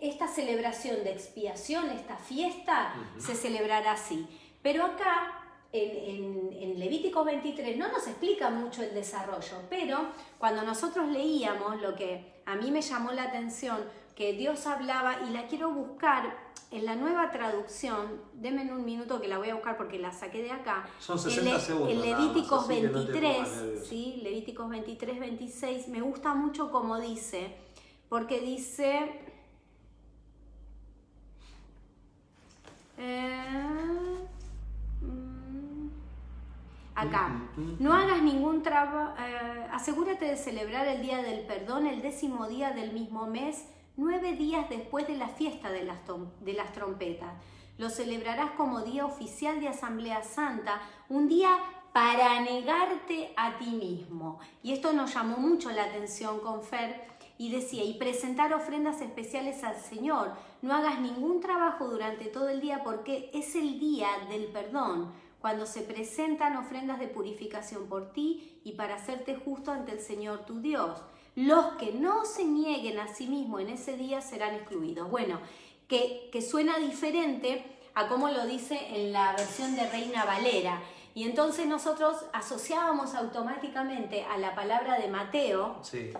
esta 0.00 0.26
celebración 0.26 1.04
de 1.04 1.12
expiación, 1.12 1.90
esta 1.90 2.16
fiesta, 2.16 2.94
se 3.18 3.34
celebrará 3.34 3.92
así. 3.92 4.26
Pero 4.62 4.84
acá, 4.84 5.42
en, 5.72 6.50
en, 6.58 6.78
Levítico 6.78 7.24
23, 7.24 7.76
no 7.76 7.88
nos 7.88 8.06
explica 8.06 8.50
mucho 8.50 8.82
el 8.82 8.94
desarrollo, 8.94 9.62
pero 9.68 10.06
cuando 10.38 10.62
nosotros 10.62 11.08
leíamos 11.08 11.80
lo 11.80 11.94
que 11.94 12.35
a 12.46 12.56
mí 12.56 12.70
me 12.70 12.80
llamó 12.80 13.12
la 13.12 13.24
atención, 13.24 13.78
que 14.14 14.32
Dios 14.32 14.66
hablaba, 14.66 15.18
y 15.28 15.32
la 15.32 15.46
quiero 15.46 15.70
buscar 15.70 16.46
en 16.70 16.84
la 16.84 16.96
nueva 16.96 17.30
traducción, 17.30 18.20
denme 18.34 18.72
un 18.72 18.84
minuto 18.84 19.20
que 19.20 19.28
la 19.28 19.38
voy 19.38 19.50
a 19.50 19.54
buscar 19.54 19.76
porque 19.76 19.98
la 19.98 20.12
saqué 20.12 20.42
de 20.42 20.50
acá. 20.50 20.88
Son 20.98 21.18
60 21.18 21.60
segundos. 21.60 21.90
En 21.90 22.00
Levíticos 22.00 22.66
23, 22.66 23.48
¿sí? 23.88 24.20
Levíticos 24.22 24.68
23, 24.68 25.20
26, 25.20 25.88
me 25.88 26.00
gusta 26.00 26.34
mucho 26.34 26.70
como 26.70 26.98
dice 26.98 27.66
porque 28.08 28.40
dice... 28.40 29.20
Eh, 32.98 34.26
mm, 35.02 35.88
acá, 36.96 37.30
no 37.78 37.92
hagas 37.92 38.22
ningún 38.22 38.62
trabajo, 38.62 39.14
eh, 39.20 39.66
asegúrate 39.70 40.24
de 40.24 40.36
celebrar 40.36 40.88
el 40.88 41.02
día 41.02 41.22
del 41.22 41.46
perdón 41.46 41.86
el 41.86 42.02
décimo 42.02 42.48
día 42.48 42.70
del 42.70 42.92
mismo 42.92 43.26
mes, 43.26 43.68
nueve 43.96 44.32
días 44.32 44.68
después 44.68 45.06
de 45.06 45.16
la 45.16 45.28
fiesta 45.28 45.70
de 45.70 45.84
las, 45.84 45.98
de 46.40 46.52
las 46.54 46.72
trompetas. 46.72 47.32
Lo 47.78 47.90
celebrarás 47.90 48.52
como 48.52 48.80
día 48.80 49.04
oficial 49.04 49.60
de 49.60 49.68
Asamblea 49.68 50.22
Santa, 50.22 50.80
un 51.10 51.28
día 51.28 51.50
para 51.92 52.40
negarte 52.40 53.32
a 53.36 53.58
ti 53.58 53.66
mismo. 53.66 54.38
Y 54.62 54.72
esto 54.72 54.94
nos 54.94 55.14
llamó 55.14 55.36
mucho 55.36 55.70
la 55.70 55.84
atención 55.84 56.40
con 56.40 56.62
Fer, 56.62 57.16
y 57.38 57.50
decía, 57.50 57.84
y 57.84 57.94
presentar 57.94 58.52
ofrendas 58.54 59.00
especiales 59.00 59.62
al 59.62 59.76
Señor. 59.76 60.32
No 60.62 60.74
hagas 60.74 61.00
ningún 61.00 61.40
trabajo 61.40 61.86
durante 61.86 62.26
todo 62.26 62.48
el 62.48 62.60
día 62.60 62.82
porque 62.82 63.30
es 63.34 63.54
el 63.54 63.78
día 63.78 64.08
del 64.30 64.46
perdón, 64.46 65.12
cuando 65.40 65.66
se 65.66 65.82
presentan 65.82 66.56
ofrendas 66.56 66.98
de 66.98 67.08
purificación 67.08 67.88
por 67.88 68.12
ti 68.12 68.60
y 68.64 68.72
para 68.72 68.96
hacerte 68.96 69.36
justo 69.36 69.70
ante 69.70 69.92
el 69.92 70.00
Señor 70.00 70.46
tu 70.46 70.60
Dios. 70.60 71.00
Los 71.34 71.74
que 71.74 71.92
no 71.92 72.24
se 72.24 72.44
nieguen 72.44 72.98
a 72.98 73.14
sí 73.14 73.26
mismos 73.26 73.60
en 73.60 73.70
ese 73.70 73.96
día 73.96 74.20
serán 74.20 74.54
excluidos. 74.54 75.10
Bueno, 75.10 75.38
que, 75.86 76.30
que 76.32 76.42
suena 76.42 76.78
diferente 76.78 77.64
a 77.94 78.08
como 78.08 78.28
lo 78.28 78.46
dice 78.46 78.78
en 78.90 79.12
la 79.12 79.32
versión 79.32 79.74
de 79.76 79.88
Reina 79.88 80.24
Valera. 80.24 80.82
Y 81.16 81.24
entonces 81.24 81.66
nosotros 81.66 82.26
asociábamos 82.34 83.14
automáticamente 83.14 84.22
a 84.24 84.36
la 84.36 84.54
palabra 84.54 85.00
de 85.00 85.08
Mateo, 85.08 85.80
sí, 85.82 86.12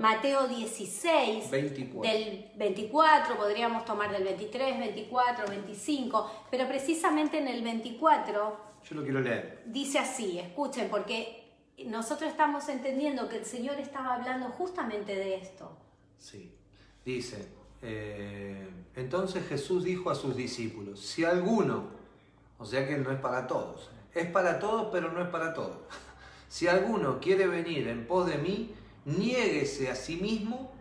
Mateo 0.00 0.48
16, 0.48 1.50
del 1.50 2.50
24, 2.56 3.36
podríamos 3.36 3.84
tomar 3.84 4.10
del 4.10 4.24
23, 4.24 4.78
24, 4.78 5.48
25, 5.48 6.30
pero 6.50 6.66
precisamente 6.66 7.36
en 7.36 7.46
el 7.46 7.62
24, 7.62 8.56
yo 8.88 8.94
lo 8.96 9.02
quiero 9.02 9.20
leer. 9.20 9.64
Dice 9.66 9.98
así, 9.98 10.38
escuchen, 10.38 10.88
porque 10.88 11.44
nosotros 11.84 12.30
estamos 12.30 12.66
entendiendo 12.70 13.28
que 13.28 13.36
el 13.36 13.44
Señor 13.44 13.78
estaba 13.78 14.14
hablando 14.14 14.48
justamente 14.48 15.14
de 15.14 15.34
esto. 15.34 15.76
Sí, 16.16 16.54
dice, 17.04 17.50
eh, 17.82 18.66
entonces 18.96 19.46
Jesús 19.46 19.84
dijo 19.84 20.08
a 20.08 20.14
sus 20.14 20.34
discípulos, 20.34 21.00
si 21.00 21.26
alguno 21.26 22.02
o 22.64 22.66
sea 22.66 22.88
que 22.88 22.96
no 22.96 23.12
es 23.12 23.20
para 23.20 23.46
todos. 23.46 23.90
Es 24.14 24.26
para 24.30 24.58
todos, 24.58 24.88
pero 24.90 25.12
no 25.12 25.20
es 25.22 25.28
para 25.28 25.52
todos. 25.52 25.76
Si 26.48 26.68
alguno 26.68 27.18
quiere 27.18 27.48
venir 27.48 27.88
en 27.88 28.06
pos 28.06 28.28
de 28.28 28.38
mí, 28.38 28.72
niéguese 29.06 29.90
a 29.90 29.96
sí 29.96 30.16
mismo 30.16 30.72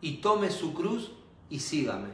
y 0.00 0.22
tome 0.22 0.50
su 0.50 0.72
cruz 0.72 1.12
y 1.50 1.60
sígame. 1.60 2.08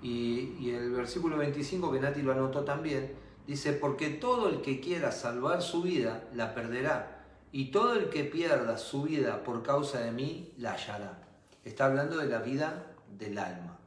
Y, 0.00 0.70
el 0.70 0.92
versículo 0.92 1.36
25, 1.36 1.90
que 1.90 1.98
Nati 1.98 2.22
lo 2.22 2.30
anotó 2.30 2.62
también, 2.62 3.14
dice, 3.46 3.72
porque 3.72 4.10
todo 4.10 4.50
el 4.50 4.62
que 4.62 4.78
quiera 4.78 5.10
salvar 5.10 5.62
su 5.62 5.82
vida, 5.82 6.28
la 6.32 6.54
perderá. 6.54 7.24
Y 7.50 7.72
todo 7.72 7.94
el 7.94 8.08
que 8.08 8.22
pierda 8.22 8.78
su 8.78 9.02
vida 9.02 9.42
por 9.42 9.64
causa 9.64 9.98
de 9.98 10.12
mí, 10.12 10.52
la 10.58 10.74
hallará. 10.74 11.24
Está 11.64 11.86
hablando 11.86 12.18
de 12.18 12.26
la 12.26 12.38
vida 12.38 12.86
del 13.18 13.36
alma. 13.36 13.78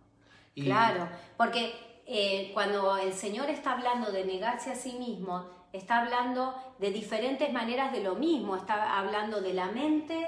Claro, 0.56 1.08
porque 1.38 1.87
eh, 2.08 2.52
cuando 2.54 2.96
el 2.98 3.14
Señor 3.14 3.50
está 3.50 3.74
hablando 3.74 4.12
de 4.12 4.24
negarse 4.24 4.72
a 4.72 4.76
sí 4.76 4.94
mismo, 4.94 5.46
está 5.74 6.02
hablando 6.02 6.56
de 6.80 6.92
diferentes 6.92 7.52
maneras 7.52 7.92
de 7.92 8.02
lo 8.02 8.16
mismo, 8.16 8.56
está 8.56 8.98
hablando 8.98 9.42
de 9.42 9.54
la 9.54 9.68
mente, 9.68 10.26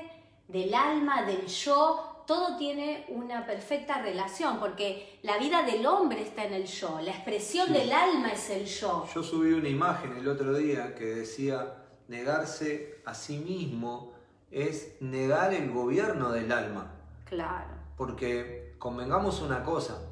del 0.50 0.74
alma, 0.74 1.24
del 1.24 1.48
yo, 1.48 2.24
todo 2.28 2.58
tiene 2.58 3.06
una 3.08 3.46
perfecta 3.46 4.02
relación, 4.02 4.60
porque 4.60 5.20
la 5.24 5.38
vida 5.38 5.64
del 5.64 5.86
hombre 5.86 6.22
está 6.22 6.44
en 6.44 6.54
el 6.54 6.66
yo, 6.66 7.00
la 7.02 7.12
expresión 7.12 7.72
del 7.72 7.92
alma 7.94 8.34
es 8.34 8.50
el 8.50 8.66
yo. 8.66 9.08
Yo 9.16 9.24
subí 9.24 9.54
una 9.54 9.70
imagen 9.70 10.18
el 10.18 10.28
otro 10.28 10.54
día 10.54 10.94
que 10.96 11.06
decía, 11.06 11.76
negarse 12.10 13.02
a 13.06 13.14
sí 13.14 13.38
mismo 13.38 14.12
es 14.52 14.98
negar 15.00 15.54
el 15.54 15.72
gobierno 15.72 16.32
del 16.32 16.52
alma. 16.52 16.92
Claro. 17.24 17.70
Porque 17.96 18.76
convengamos 18.80 19.42
una 19.42 19.64
cosa, 19.64 20.09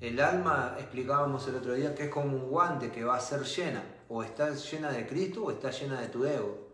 el 0.00 0.20
alma, 0.20 0.76
explicábamos 0.78 1.48
el 1.48 1.56
otro 1.56 1.74
día, 1.74 1.94
que 1.94 2.04
es 2.04 2.10
como 2.10 2.36
un 2.36 2.48
guante 2.48 2.90
que 2.90 3.04
va 3.04 3.16
a 3.16 3.20
ser 3.20 3.44
llena, 3.44 3.82
o 4.08 4.22
está 4.22 4.52
llena 4.54 4.90
de 4.90 5.06
Cristo 5.06 5.44
o 5.44 5.50
está 5.50 5.70
llena 5.70 6.00
de 6.00 6.08
tu 6.08 6.24
ego. 6.24 6.68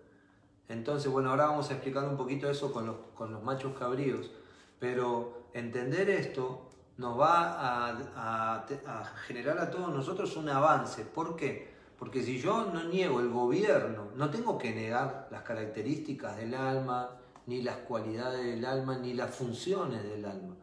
Entonces, 0.68 1.10
bueno, 1.10 1.30
ahora 1.30 1.46
vamos 1.46 1.70
a 1.70 1.74
explicar 1.74 2.04
un 2.04 2.16
poquito 2.16 2.50
eso 2.50 2.72
con 2.72 2.86
los, 2.86 2.96
con 3.14 3.32
los 3.32 3.42
machos 3.42 3.78
cabríos, 3.78 4.30
pero 4.78 5.46
entender 5.52 6.10
esto 6.10 6.68
nos 6.96 7.18
va 7.18 7.86
a, 7.86 8.66
a 8.86 9.04
generar 9.26 9.58
a 9.58 9.70
todos 9.70 9.94
nosotros 9.94 10.36
un 10.36 10.48
avance. 10.48 11.04
¿Por 11.04 11.36
qué? 11.36 11.72
Porque 11.98 12.22
si 12.22 12.40
yo 12.40 12.66
no 12.72 12.82
niego 12.84 13.20
el 13.20 13.28
gobierno, 13.28 14.08
no 14.16 14.30
tengo 14.30 14.58
que 14.58 14.74
negar 14.74 15.28
las 15.30 15.42
características 15.42 16.36
del 16.36 16.54
alma, 16.54 17.10
ni 17.46 17.62
las 17.62 17.76
cualidades 17.76 18.44
del 18.44 18.64
alma, 18.64 18.98
ni 18.98 19.14
las 19.14 19.32
funciones 19.32 20.02
del 20.02 20.24
alma. 20.24 20.56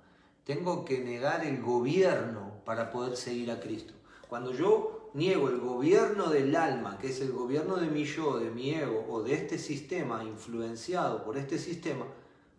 Tengo 0.43 0.84
que 0.84 0.99
negar 0.99 1.45
el 1.45 1.62
gobierno 1.62 2.49
para 2.70 2.92
poder 2.92 3.18
seguir 3.18 3.50
a 3.50 3.60
Cristo. 3.60 3.96
Cuando 4.28 4.54
yo 4.54 5.10
niego 5.16 5.50
el 5.50 5.58
gobierno 5.60 6.30
del 6.30 6.56
alma, 6.56 7.00
que 7.00 7.08
es 7.08 7.20
el 7.20 7.32
gobierno 7.32 7.78
de 7.78 7.88
mi 7.88 8.06
yo, 8.06 8.38
de 8.38 8.52
mi 8.52 8.76
ego 8.76 9.08
o 9.10 9.24
de 9.24 9.34
este 9.34 9.58
sistema, 9.58 10.24
influenciado 10.24 11.24
por 11.24 11.36
este 11.36 11.58
sistema, 11.58 12.06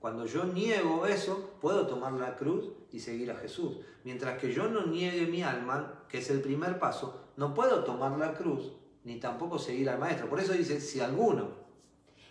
cuando 0.00 0.26
yo 0.26 0.42
niego 0.42 1.06
eso, 1.06 1.52
puedo 1.60 1.86
tomar 1.86 2.14
la 2.14 2.34
cruz 2.34 2.72
y 2.90 2.98
seguir 2.98 3.30
a 3.30 3.36
Jesús. 3.36 3.76
Mientras 4.02 4.36
que 4.40 4.52
yo 4.52 4.68
no 4.68 4.84
niegue 4.84 5.28
mi 5.28 5.44
alma, 5.44 6.02
que 6.08 6.18
es 6.18 6.28
el 6.30 6.40
primer 6.40 6.80
paso, 6.80 7.26
no 7.36 7.54
puedo 7.54 7.84
tomar 7.84 8.18
la 8.18 8.34
cruz 8.34 8.72
ni 9.04 9.20
tampoco 9.20 9.60
seguir 9.60 9.88
al 9.90 10.00
maestro. 10.00 10.28
Por 10.28 10.40
eso 10.40 10.54
dice, 10.54 10.80
si 10.80 10.98
alguno. 10.98 11.50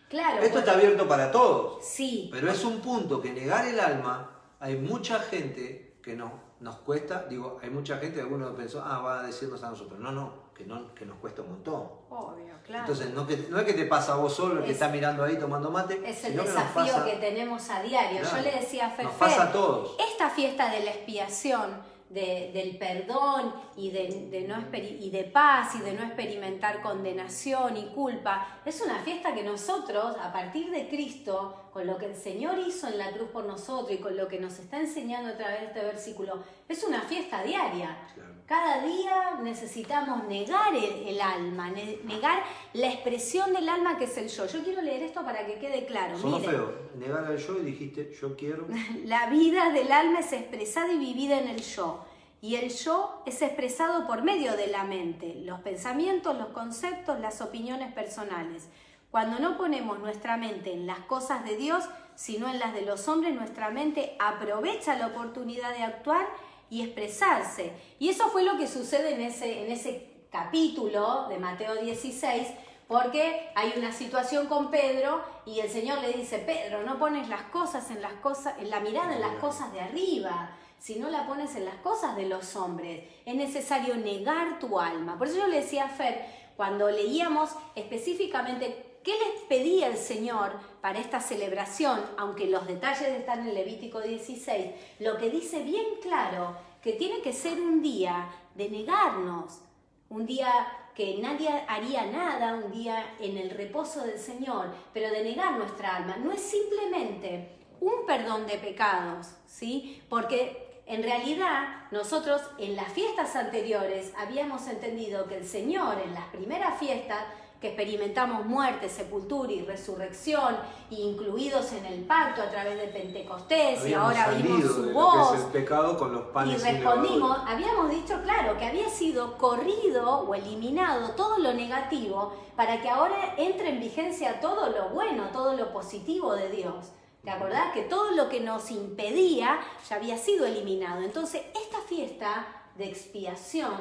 Claro. 0.10 0.42
Esto 0.42 0.60
está 0.60 0.74
abierto 0.74 1.08
para 1.08 1.32
todos. 1.32 1.86
Sí. 1.86 2.28
Pero 2.30 2.52
es 2.52 2.66
un 2.66 2.82
punto 2.82 3.22
que 3.22 3.32
negar 3.32 3.66
el 3.66 3.80
alma, 3.80 4.38
hay 4.60 4.76
mucha 4.76 5.20
gente 5.20 5.96
que 6.04 6.18
no, 6.18 6.49
nos 6.60 6.76
cuesta, 6.78 7.26
digo, 7.30 7.58
hay 7.62 7.70
mucha 7.70 7.98
gente, 7.98 8.20
algunos 8.20 8.52
pensó, 8.52 8.84
ah, 8.86 9.00
va 9.00 9.22
a 9.22 9.24
decirnos 9.24 9.64
a 9.64 9.70
nosotros. 9.70 10.00
No, 10.00 10.12
no, 10.12 10.34
que, 10.54 10.66
no, 10.66 10.94
que 10.94 11.06
nos 11.06 11.18
cuesta 11.20 11.42
un 11.42 11.52
montón. 11.52 11.88
Obvio, 12.10 12.54
claro. 12.66 12.84
Entonces, 12.84 13.14
no, 13.14 13.26
que, 13.26 13.48
no 13.50 13.60
es 13.60 13.66
que 13.66 13.74
te 13.74 13.86
pasa 13.86 14.14
a 14.14 14.18
vos 14.18 14.34
solo, 14.34 14.60
el 14.60 14.66
que 14.66 14.72
está 14.72 14.90
mirando 14.90 15.24
ahí 15.24 15.38
tomando 15.38 15.72
mate. 15.72 16.02
Es 16.06 16.24
el 16.26 16.36
desafío 16.36 17.06
que, 17.06 17.14
tenemos 17.14 17.70
a 17.70 17.82
diario. 17.82 18.22
Yo 18.22 18.42
le 18.42 18.52
decía 18.52 18.88
a 18.88 18.90
Fer, 18.92 19.06
nos 19.06 19.16
pasa 19.16 19.44
a 19.44 19.52
todos. 19.52 19.96
esta 20.12 20.30
fiesta 20.30 20.70
de 20.70 20.82
la 20.82 20.92
expiación, 20.92 21.82
del 22.10 22.78
perdón 22.78 23.54
y 23.78 23.92
de, 23.92 24.46
no 24.48 24.58
y 24.74 25.10
de 25.12 25.24
paz 25.26 25.76
y 25.76 25.80
de 25.80 25.94
no 25.94 26.04
experimentar 26.04 26.82
condenación 26.82 27.78
y 27.78 27.86
culpa. 27.94 28.60
Es 28.66 28.82
una 28.82 29.00
fiesta 29.00 29.34
que 29.34 29.44
nosotros, 29.44 30.16
a 30.22 30.34
partir 30.34 30.72
de 30.72 30.90
Cristo, 30.90 31.59
con 31.72 31.88
lo 31.88 31.98
que 31.98 32.08
el 32.08 32.16
Señor 32.16 32.58
hizo 32.60 32.88
en 32.88 32.98
la 32.98 33.12
cruz 33.12 33.30
por 33.30 33.46
nosotros 33.46 33.92
y 33.92 33.98
con 33.98 34.18
lo 34.18 34.28
que 34.28 34.40
nos 34.40 34.60
está 34.60 34.80
enseñando 34.80 35.30
a 35.30 35.38
través 35.38 35.60
de 35.60 35.66
este 35.68 35.82
versículo, 35.82 36.44
es 36.68 36.84
una 36.84 37.02
fiesta 37.02 37.44
diaria. 37.44 37.98
Cada 38.46 38.84
día 38.84 39.40
necesitamos 39.44 40.24
negar 40.24 40.74
el, 40.74 41.22
alma, 41.22 41.70
negar 41.70 42.42
la 42.74 42.88
expresión 42.88 43.54
del 43.54 43.70
alma 43.70 43.98
que 43.98 44.06
es 44.06 44.18
el 44.18 44.28
yo. 44.28 44.48
Yo 44.48 44.64
quiero 44.64 44.82
leer 44.82 45.04
esto 45.04 45.24
para 45.24 45.46
que 45.46 45.60
quede 45.60 45.86
claro. 45.86 46.18
Sonó 46.18 46.40
feo, 46.40 46.90
negar 46.98 47.32
el 47.32 47.38
yo 47.38 47.60
y 47.60 47.62
dijiste 47.62 48.12
yo 48.20 48.36
quiero. 48.36 48.68
la 49.06 49.30
vida 49.30 49.72
del 49.72 49.92
alma 49.92 50.22
es 50.22 50.34
expresada 50.34 50.92
y 50.92 50.98
vivida 50.98 51.40
en 51.40 51.50
el 51.50 51.62
yo. 51.62 52.04
Y 52.42 52.56
el 52.56 52.70
yo 52.70 53.22
es 53.26 53.42
expresado 53.42 54.08
por 54.08 54.24
medio 54.24 54.56
de 54.56 54.68
la 54.68 54.84
mente, 54.84 55.36
los 55.44 55.60
pensamientos, 55.60 56.38
los 56.38 56.48
conceptos, 56.48 57.20
las 57.20 57.42
opiniones 57.42 57.94
personales. 57.94 58.70
Cuando 59.12 59.40
no 59.40 59.58
ponemos 59.58 60.00
nuestra 60.00 60.38
mente 60.38 60.72
en 60.72 60.86
las 60.86 61.00
cosas 61.00 61.44
de 61.44 61.58
Dios, 61.58 61.84
sino 62.16 62.48
en 62.48 62.60
las 62.60 62.74
de 62.74 62.82
los 62.82 63.08
hombres, 63.08 63.34
nuestra 63.34 63.72
mente 63.72 64.16
aprovecha 64.20 64.98
la 64.98 65.08
oportunidad 65.08 65.74
de 65.74 65.84
actuar 65.84 66.28
y 66.70 66.84
expresarse. 66.84 67.74
Y 67.98 68.10
eso 68.10 68.28
fue 68.28 68.44
lo 68.44 68.58
que 68.58 68.68
sucede 68.68 69.16
en 69.16 69.22
ese, 69.22 69.66
en 69.66 69.72
ese 69.72 70.26
capítulo 70.32 71.28
de 71.28 71.40
Mateo 71.40 71.76
16, 71.76 72.48
porque 72.88 73.50
hay 73.56 73.74
una 73.78 73.92
situación 73.92 74.46
con 74.46 74.70
Pedro 74.70 75.24
y 75.46 75.60
el 75.60 75.70
Señor 75.70 76.02
le 76.02 76.14
dice, 76.14 76.38
Pedro, 76.38 76.84
no 76.84 77.00
pones 77.00 77.30
las 77.30 77.44
cosas 77.44 77.90
en 77.90 78.02
las 78.02 78.14
cosas, 78.14 78.56
en 78.60 78.70
la 78.70 78.80
mirada 78.80 79.16
en 79.16 79.22
las 79.22 79.36
cosas 79.36 79.74
de 79.74 79.82
arriba, 79.82 80.52
sino 80.78 81.10
la 81.10 81.26
pones 81.26 81.56
en 81.56 81.66
las 81.66 81.76
cosas 81.76 82.16
de 82.16 82.28
los 82.28 82.56
hombres. 82.56 83.06
Es 83.26 83.36
necesario 83.36 83.96
negar 83.96 84.60
tu 84.60 84.80
alma. 84.80 85.18
Por 85.18 85.28
eso 85.28 85.38
yo 85.38 85.48
le 85.48 85.62
decía 85.62 85.86
a 85.86 85.90
Fer, 85.90 86.26
cuando 86.56 86.92
leíamos 86.92 87.52
específicamente 87.76 88.89
¿Qué 89.10 89.16
les 89.18 89.42
pedía 89.46 89.88
el 89.88 89.98
Señor 89.98 90.52
para 90.82 91.00
esta 91.00 91.20
celebración? 91.20 92.00
Aunque 92.16 92.46
los 92.46 92.68
detalles 92.68 93.08
están 93.08 93.40
en 93.40 93.56
Levítico 93.56 94.02
16, 94.02 94.68
lo 95.00 95.18
que 95.18 95.32
dice 95.32 95.64
bien 95.64 95.84
claro 96.00 96.56
que 96.80 96.94
tiene 96.94 97.20
que 97.24 97.34
ser 97.34 97.60
un 97.60 97.82
día 97.82 98.30
de 98.54 98.70
negarnos, 98.70 99.62
un 100.10 100.28
día 100.28 100.52
que 100.94 101.18
nadie 101.18 101.50
haría 101.68 102.06
nada, 102.06 102.54
un 102.54 102.72
día 102.72 103.16
en 103.20 103.36
el 103.40 103.50
reposo 103.50 104.02
del 104.04 104.20
Señor, 104.20 104.68
pero 104.94 105.10
de 105.10 105.24
negar 105.24 105.58
nuestra 105.58 105.96
alma. 105.96 106.18
No 106.18 106.32
es 106.32 106.42
simplemente 106.42 107.50
un 107.80 108.06
perdón 108.06 108.46
de 108.46 108.60
pecados, 108.60 109.26
¿sí? 109.48 110.04
Porque 110.08 110.84
en 110.86 111.02
realidad 111.02 111.88
nosotros 111.90 112.44
en 112.60 112.76
las 112.76 112.94
fiestas 112.94 113.36
anteriores 113.36 114.14
habíamos 114.20 114.68
entendido 114.68 115.26
que 115.26 115.38
el 115.38 115.48
Señor 115.48 115.98
en 116.00 116.14
las 116.14 116.26
primeras 116.26 116.78
fiestas 116.78 117.24
que 117.60 117.68
experimentamos 117.68 118.46
muerte, 118.46 118.88
sepultura 118.88 119.52
y 119.52 119.62
resurrección, 119.62 120.56
incluidos 120.90 121.74
en 121.74 121.86
el 121.86 122.06
pacto 122.06 122.42
a 122.42 122.50
través 122.50 122.78
de 122.78 122.88
Pentecostés, 122.88 123.86
y 123.86 123.94
ahora 123.94 124.30
vimos 124.30 124.64
su 124.64 124.92
voz. 124.92 125.36
el 125.36 125.52
pecado 125.52 125.98
con 125.98 126.14
los 126.14 126.24
panes 126.28 126.62
y 126.62 126.72
respondimos, 126.72 127.38
habíamos 127.46 127.90
dicho, 127.92 128.22
claro, 128.24 128.58
que 128.58 128.66
había 128.66 128.90
sido 128.90 129.38
corrido 129.38 130.20
o 130.22 130.34
eliminado 130.34 131.12
todo 131.12 131.38
lo 131.40 131.54
negativo 131.54 132.34
para 132.56 132.82
que 132.82 132.90
ahora 132.90 133.36
entre 133.38 133.70
en 133.70 133.82
vigencia 133.82 134.40
todo 134.40 134.70
lo 134.70 134.90
bueno, 134.90 135.30
todo 135.34 135.54
lo 135.54 135.74
positivo 135.74 136.36
de 136.36 136.50
Dios. 136.50 136.92
¿Te 137.24 137.32
acordás? 137.32 137.74
Que 137.74 137.82
todo 137.82 138.12
lo 138.12 138.30
que 138.30 138.40
nos 138.40 138.72
impedía 138.72 139.60
ya 139.90 139.98
había 139.98 140.18
sido 140.18 140.46
eliminado. 140.46 141.02
Entonces, 141.02 141.42
esta 141.54 141.82
fiesta 141.82 142.48
de 142.78 142.86
expiación 142.86 143.74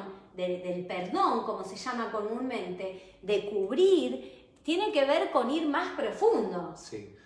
del 0.47 0.85
perdón, 0.85 1.43
como 1.43 1.63
se 1.63 1.75
llama 1.75 2.11
comúnmente, 2.11 3.17
de 3.21 3.49
cubrir, 3.49 4.39
tiene 4.63 4.91
que 4.91 5.05
ver 5.05 5.31
con 5.31 5.49
ir 5.49 5.67
más 5.67 5.95
profundo. 5.95 6.75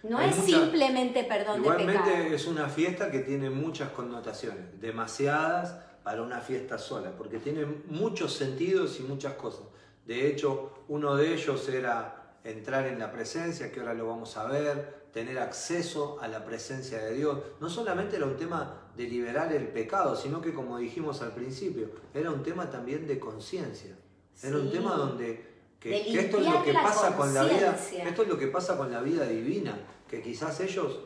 No 0.03 0.21
es 0.21 0.35
simplemente 0.35 1.23
perdón 1.23 1.61
de 1.61 1.69
pecado. 1.69 1.81
Igualmente 1.81 2.35
es 2.35 2.47
una 2.47 2.69
fiesta 2.69 3.11
que 3.11 3.19
tiene 3.19 3.49
muchas 3.49 3.89
connotaciones, 3.91 4.79
demasiadas 4.79 5.79
para 6.03 6.21
una 6.21 6.41
fiesta 6.41 6.77
sola, 6.77 7.11
porque 7.17 7.39
tiene 7.39 7.65
muchos 7.87 8.33
sentidos 8.33 8.99
y 8.99 9.03
muchas 9.03 9.33
cosas. 9.33 9.65
De 10.05 10.27
hecho, 10.27 10.71
uno 10.89 11.15
de 11.15 11.33
ellos 11.33 11.67
era 11.69 12.37
entrar 12.43 12.87
en 12.87 12.99
la 12.99 13.11
presencia, 13.11 13.71
que 13.71 13.79
ahora 13.79 13.93
lo 13.93 14.07
vamos 14.07 14.35
a 14.37 14.45
ver, 14.45 15.07
tener 15.13 15.39
acceso 15.39 16.19
a 16.21 16.27
la 16.27 16.43
presencia 16.43 16.97
de 16.97 17.13
Dios. 17.13 17.37
No 17.61 17.69
solamente 17.69 18.17
era 18.17 18.25
un 18.25 18.35
tema 18.35 18.82
de 18.95 19.03
liberar 19.05 19.51
el 19.53 19.67
pecado, 19.67 20.15
sino 20.15 20.41
que 20.41 20.53
como 20.53 20.77
dijimos 20.77 21.21
al 21.21 21.33
principio, 21.33 21.89
era 22.13 22.31
un 22.31 22.43
tema 22.43 22.69
también 22.69 23.07
de 23.07 23.19
conciencia. 23.19 23.95
Era 24.41 24.57
un 24.57 24.71
tema 24.71 24.95
donde 24.95 25.53
que, 25.79 26.19
esto 26.19 26.37
es 26.37 26.47
lo 26.47 26.63
que 26.63 26.73
pasa 26.73 27.15
con 27.15 27.33
la 27.33 27.43
vida, 27.43 27.77
esto 28.05 28.21
es 28.21 28.27
lo 28.27 28.37
que 28.37 28.47
pasa 28.47 28.77
con 28.77 28.91
la 28.91 29.01
vida 29.01 29.25
divina, 29.25 29.77
que 30.07 30.21
quizás 30.21 30.59
ellos, 30.61 30.99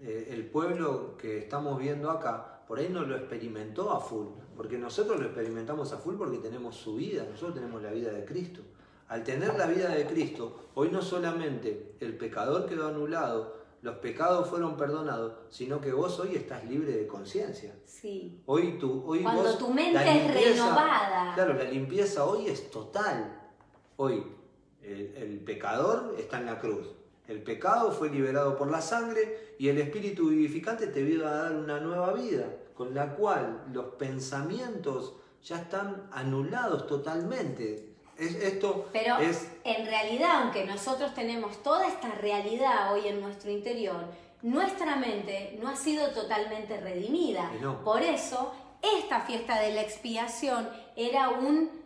eh, 0.00 0.28
el 0.30 0.46
pueblo 0.46 1.16
que 1.18 1.38
estamos 1.38 1.78
viendo 1.78 2.10
acá, 2.10 2.62
por 2.66 2.78
ahí 2.78 2.88
no 2.88 3.02
lo 3.02 3.16
experimentó 3.16 3.90
a 3.90 4.00
full, 4.00 4.28
porque 4.56 4.78
nosotros 4.78 5.20
lo 5.20 5.26
experimentamos 5.26 5.92
a 5.92 5.98
full 5.98 6.14
porque 6.16 6.38
tenemos 6.38 6.76
su 6.76 6.96
vida, 6.96 7.26
nosotros 7.30 7.56
tenemos 7.56 7.82
la 7.82 7.90
vida 7.90 8.10
de 8.10 8.24
Cristo. 8.24 8.62
Al 9.08 9.22
tener 9.22 9.54
la 9.56 9.66
vida 9.66 9.90
de 9.90 10.06
Cristo, 10.06 10.70
hoy 10.74 10.88
no 10.90 11.02
solamente 11.02 11.96
el 12.00 12.16
pecador 12.16 12.66
quedó 12.66 12.88
anulado, 12.88 13.61
los 13.82 13.96
pecados 13.96 14.48
fueron 14.48 14.76
perdonados, 14.76 15.34
sino 15.50 15.80
que 15.80 15.92
vos 15.92 16.18
hoy 16.20 16.36
estás 16.36 16.64
libre 16.64 16.92
de 16.92 17.06
conciencia. 17.08 17.74
Sí. 17.84 18.40
Hoy 18.46 18.78
tú, 18.78 19.02
hoy 19.04 19.22
Cuando 19.22 19.58
tu 19.58 19.68
mente 19.70 19.98
es 19.98 20.52
renovada. 20.52 21.34
Claro, 21.34 21.54
la 21.54 21.64
limpieza 21.64 22.24
hoy 22.24 22.46
es 22.46 22.70
total. 22.70 23.40
Hoy 23.96 24.24
el, 24.82 25.40
pecador 25.44 26.14
está 26.16 26.38
en 26.38 26.46
la 26.46 26.60
cruz. 26.60 26.88
El 27.26 27.42
pecado 27.42 27.90
fue 27.90 28.08
liberado 28.08 28.56
por 28.56 28.70
la 28.70 28.80
sangre 28.80 29.54
y 29.58 29.68
el 29.68 29.78
Espíritu 29.78 30.28
vivificante 30.28 30.86
te 30.86 31.02
vino 31.02 31.26
a 31.26 31.30
dar 31.30 31.56
una 31.56 31.80
nueva 31.80 32.12
vida, 32.12 32.46
con 32.74 32.94
la 32.94 33.16
cual 33.16 33.64
los 33.72 33.94
pensamientos 33.94 35.14
ya 35.42 35.58
están 35.58 36.08
anulados 36.12 36.86
totalmente. 36.86 37.91
Es, 38.22 38.34
esto 38.36 38.88
Pero 38.92 39.18
es... 39.18 39.48
en 39.64 39.86
realidad, 39.86 40.42
aunque 40.42 40.64
nosotros 40.64 41.14
tenemos 41.14 41.62
toda 41.62 41.88
esta 41.88 42.10
realidad 42.12 42.92
hoy 42.92 43.08
en 43.08 43.20
nuestro 43.20 43.50
interior, 43.50 44.04
nuestra 44.42 44.96
mente 44.96 45.58
no 45.60 45.68
ha 45.68 45.76
sido 45.76 46.10
totalmente 46.10 46.78
redimida. 46.80 47.50
Por 47.84 48.02
eso, 48.02 48.52
esta 48.98 49.20
fiesta 49.20 49.60
de 49.60 49.72
la 49.74 49.82
expiación 49.82 50.68
era 50.96 51.30
un 51.30 51.81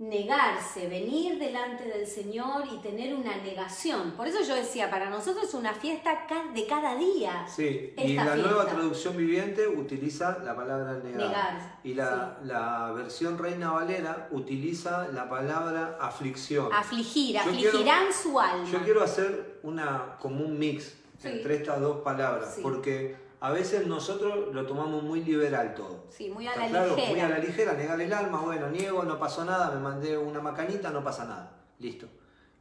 negarse, 0.00 0.88
venir 0.88 1.38
delante 1.38 1.84
del 1.84 2.06
Señor 2.06 2.64
y 2.72 2.78
tener 2.78 3.14
una 3.14 3.36
negación. 3.36 4.12
Por 4.12 4.26
eso 4.26 4.42
yo 4.42 4.54
decía, 4.54 4.88
para 4.88 5.10
nosotros 5.10 5.44
es 5.44 5.52
una 5.52 5.74
fiesta 5.74 6.26
de 6.54 6.66
cada 6.66 6.96
día. 6.96 7.44
Sí, 7.46 7.92
y 7.98 8.14
la 8.14 8.34
nueva 8.34 8.66
traducción 8.66 9.14
viviente 9.14 9.68
utiliza 9.68 10.38
la 10.38 10.56
palabra 10.56 10.94
negar. 11.04 11.80
y 11.84 11.92
la, 11.92 12.92
versión 12.96 13.36
Reina 13.36 13.72
Valera 13.72 14.28
utiliza 14.30 15.08
la 15.08 15.28
palabra 15.28 15.98
aflicción. 16.00 16.72
Afligir, 16.72 17.38
afligirán 17.38 18.10
su 18.10 18.40
alma. 18.40 18.66
Yo 18.72 18.82
quiero 18.82 19.02
hacer 19.02 19.60
una, 19.62 20.16
como 20.18 20.42
un 20.42 20.58
mix 20.58 20.96
entre 21.22 21.56
estas 21.56 21.78
dos 21.78 21.98
palabras, 21.98 22.58
porque 22.62 23.16
a 23.40 23.50
veces 23.50 23.86
nosotros 23.86 24.54
lo 24.54 24.66
tomamos 24.66 25.02
muy 25.02 25.24
liberal 25.24 25.74
todo. 25.74 26.04
Sí, 26.10 26.28
muy 26.28 26.46
a 26.46 26.54
la 26.54 26.66
ligera. 26.66 27.10
Muy 27.10 27.20
a 27.20 27.28
la 27.28 27.38
ligera, 27.38 27.72
negar 27.72 28.00
el 28.00 28.12
alma, 28.12 28.42
bueno, 28.42 28.68
niego, 28.68 29.02
no 29.02 29.18
pasó 29.18 29.44
nada, 29.46 29.70
me 29.70 29.80
mandé 29.80 30.18
una 30.18 30.40
macanita, 30.40 30.90
no 30.90 31.02
pasa 31.02 31.24
nada. 31.24 31.52
Listo. 31.78 32.06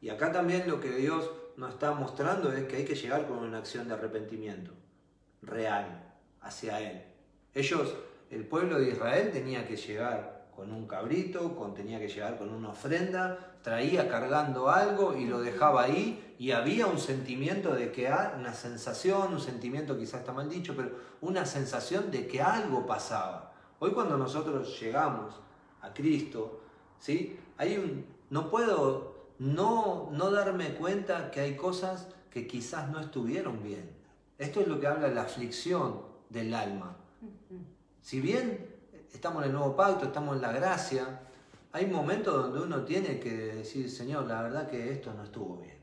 Y 0.01 0.09
acá 0.09 0.31
también 0.31 0.63
lo 0.67 0.79
que 0.79 0.91
Dios 0.91 1.29
nos 1.57 1.73
está 1.73 1.91
mostrando 1.91 2.53
es 2.53 2.65
que 2.65 2.77
hay 2.77 2.85
que 2.85 2.95
llegar 2.95 3.27
con 3.27 3.39
una 3.39 3.57
acción 3.57 3.89
de 3.89 3.93
arrepentimiento 3.95 4.71
real 5.41 6.15
hacia 6.41 6.79
Él. 6.79 7.03
Ellos, 7.53 7.95
el 8.29 8.45
pueblo 8.45 8.79
de 8.79 8.91
Israel 8.91 9.31
tenía 9.33 9.67
que 9.67 9.75
llegar 9.75 10.47
con 10.55 10.71
un 10.71 10.87
cabrito, 10.87 11.57
con, 11.57 11.73
tenía 11.73 11.99
que 11.99 12.07
llegar 12.07 12.37
con 12.37 12.49
una 12.49 12.69
ofrenda, 12.69 13.57
traía 13.61 14.07
cargando 14.07 14.69
algo 14.69 15.15
y 15.17 15.25
lo 15.25 15.41
dejaba 15.41 15.83
ahí 15.83 16.28
y 16.39 16.51
había 16.51 16.87
un 16.87 16.97
sentimiento 16.97 17.75
de 17.75 17.91
que, 17.91 18.07
una 18.07 18.53
sensación, 18.53 19.33
un 19.33 19.41
sentimiento 19.41 19.97
quizás 19.99 20.21
está 20.21 20.31
mal 20.31 20.49
dicho, 20.49 20.73
pero 20.73 20.91
una 21.19 21.45
sensación 21.45 22.09
de 22.11 22.27
que 22.27 22.41
algo 22.41 22.87
pasaba. 22.87 23.51
Hoy 23.79 23.91
cuando 23.91 24.17
nosotros 24.17 24.79
llegamos 24.79 25.35
a 25.81 25.93
Cristo, 25.93 26.61
¿sí? 26.97 27.37
Hay 27.57 27.77
un, 27.77 28.05
no 28.29 28.49
puedo 28.49 29.27
no, 29.37 30.09
no 30.13 30.31
darme 30.31 30.75
cuenta 30.75 31.29
que 31.29 31.41
hay 31.41 31.57
cosas 31.57 32.07
que 32.31 32.47
quizás 32.47 32.89
no 32.89 33.01
estuvieron 33.01 33.61
bien. 33.61 33.91
Esto 34.37 34.61
es 34.61 34.69
lo 34.69 34.79
que 34.79 34.87
habla 34.87 35.09
la 35.09 35.23
aflicción 35.23 36.03
del 36.29 36.53
alma. 36.53 36.95
Si 38.01 38.21
bien 38.21 38.65
estamos 39.11 39.43
en 39.43 39.49
el 39.49 39.57
nuevo 39.57 39.75
pacto, 39.75 40.05
estamos 40.05 40.37
en 40.37 40.41
la 40.41 40.53
gracia, 40.53 41.19
hay 41.73 41.85
momentos 41.85 42.33
donde 42.33 42.61
uno 42.61 42.85
tiene 42.85 43.19
que 43.19 43.29
decir, 43.33 43.91
Señor, 43.91 44.25
la 44.25 44.41
verdad 44.41 44.69
que 44.69 44.89
esto 44.89 45.13
no 45.13 45.25
estuvo 45.25 45.57
bien. 45.57 45.78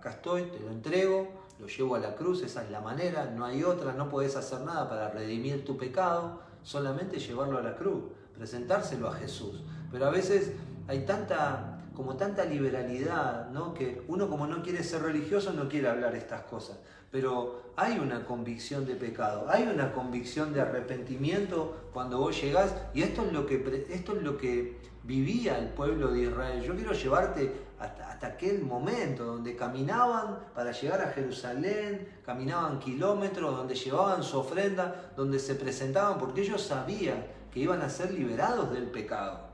Acá 0.00 0.12
estoy, 0.12 0.44
te 0.44 0.58
lo 0.60 0.70
entrego, 0.70 1.28
lo 1.58 1.66
llevo 1.66 1.94
a 1.94 1.98
la 1.98 2.14
cruz, 2.16 2.42
esa 2.42 2.64
es 2.64 2.70
la 2.70 2.80
manera, 2.80 3.26
no 3.26 3.44
hay 3.44 3.62
otra, 3.62 3.92
no 3.92 4.08
puedes 4.08 4.34
hacer 4.34 4.62
nada 4.62 4.88
para 4.88 5.10
redimir 5.10 5.62
tu 5.62 5.76
pecado, 5.76 6.40
solamente 6.62 7.18
llevarlo 7.18 7.58
a 7.58 7.60
la 7.60 7.76
cruz, 7.76 8.04
presentárselo 8.34 9.08
a 9.08 9.12
Jesús. 9.12 9.62
Pero 9.92 10.06
a 10.06 10.10
veces 10.10 10.52
hay 10.88 11.04
tanta 11.04 11.82
como 11.94 12.16
tanta 12.16 12.46
liberalidad, 12.46 13.50
¿no? 13.50 13.74
Que 13.74 14.02
uno 14.08 14.30
como 14.30 14.46
no 14.46 14.62
quiere 14.62 14.82
ser 14.82 15.02
religioso 15.02 15.52
no 15.52 15.68
quiere 15.68 15.88
hablar 15.88 16.14
estas 16.14 16.44
cosas, 16.44 16.78
pero 17.10 17.60
hay 17.76 17.98
una 17.98 18.24
convicción 18.24 18.86
de 18.86 18.94
pecado, 18.94 19.44
hay 19.50 19.64
una 19.64 19.92
convicción 19.92 20.54
de 20.54 20.62
arrepentimiento 20.62 21.76
cuando 21.92 22.20
vos 22.20 22.40
llegás 22.40 22.74
y 22.94 23.02
esto 23.02 23.26
es 23.26 23.34
lo 23.34 23.44
que 23.44 23.86
esto 23.90 24.16
es 24.16 24.22
lo 24.22 24.38
que 24.38 24.78
vivía 25.02 25.58
el 25.58 25.68
pueblo 25.68 26.10
de 26.10 26.22
Israel. 26.22 26.62
Yo 26.62 26.74
quiero 26.74 26.92
llevarte 26.94 27.52
hasta, 27.80 28.26
aquel 28.26 28.62
momento 28.62 29.24
donde 29.24 29.56
caminaban 29.56 30.38
para 30.54 30.70
llegar 30.70 31.00
a 31.00 31.08
Jerusalén, 31.08 32.06
caminaban 32.24 32.78
kilómetros, 32.78 33.56
donde 33.56 33.74
llevaban 33.74 34.22
su 34.22 34.38
ofrenda, 34.38 35.12
donde 35.16 35.38
se 35.38 35.54
presentaban 35.54 36.18
porque 36.18 36.42
ellos 36.42 36.62
sabían 36.62 37.24
que 37.50 37.60
iban 37.60 37.80
a 37.80 37.88
ser 37.88 38.12
liberados 38.12 38.70
del 38.70 38.84
pecado. 38.84 39.48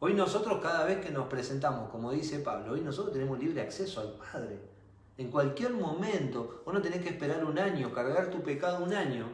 Hoy 0.00 0.14
nosotros 0.14 0.60
cada 0.60 0.84
vez 0.84 1.04
que 1.04 1.12
nos 1.12 1.28
presentamos, 1.28 1.90
como 1.90 2.10
dice 2.10 2.40
Pablo, 2.40 2.72
hoy 2.72 2.80
nosotros 2.80 3.12
tenemos 3.12 3.38
libre 3.38 3.60
acceso 3.60 4.00
al 4.00 4.14
Padre. 4.14 4.58
En 5.16 5.30
cualquier 5.30 5.72
momento, 5.72 6.62
vos 6.64 6.74
no 6.74 6.82
tenés 6.82 7.02
que 7.02 7.10
esperar 7.10 7.44
un 7.44 7.58
año, 7.58 7.92
cargar 7.92 8.30
tu 8.30 8.42
pecado 8.42 8.82
un 8.82 8.94
año, 8.94 9.28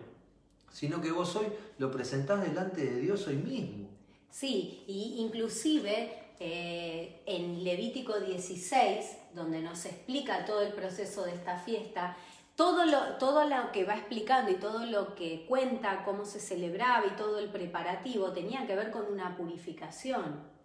sino 0.70 1.00
que 1.00 1.10
vos 1.10 1.34
hoy 1.36 1.46
lo 1.78 1.90
presentás 1.90 2.42
delante 2.42 2.84
de 2.84 3.00
Dios 3.00 3.26
hoy 3.28 3.36
mismo. 3.36 3.88
Sí, 4.28 4.84
y 4.86 5.22
inclusive 5.22 6.25
eh, 6.40 7.22
en 7.26 7.64
Levítico 7.64 8.20
16, 8.20 9.16
donde 9.34 9.60
nos 9.60 9.84
explica 9.84 10.44
todo 10.44 10.62
el 10.62 10.72
proceso 10.72 11.24
de 11.24 11.34
esta 11.34 11.58
fiesta, 11.58 12.16
todo 12.56 12.86
lo, 12.86 13.16
todo 13.18 13.48
lo 13.48 13.70
que 13.72 13.84
va 13.84 13.96
explicando 13.96 14.50
y 14.50 14.54
todo 14.54 14.86
lo 14.86 15.14
que 15.14 15.44
cuenta, 15.46 16.04
cómo 16.04 16.24
se 16.24 16.40
celebraba 16.40 17.06
y 17.06 17.16
todo 17.16 17.38
el 17.38 17.50
preparativo, 17.50 18.32
tenía 18.32 18.66
que 18.66 18.74
ver 18.74 18.90
con 18.90 19.06
una 19.12 19.36
purificación 19.36 20.56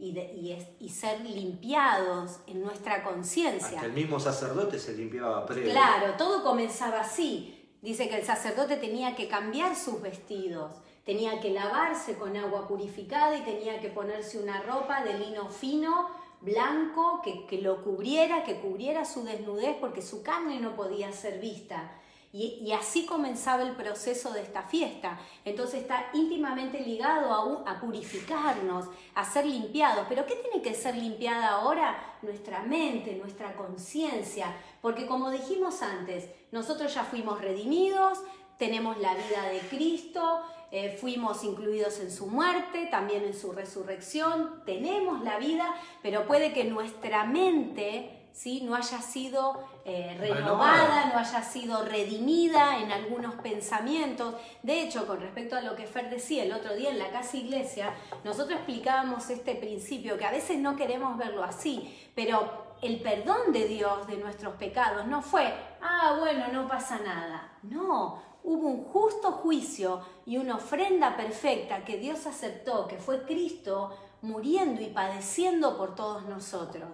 y, 0.00 0.88
ser 0.88 1.20
limpiados 1.20 2.40
en 2.46 2.62
nuestra 2.62 3.02
conciencia. 3.02 3.82
El 3.82 3.92
mismo 3.92 4.18
sacerdote 4.18 4.78
se 4.78 4.94
limpiaba 4.94 5.44
previo. 5.44 5.70
Claro, 5.70 6.14
todo 6.16 6.42
comenzaba 6.42 7.00
así. 7.00 7.56
Dice 7.82 8.08
que 8.08 8.18
el 8.18 8.24
sacerdote 8.24 8.76
tenía 8.76 9.14
que 9.14 9.28
cambiar 9.28 9.76
sus 9.76 10.00
vestidos, 10.00 10.72
tenía 11.04 11.40
que 11.40 11.50
lavarse 11.50 12.16
con 12.16 12.36
agua 12.36 12.68
purificada 12.68 13.36
y 13.36 13.42
tenía 13.42 13.80
que 13.80 13.88
ponerse 13.88 14.38
una 14.38 14.60
ropa 14.62 15.02
de 15.02 15.18
lino 15.18 15.48
fino, 15.48 16.08
blanco, 16.40 17.20
que, 17.22 17.46
que 17.46 17.60
lo 17.60 17.82
cubriera, 17.82 18.44
que 18.44 18.60
cubriera 18.60 19.04
su 19.04 19.24
desnudez 19.24 19.76
porque 19.80 20.02
su 20.02 20.22
carne 20.22 20.60
no 20.60 20.76
podía 20.76 21.12
ser 21.12 21.40
vista. 21.40 21.92
Y, 22.32 22.70
así 22.70 23.06
comenzaba 23.06 23.64
el 23.64 23.74
proceso 23.74 24.32
de 24.32 24.42
esta 24.42 24.62
fiesta. 24.62 25.18
Entonces 25.44 25.80
está 25.80 26.10
íntimamente 26.12 26.78
ligado 26.78 27.64
a, 27.66 27.72
a, 27.72 27.80
purificarnos, 27.80 28.86
a 29.16 29.24
ser 29.24 29.46
limpiados. 29.46 30.06
Pero 30.08 30.24
¿qué 30.26 30.36
tiene 30.36 30.62
que 30.62 30.74
ser 30.74 30.94
limpiada 30.94 31.48
ahora? 31.48 32.18
Nuestra 32.22 32.62
mente, 32.62 33.16
nuestra 33.16 33.56
conciencia. 33.56 34.54
Porque 34.80 35.06
como 35.06 35.30
dijimos 35.30 35.82
antes, 35.82 36.28
nosotros 36.52 36.94
ya 36.94 37.02
fuimos 37.02 37.40
redimidos, 37.40 38.20
tenemos 38.58 38.96
la 38.98 39.14
vida 39.14 39.48
de 39.50 39.58
Cristo, 39.68 40.40
eh, 40.72 40.96
fuimos 41.00 41.42
incluidos 41.44 41.98
en 42.00 42.10
su 42.10 42.26
muerte, 42.26 42.86
también 42.90 43.24
en 43.24 43.34
su 43.34 43.52
resurrección, 43.52 44.62
tenemos 44.64 45.22
la 45.22 45.38
vida, 45.38 45.74
pero 46.02 46.26
puede 46.26 46.52
que 46.52 46.64
nuestra 46.64 47.24
mente 47.24 48.20
¿sí? 48.32 48.62
no 48.62 48.74
haya 48.74 49.00
sido 49.02 49.64
eh, 49.84 50.16
renovada, 50.18 51.10
no 51.12 51.18
haya 51.18 51.42
sido 51.42 51.84
redimida 51.84 52.78
en 52.78 52.92
algunos 52.92 53.34
pensamientos. 53.36 54.34
De 54.62 54.82
hecho, 54.82 55.06
con 55.06 55.20
respecto 55.20 55.56
a 55.56 55.60
lo 55.60 55.74
que 55.74 55.86
Fer 55.86 56.10
decía 56.10 56.44
el 56.44 56.52
otro 56.52 56.74
día 56.74 56.90
en 56.90 56.98
la 56.98 57.10
casa 57.10 57.36
iglesia, 57.36 57.92
nosotros 58.24 58.58
explicábamos 58.58 59.28
este 59.30 59.54
principio, 59.54 60.16
que 60.16 60.24
a 60.24 60.30
veces 60.30 60.58
no 60.58 60.76
queremos 60.76 61.16
verlo 61.18 61.42
así, 61.42 61.96
pero 62.14 62.70
el 62.82 63.00
perdón 63.00 63.52
de 63.52 63.66
Dios 63.66 64.06
de 64.06 64.16
nuestros 64.16 64.54
pecados 64.54 65.06
no 65.06 65.20
fue, 65.20 65.52
ah, 65.82 66.16
bueno, 66.18 66.48
no 66.52 66.66
pasa 66.66 66.98
nada. 66.98 67.52
No, 67.62 68.22
hubo 68.42 68.68
un 68.68 68.84
justo 68.84 69.32
juicio 69.32 70.00
y 70.26 70.36
una 70.38 70.56
ofrenda 70.56 71.16
perfecta 71.16 71.84
que 71.84 71.98
Dios 71.98 72.26
aceptó, 72.26 72.86
que 72.86 72.96
fue 72.96 73.24
Cristo 73.24 73.96
muriendo 74.22 74.82
y 74.82 74.86
padeciendo 74.86 75.76
por 75.76 75.94
todos 75.94 76.24
nosotros. 76.24 76.88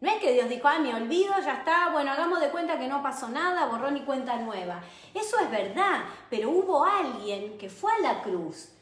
No 0.00 0.10
es 0.10 0.20
que 0.20 0.32
Dios 0.32 0.48
dijo, 0.48 0.66
ah, 0.66 0.80
me 0.80 0.94
olvido, 0.94 1.32
ya 1.44 1.58
está, 1.58 1.90
bueno, 1.92 2.10
hagamos 2.10 2.40
de 2.40 2.50
cuenta 2.50 2.76
que 2.76 2.88
no 2.88 3.02
pasó 3.02 3.28
nada, 3.28 3.66
borrón 3.66 3.96
y 3.96 4.00
cuenta 4.00 4.36
nueva. 4.36 4.82
Eso 5.14 5.38
es 5.38 5.48
verdad, 5.48 6.04
pero 6.28 6.50
hubo 6.50 6.84
alguien 6.84 7.56
que 7.56 7.70
fue 7.70 7.92
a 7.92 8.00
la 8.00 8.22
cruz 8.22 8.72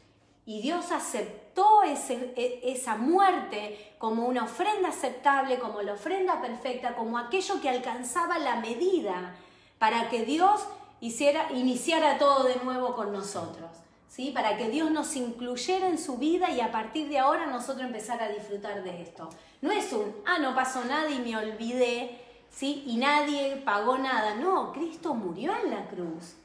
y 0.45 0.61
Dios 0.61 0.91
aceptó 0.91 1.83
e, 1.83 2.59
esa 2.63 2.95
muerte 2.95 3.93
como 3.99 4.25
una 4.25 4.45
ofrenda 4.45 4.89
aceptable, 4.89 5.59
como 5.59 5.83
la 5.83 5.93
ofrenda 5.93 6.41
perfecta, 6.41 6.95
como 6.95 7.17
aquello 7.19 7.61
que 7.61 7.69
alcanzaba 7.69 8.39
la 8.39 8.55
medida 8.55 9.35
para 9.77 10.09
que 10.09 10.25
Dios 10.25 10.65
hiciera, 11.01 11.51
iniciara 11.51 12.17
todo 12.17 12.45
de 12.45 12.55
nuevo 12.63 12.95
con 12.95 13.11
nosotros. 13.11 13.69
¿Sí? 14.07 14.31
Para 14.31 14.57
que 14.57 14.69
Dios 14.69 14.91
nos 14.91 15.15
incluyera 15.15 15.87
en 15.87 15.97
su 15.97 16.17
vida 16.17 16.51
y 16.51 16.59
a 16.59 16.69
partir 16.69 17.07
de 17.07 17.17
ahora 17.17 17.45
nosotros 17.45 17.85
empezar 17.85 18.21
a 18.21 18.27
disfrutar 18.27 18.83
de 18.83 19.01
esto. 19.01 19.29
No 19.61 19.71
es 19.71 19.93
un, 19.93 20.13
ah, 20.25 20.37
no 20.37 20.53
pasó 20.53 20.83
nada 20.83 21.09
y 21.09 21.19
me 21.19 21.37
olvidé, 21.37 22.19
¿sí? 22.49 22.83
Y 22.87 22.97
nadie 22.97 23.61
pagó 23.63 23.97
nada. 23.97 24.35
No, 24.35 24.73
Cristo 24.73 25.13
murió 25.13 25.53
en 25.63 25.71
la 25.71 25.87
cruz. 25.87 26.35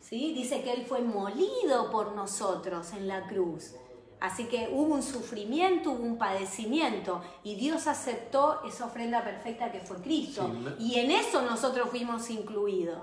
Sí. 0.00 0.34
Dice 0.34 0.62
que 0.62 0.72
Él 0.72 0.86
fue 0.86 1.02
molido 1.02 1.90
por 1.90 2.12
nosotros 2.12 2.92
en 2.92 3.08
la 3.08 3.26
cruz. 3.26 3.74
Así 4.20 4.44
que 4.44 4.70
hubo 4.72 4.94
un 4.94 5.02
sufrimiento, 5.02 5.90
hubo 5.92 6.04
un 6.04 6.16
padecimiento 6.16 7.20
y 7.42 7.56
Dios 7.56 7.86
aceptó 7.86 8.62
esa 8.64 8.86
ofrenda 8.86 9.22
perfecta 9.22 9.70
que 9.70 9.80
fue 9.80 9.98
Cristo. 9.98 10.50
Y 10.78 10.98
en 10.98 11.10
eso 11.10 11.42
nosotros 11.42 11.90
fuimos 11.90 12.30
incluidos. 12.30 12.98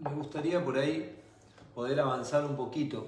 Me 0.00 0.14
gustaría 0.14 0.64
por 0.64 0.78
ahí 0.78 1.16
poder 1.74 2.00
avanzar 2.00 2.44
un 2.44 2.56
poquito 2.56 3.06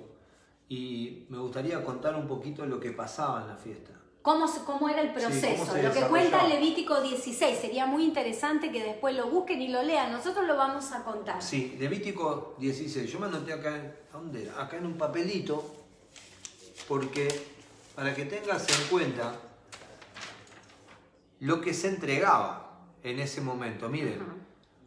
y 0.68 1.26
me 1.28 1.38
gustaría 1.38 1.82
contar 1.84 2.14
un 2.14 2.26
poquito 2.26 2.64
lo 2.66 2.78
que 2.78 2.92
pasaba 2.92 3.42
en 3.42 3.48
la 3.48 3.56
fiesta. 3.56 3.92
¿Cómo, 4.22 4.46
cómo 4.64 4.88
era 4.88 5.00
el 5.00 5.12
proceso? 5.12 5.76
lo 5.76 5.92
que 5.92 6.02
cuenta 6.02 6.46
Levítico 6.46 7.00
16. 7.00 7.58
Sería 7.58 7.86
muy 7.86 8.04
interesante 8.04 8.70
que 8.70 8.82
después 8.82 9.16
lo 9.16 9.28
busquen 9.28 9.60
y 9.60 9.68
lo 9.68 9.82
lean. 9.82 10.12
Nosotros 10.12 10.46
lo 10.46 10.56
vamos 10.56 10.92
a 10.92 11.02
contar. 11.02 11.42
Sí, 11.42 11.76
Levítico 11.78 12.54
16. 12.58 13.10
Yo 13.10 13.18
me 13.18 13.26
anoté 13.26 13.52
acá, 13.52 13.94
¿dónde 14.12 14.44
era? 14.44 14.62
Acá 14.62 14.76
en 14.76 14.86
un 14.86 14.96
papelito, 14.96 15.64
porque 16.86 17.28
para 17.96 18.14
que 18.14 18.26
tengas 18.26 18.68
en 18.68 18.88
cuenta 18.88 19.34
lo 21.40 21.60
que 21.60 21.74
se 21.74 21.88
entregaba 21.88 22.78
en 23.02 23.18
ese 23.18 23.40
momento. 23.40 23.88
Miren, 23.88 24.20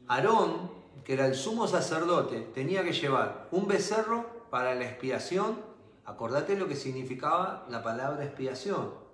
Aarón, 0.08 0.72
que 1.06 1.14
era 1.14 1.28
el 1.28 1.36
sumo 1.36 1.68
sacerdote, 1.68 2.42
tenía 2.54 2.84
que 2.84 2.92
llevar 2.92 3.48
un 3.52 3.68
becerro 3.68 4.48
para 4.50 4.76
la 4.76 4.84
expiación. 4.84 5.60
Acordate 6.04 6.58
lo 6.58 6.68
que 6.68 6.76
significaba 6.76 7.66
la 7.70 7.82
palabra 7.82 8.26
expiación 8.26 9.06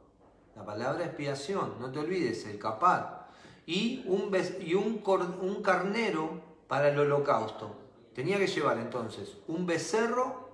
la 0.56 0.66
palabra 0.66 1.06
expiación, 1.06 1.76
no 1.80 1.92
te 1.92 2.00
olvides, 2.00 2.46
el 2.46 2.60
capar. 2.60 3.30
Y 3.66 4.04
un, 4.08 4.32
y 4.60 4.74
un, 4.74 5.02
un 5.42 5.62
carnero 5.62 6.42
para 6.68 6.90
el 6.90 7.00
holocausto. 7.00 7.76
Tenía 8.14 8.38
que 8.38 8.48
llevar 8.48 8.78
entonces 8.78 9.38
un 9.48 9.66
becerro 9.66 10.50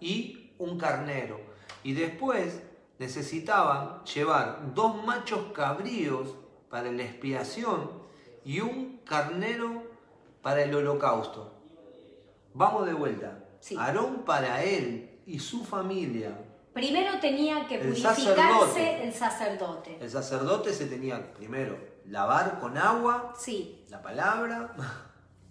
y 0.00 0.52
un 0.58 0.78
carnero. 0.78 1.38
Y 1.82 1.92
después 1.92 2.62
necesitaban 2.98 4.02
llevar 4.04 4.72
dos 4.74 5.04
machos 5.04 5.52
cabríos 5.52 6.34
para 6.70 6.90
la 6.90 7.02
expiación 7.02 7.90
y 8.44 8.60
un 8.60 9.00
carnero 9.04 9.82
para 10.46 10.62
el 10.62 10.72
holocausto. 10.72 11.52
Vamos 12.54 12.86
de 12.86 12.94
vuelta. 12.94 13.36
Aarón 13.76 14.24
para 14.24 14.62
él 14.62 15.18
y 15.26 15.40
su 15.40 15.64
familia 15.64 16.38
Primero 16.72 17.18
tenía 17.18 17.66
que 17.66 17.80
purificarse 17.80 19.02
el 19.02 19.12
sacerdote. 19.12 19.98
El 20.00 20.08
sacerdote 20.08 20.72
se 20.72 20.86
tenía 20.86 21.32
primero 21.32 21.76
lavar 22.04 22.60
con 22.60 22.78
agua, 22.78 23.34
sí. 23.36 23.84
la 23.88 24.00
palabra. 24.00 24.72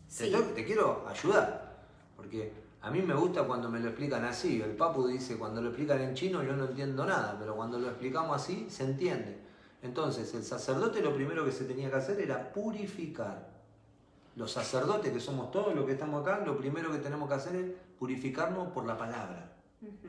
Sí. 0.08 0.34
Te, 0.56 0.64
quiero 0.64 1.06
ayudar, 1.10 1.76
porque 2.16 2.54
a 2.82 2.90
mí 2.90 3.02
me 3.02 3.16
gusta 3.16 3.44
cuando 3.44 3.70
me 3.70 3.82
lo 3.82 3.90
explican 3.90 4.24
así. 4.24 4.62
El 4.62 4.78
papu 4.78 5.08
dice, 5.08 5.38
cuando 5.38 5.62
lo 5.62 5.72
explican 5.72 6.00
en 6.00 6.14
chino 6.14 6.42
yo 6.42 6.56
no 6.56 6.68
entiendo 6.68 7.06
nada, 7.06 7.36
pero 7.38 7.54
cuando 7.54 7.80
lo 7.80 7.90
explicamos 7.90 8.42
así 8.42 8.68
se 8.70 8.86
entiende. 8.86 9.42
Entonces, 9.82 10.34
el 10.36 10.46
sacerdote 10.46 11.02
lo 11.02 11.14
primero 11.14 11.44
que 11.44 11.52
se 11.52 11.66
tenía 11.66 11.90
que 11.90 11.98
hacer 11.98 12.22
era 12.22 12.54
purificar. 12.54 13.55
Los 14.36 14.52
sacerdotes, 14.52 15.14
que 15.14 15.20
somos 15.20 15.50
todos 15.52 15.74
los 15.74 15.86
que 15.86 15.94
estamos 15.94 16.22
acá, 16.22 16.44
lo 16.46 16.58
primero 16.58 16.92
que 16.92 16.98
tenemos 16.98 17.30
que 17.30 17.36
hacer 17.36 17.56
es 17.56 17.72
purificarnos 17.98 18.70
por 18.70 18.86
la 18.86 18.98
palabra. 18.98 19.54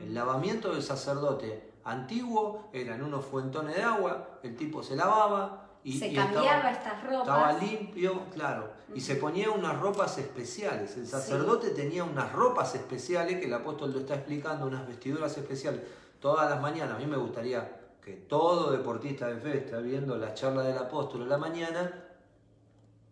El 0.01 0.13
lavamiento 0.13 0.73
del 0.73 0.83
sacerdote 0.83 1.73
antiguo 1.83 2.69
era 2.73 2.95
en 2.95 3.03
unos 3.03 3.25
fuentones 3.25 3.75
de 3.75 3.83
agua, 3.83 4.39
el 4.43 4.55
tipo 4.55 4.83
se 4.83 4.95
lavaba 4.95 5.69
y, 5.83 5.97
se 5.97 6.13
cambiaba 6.13 6.71
estas 6.71 7.01
ropas. 7.03 7.21
Estaba 7.21 7.53
limpio, 7.53 8.25
claro, 8.33 8.73
y 8.93 8.99
se 8.99 9.15
ponía 9.15 9.49
unas 9.51 9.79
ropas 9.79 10.17
especiales. 10.17 10.97
El 10.97 11.07
sacerdote 11.07 11.69
tenía 11.69 12.03
unas 12.03 12.33
ropas 12.33 12.75
especiales 12.75 13.39
que 13.39 13.45
el 13.45 13.53
apóstol 13.53 13.93
lo 13.93 13.99
está 13.99 14.15
explicando, 14.15 14.65
unas 14.65 14.85
vestiduras 14.85 15.37
especiales. 15.37 15.81
Todas 16.19 16.49
las 16.49 16.61
mañanas, 16.61 16.95
a 16.95 16.99
mí 16.99 17.05
me 17.05 17.17
gustaría 17.17 17.79
que 18.03 18.13
todo 18.13 18.71
deportista 18.71 19.27
de 19.27 19.37
fe 19.37 19.57
esté 19.59 19.81
viendo 19.81 20.17
la 20.17 20.33
charla 20.33 20.63
del 20.63 20.77
apóstol 20.77 21.21
en 21.21 21.29
la 21.29 21.37
mañana 21.37 22.06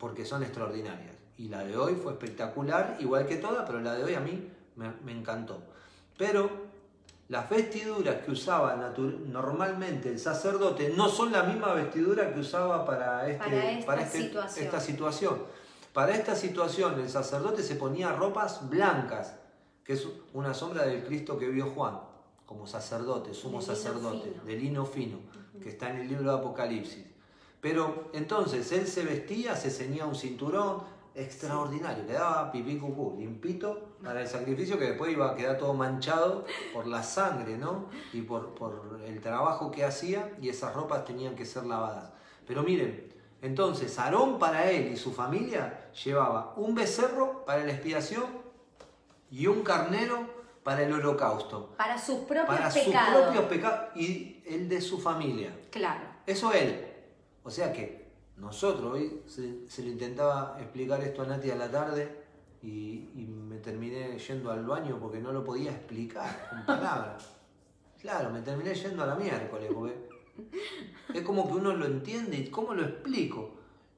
porque 0.05 0.23
son 0.23 0.43
extraordinarias. 0.43 1.15
Y 1.35 1.47
la 1.47 1.63
de 1.63 1.75
hoy 1.75 1.95
fue 1.95 2.11
espectacular, 2.11 2.95
igual 2.99 3.25
que 3.25 3.37
toda, 3.37 3.65
pero 3.65 3.79
la 3.79 3.95
de 3.95 4.03
hoy 4.03 4.13
a 4.13 4.19
mí 4.19 4.51
me 4.75 5.11
encantó. 5.11 5.63
Pero 6.15 6.47
las 7.27 7.49
vestiduras 7.49 8.17
que 8.23 8.29
usaba 8.29 8.93
normalmente 9.25 10.09
el 10.09 10.19
sacerdote 10.19 10.93
no 10.95 11.09
son 11.09 11.31
la 11.31 11.41
misma 11.41 11.73
vestidura 11.73 12.31
que 12.31 12.39
usaba 12.39 12.85
para, 12.85 13.27
este, 13.27 13.79
esta, 13.79 13.95
este, 13.95 14.21
situación. 14.21 14.65
esta 14.65 14.79
situación. 14.79 15.43
Para 15.91 16.13
esta 16.13 16.35
situación 16.35 16.99
el 16.99 17.09
sacerdote 17.09 17.63
se 17.63 17.73
ponía 17.73 18.11
ropas 18.11 18.69
blancas, 18.69 19.33
que 19.83 19.93
es 19.93 20.07
una 20.33 20.53
sombra 20.53 20.85
del 20.85 21.03
Cristo 21.03 21.39
que 21.39 21.47
vio 21.47 21.71
Juan 21.71 21.97
como 22.45 22.67
sacerdote, 22.67 23.33
sumo 23.33 23.59
sacerdote, 23.59 24.35
de 24.45 24.55
lino 24.55 24.85
fino, 24.85 25.17
que 25.59 25.69
está 25.69 25.89
en 25.89 26.01
el 26.01 26.09
libro 26.09 26.31
de 26.31 26.37
Apocalipsis. 26.37 27.14
Pero 27.65 28.11
entonces 28.13 28.71
él 28.73 28.85
se 28.85 29.03
vestía, 29.03 29.55
se 29.55 29.71
ceñía 29.71 30.05
un 30.05 30.13
cinturón, 30.13 30.83
extraordinario, 31.15 32.05
quedaba 32.05 32.51
pipí 32.51 32.77
cucú, 32.77 33.15
limpito 33.17 33.95
para 34.03 34.21
el 34.21 34.27
sacrificio 34.27 34.77
que 34.77 34.89
después 34.89 35.11
iba 35.11 35.31
a 35.31 35.35
quedar 35.35 35.57
todo 35.57 35.73
manchado 35.73 36.45
por 36.75 36.85
la 36.85 37.01
sangre, 37.01 37.57
¿no? 37.57 37.87
Y 38.13 38.21
por, 38.21 38.53
por 38.53 39.01
el 39.03 39.19
trabajo 39.19 39.71
que 39.71 39.83
hacía 39.83 40.31
y 40.39 40.49
esas 40.49 40.75
ropas 40.75 41.05
tenían 41.05 41.33
que 41.33 41.43
ser 41.43 41.65
lavadas. 41.65 42.11
Pero 42.45 42.61
miren, 42.61 43.11
entonces 43.41 43.97
Aarón 43.97 44.37
para 44.37 44.69
él 44.69 44.91
y 44.93 44.95
su 44.95 45.11
familia 45.11 45.89
llevaba 46.03 46.53
un 46.57 46.75
becerro 46.75 47.45
para 47.45 47.63
la 47.63 47.71
expiación 47.71 48.25
y 49.31 49.47
un 49.47 49.63
carnero 49.63 50.19
para 50.61 50.83
el 50.83 50.93
holocausto. 50.93 51.73
Para 51.77 51.97
sus 51.97 52.19
propios 52.25 52.45
para 52.45 52.69
pecados. 52.69 52.93
Para 52.93 53.05
sus 53.07 53.23
propios 53.23 53.45
pecados 53.45 53.95
y 53.95 54.43
el 54.45 54.69
de 54.69 54.79
su 54.81 54.99
familia. 54.99 55.51
Claro. 55.71 56.03
Eso 56.27 56.53
él. 56.53 56.84
O 57.45 57.51
sea 57.51 57.71
que 57.71 58.05
nosotros, 58.37 58.95
hoy 58.95 59.21
se, 59.27 59.83
le 59.83 59.89
intentaba 59.91 60.57
explicar 60.59 60.99
esto 61.01 61.21
a 61.21 61.27
Nati 61.27 61.51
a 61.51 61.55
la 61.55 61.69
tarde 61.69 62.23
y, 62.63 63.07
me 63.47 63.57
terminé 63.59 64.17
yendo 64.17 64.51
al 64.51 64.65
baño 64.65 64.97
porque 64.99 65.19
no 65.19 65.31
lo 65.31 65.43
podía 65.43 65.71
explicar 65.71 66.49
con 66.49 66.65
palabras. 66.65 67.31
Claro, 68.01 68.31
me 68.31 68.41
terminé 68.41 68.73
yendo 68.73 69.03
a 69.03 69.05
la 69.05 69.15
miércoles 69.15 69.71
porque 69.73 70.09
es 71.13 71.21
como 71.21 71.47
que 71.47 71.53
uno 71.53 71.73
lo 71.73 71.85
entiende 71.85 72.37
y 72.37 72.49
cómo 72.49 72.73
lo 72.73 72.83
explico. 72.83 73.51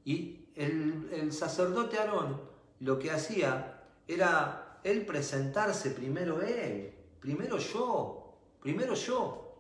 Y 0.04 0.50
el, 0.56 1.10
el 1.12 1.32
sacerdote 1.32 1.98
Aarón 1.98 2.42
lo 2.82 3.00
que 3.00 3.12
hacía 3.12 3.82
era 4.08 4.80
él 4.84 5.06
presentarse 5.06 5.92
primero 5.92 6.42
él, 6.42 6.94
primero 7.22 7.58
yo, 7.58 8.36
primero 8.62 8.94
yo, 8.94 9.56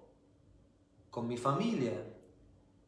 con 1.10 1.28
mi 1.28 1.38
familia, 1.38 1.94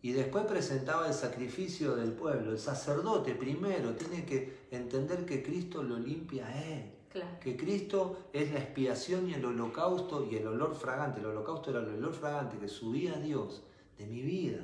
y 0.01 0.11
después 0.11 0.45
presentaba 0.45 1.07
el 1.07 1.13
sacrificio 1.13 1.95
del 1.95 2.13
pueblo. 2.13 2.51
El 2.51 2.59
sacerdote 2.59 3.35
primero 3.35 3.93
tiene 3.93 4.25
que 4.25 4.67
entender 4.71 5.25
que 5.25 5.43
Cristo 5.43 5.83
lo 5.83 5.99
limpia 5.99 6.47
a 6.47 6.63
él. 6.63 6.91
Que 7.41 7.57
Cristo 7.57 8.29
es 8.31 8.53
la 8.53 8.59
expiación 8.59 9.29
y 9.29 9.33
el 9.33 9.43
holocausto 9.43 10.27
y 10.29 10.35
el 10.35 10.47
olor 10.47 10.75
fragante. 10.75 11.19
El 11.19 11.25
holocausto 11.25 11.71
era 11.71 11.79
el 11.79 11.89
olor 11.95 12.13
fragante 12.13 12.57
que 12.57 12.67
subía 12.67 13.15
a 13.15 13.19
Dios 13.19 13.63
de 13.97 14.05
mi 14.05 14.21
vida. 14.21 14.61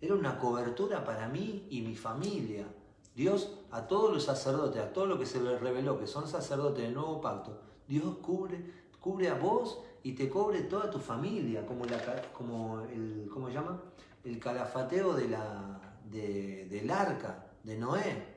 Era 0.00 0.14
una 0.14 0.38
cobertura 0.38 1.04
para 1.04 1.28
mí 1.28 1.66
y 1.70 1.82
mi 1.82 1.94
familia. 1.94 2.66
Dios 3.14 3.58
a 3.70 3.86
todos 3.86 4.12
los 4.12 4.24
sacerdotes, 4.24 4.80
a 4.80 4.92
todos 4.92 5.08
los 5.08 5.18
que 5.18 5.26
se 5.26 5.40
les 5.40 5.60
reveló 5.60 5.98
que 5.98 6.06
son 6.06 6.26
sacerdotes 6.26 6.82
del 6.82 6.94
nuevo 6.94 7.20
pacto, 7.20 7.60
Dios 7.86 8.16
cubre, 8.22 8.64
cubre 9.00 9.28
a 9.28 9.34
vos 9.34 9.80
y 10.02 10.12
te 10.12 10.30
cubre 10.30 10.62
toda 10.62 10.90
tu 10.90 10.98
familia, 10.98 11.66
como, 11.66 11.84
la, 11.84 12.32
como 12.32 12.80
el, 12.82 13.28
¿cómo 13.32 13.48
se 13.48 13.54
llama? 13.54 13.82
El 14.24 14.38
calafateo 14.38 15.14
de 15.14 15.28
la, 15.28 15.80
del 16.04 16.90
arca 16.90 17.46
de 17.64 17.76
Noé. 17.76 18.32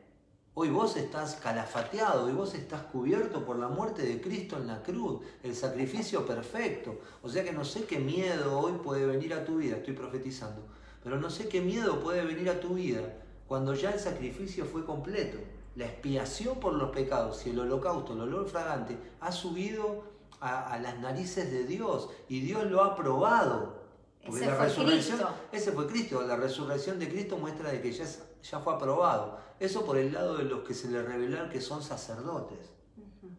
Hoy 0.58 0.70
vos 0.70 0.96
estás 0.96 1.36
calafateado, 1.36 2.26
hoy 2.26 2.32
vos 2.32 2.56
estás 2.56 2.84
cubierto 2.84 3.46
por 3.46 3.60
la 3.60 3.68
muerte 3.68 4.04
de 4.04 4.22
Cristo 4.22 4.56
en 4.56 4.68
la 4.68 4.82
cruz, 4.82 5.22
el 5.44 5.54
sacrificio 5.54 6.26
perfecto. 6.26 7.00
O 7.22 7.30
sea 7.30 7.44
que 7.44 7.52
no 7.52 7.66
sé 7.66 7.84
qué 7.84 8.00
miedo 8.00 8.58
hoy 8.58 8.74
puede 8.82 9.06
venir 9.06 9.34
a 9.34 9.44
tu 9.44 9.58
vida, 9.58 9.78
estoy 9.78 9.94
profetizando, 9.94 10.66
pero 11.04 11.20
no 11.20 11.30
sé 11.30 11.50
qué 11.50 11.60
miedo 11.60 12.00
puede 12.00 12.24
venir 12.24 12.50
a 12.50 12.60
tu 12.60 12.76
vida 12.76 13.02
cuando 13.48 13.74
ya 13.74 13.92
el 13.92 14.00
sacrificio 14.00 14.66
fue 14.66 14.86
completo. 14.86 15.38
La 15.76 15.86
expiación 15.86 16.58
por 16.62 16.74
los 16.74 16.92
pecados 16.92 17.46
y 17.46 17.50
el 17.50 17.60
holocausto, 17.60 18.14
el 18.14 18.22
olor 18.22 18.48
fragante, 18.48 18.98
ha 19.20 19.34
subido 19.34 20.06
a, 20.40 20.74
a 20.74 20.80
las 20.80 20.98
narices 21.00 21.52
de 21.52 21.66
Dios 21.66 22.10
y 22.30 22.40
Dios 22.40 22.66
lo 22.72 22.82
ha 22.82 22.96
probado. 22.96 23.85
Porque 24.26 24.46
la 24.46 24.58
resurrección, 24.58 25.20
ese 25.52 25.72
fue 25.72 25.86
Cristo, 25.88 26.22
la 26.24 26.36
resurrección 26.36 26.98
de 26.98 27.08
Cristo 27.08 27.38
muestra 27.38 27.72
de 27.72 27.82
que 27.82 27.92
ya, 27.92 28.06
ya 28.42 28.60
fue 28.60 28.74
aprobado. 28.74 29.38
Eso 29.60 29.86
por 29.86 29.98
el 29.98 30.12
lado 30.12 30.38
de 30.38 30.46
los 30.46 30.68
que 30.68 30.74
se 30.74 30.90
le 30.90 31.02
revelaron 31.04 31.50
que 31.50 31.62
son 31.62 31.84
sacerdotes. 31.84 32.58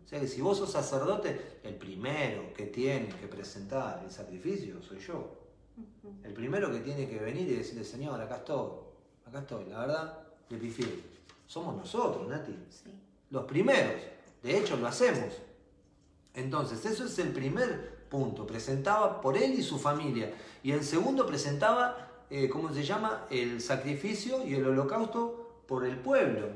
O 0.04 0.08
sea 0.08 0.20
que 0.20 0.28
si 0.28 0.40
vos 0.40 0.58
sos 0.58 0.70
sacerdote, 0.70 1.58
el 1.64 1.74
primero 1.74 2.54
que 2.54 2.66
tiene 2.66 3.08
que 3.08 3.26
presentar 3.26 4.02
el 4.04 4.10
sacrificio 4.12 4.80
soy 4.80 5.00
yo. 5.00 5.36
El 6.22 6.32
primero 6.32 6.70
que 6.70 6.78
tiene 6.78 7.08
que 7.08 7.18
venir 7.18 7.48
y 7.48 7.56
decirle, 7.56 7.84
Señor, 7.84 8.20
acá 8.20 8.36
estoy, 8.36 8.70
acá 9.26 9.40
estoy, 9.40 9.64
la 9.64 9.80
verdad, 9.80 10.18
le 10.48 10.58
prefiero. 10.58 10.92
Somos 11.46 11.76
nosotros, 11.76 12.28
Nati. 12.28 12.56
Los 13.30 13.44
primeros. 13.44 14.02
De 14.42 14.56
hecho, 14.56 14.76
lo 14.76 14.86
hacemos. 14.86 15.34
Entonces, 16.34 16.84
eso 16.86 17.04
es 17.04 17.18
el 17.18 17.32
primer 17.32 17.95
punto. 18.08 18.46
Presentaba 18.46 19.20
por 19.20 19.36
él 19.36 19.54
y 19.54 19.62
su 19.62 19.78
familia. 19.78 20.32
Y 20.62 20.72
el 20.72 20.84
segundo 20.84 21.26
presentaba, 21.26 22.08
eh, 22.30 22.48
¿cómo 22.48 22.72
se 22.72 22.84
llama? 22.84 23.26
El 23.30 23.60
sacrificio 23.60 24.46
y 24.46 24.54
el 24.54 24.66
holocausto 24.66 25.62
por 25.66 25.84
el 25.84 25.96
pueblo. 25.98 26.48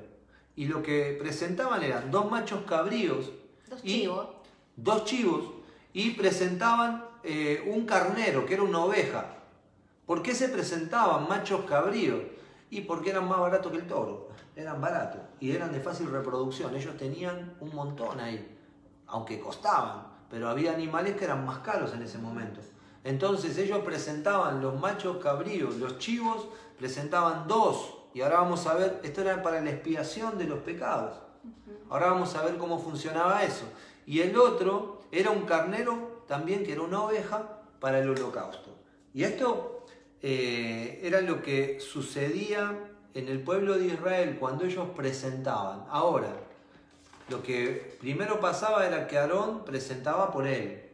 Y 0.57 0.67
lo 0.67 0.83
que 0.83 1.17
presentaban 1.21 1.83
eran 1.83 2.11
dos 2.11 2.31
machos 2.31 2.63
cabríos. 2.67 3.31
Dos 3.69 3.83
chivos. 3.83 4.29
Dos 4.77 5.05
chivos. 5.05 5.45
y 5.93 6.11
presentaban 6.11 7.05
eh, 7.25 7.69
un 7.75 7.85
carnero, 7.85 8.47
que 8.47 8.55
era 8.55 8.63
una 8.63 8.85
oveja. 8.85 9.27
¿Por 10.07 10.23
qué 10.23 10.35
se 10.35 10.49
presentaban 10.49 11.29
machos 11.29 11.65
cabríos? 11.67 12.21
Y 12.71 12.83
porque 12.83 13.11
eran 13.11 13.29
más 13.29 13.41
baratos 13.41 13.71
que 13.73 13.79
el 13.79 13.87
toro, 13.87 14.29
eran 14.57 14.81
baratos 14.81 15.21
y 15.41 15.53
eran 15.53 15.73
de 15.73 15.81
fácil 15.81 16.11
reproducción. 16.11 16.75
Ellos 16.75 16.97
tenían 16.97 17.57
un 17.61 17.75
montón 17.75 18.21
ahí, 18.21 18.57
aunque 19.07 19.41
costaban, 19.41 20.07
pero 20.31 20.49
había 20.49 20.73
animales 20.73 21.17
que 21.17 21.25
eran 21.25 21.45
más 21.45 21.59
caros 21.59 21.93
en 21.93 22.03
ese 22.03 22.19
momento. 22.19 22.61
Entonces 23.03 23.59
ellos 23.59 23.81
presentaban 23.81 24.61
los 24.61 24.79
machos 24.79 25.17
cabríos, 25.17 25.77
los 25.77 25.99
chivos 25.99 26.49
presentaban 26.79 27.49
dos. 27.49 27.97
Y 28.15 28.21
ahora 28.23 28.41
vamos 28.41 28.67
a 28.67 28.75
ver, 28.75 29.01
esto 29.03 29.23
era 29.23 29.43
para 29.43 29.61
la 29.61 29.71
expiación 29.71 30.39
de 30.39 30.45
los 30.45 30.61
pecados. 30.61 31.17
Ahora 31.89 32.13
vamos 32.13 32.35
a 32.37 32.45
ver 32.45 32.57
cómo 32.57 32.79
funcionaba 32.79 33.43
eso. 33.43 33.65
Y 34.07 34.21
el 34.21 34.37
otro 34.39 35.01
era 35.11 35.31
un 35.31 35.43
carnero 35.43 36.25
también, 36.27 36.65
que 36.65 36.73
era 36.73 36.83
una 36.83 37.03
oveja, 37.03 37.61
para 37.81 37.99
el 37.99 38.11
holocausto. 38.11 38.77
Y 39.15 39.25
esto 39.25 39.85
eh, 40.23 41.01
era 41.03 41.21
lo 41.21 41.43
que 41.43 41.81
sucedía 41.81 42.79
en 43.15 43.29
el 43.29 43.43
pueblo 43.43 43.77
de 43.79 43.87
Israel 43.87 44.37
cuando 44.39 44.65
ellos 44.65 44.89
presentaban. 44.95 45.85
Ahora, 45.89 46.33
lo 47.31 47.43
que 47.43 47.97
primero 48.01 48.41
pasaba 48.41 48.87
era 48.87 49.07
que 49.07 49.17
Aarón 49.17 49.65
presentaba 49.65 50.33
por 50.33 50.47
él. 50.47 50.91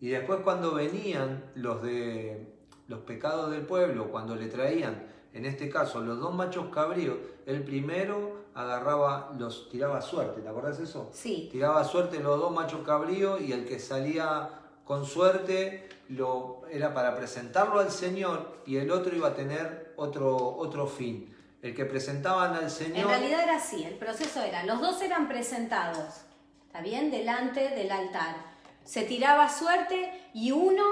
Y 0.00 0.08
después 0.08 0.40
cuando 0.44 0.74
venían 0.74 1.50
los 1.54 1.82
de 1.82 2.54
los 2.86 3.00
pecados 3.00 3.50
del 3.50 3.62
pueblo, 3.62 4.10
cuando 4.10 4.34
le 4.34 4.46
traían, 4.46 5.06
en 5.32 5.44
este 5.44 5.68
caso, 5.68 6.00
los 6.00 6.18
dos 6.18 6.34
machos 6.34 6.68
cabríos, 6.72 7.16
el 7.46 7.62
primero 7.62 8.38
agarraba, 8.54 9.32
los 9.38 9.68
tiraba 9.68 10.00
suerte, 10.00 10.40
¿te 10.40 10.48
acordás 10.48 10.80
eso? 10.80 11.10
Sí. 11.12 11.48
Tiraba 11.52 11.84
suerte 11.84 12.18
los 12.20 12.38
dos 12.38 12.52
machos 12.52 12.80
cabríos 12.84 13.40
y 13.40 13.52
el 13.52 13.66
que 13.66 13.78
salía 13.78 14.50
con 14.84 15.04
suerte 15.04 15.88
lo, 16.08 16.62
era 16.70 16.94
para 16.94 17.14
presentarlo 17.14 17.78
al 17.78 17.90
Señor 17.90 18.62
y 18.66 18.76
el 18.76 18.90
otro 18.90 19.14
iba 19.14 19.28
a 19.28 19.34
tener 19.34 19.92
otro, 19.96 20.36
otro 20.56 20.86
fin. 20.86 21.34
El 21.62 21.74
que 21.74 21.84
presentaban 21.84 22.54
al 22.54 22.70
Señor... 22.70 22.98
En 22.98 23.08
realidad 23.08 23.42
era 23.42 23.56
así, 23.56 23.84
el 23.84 23.94
proceso 23.94 24.42
era, 24.42 24.64
los 24.64 24.80
dos 24.80 25.02
eran 25.02 25.28
presentados, 25.28 26.22
¿está 26.66 26.80
bien? 26.80 27.10
Delante 27.10 27.68
del 27.70 27.90
altar 27.90 28.48
se 28.88 29.02
tiraba 29.02 29.50
suerte 29.50 30.10
y 30.32 30.50
uno 30.50 30.82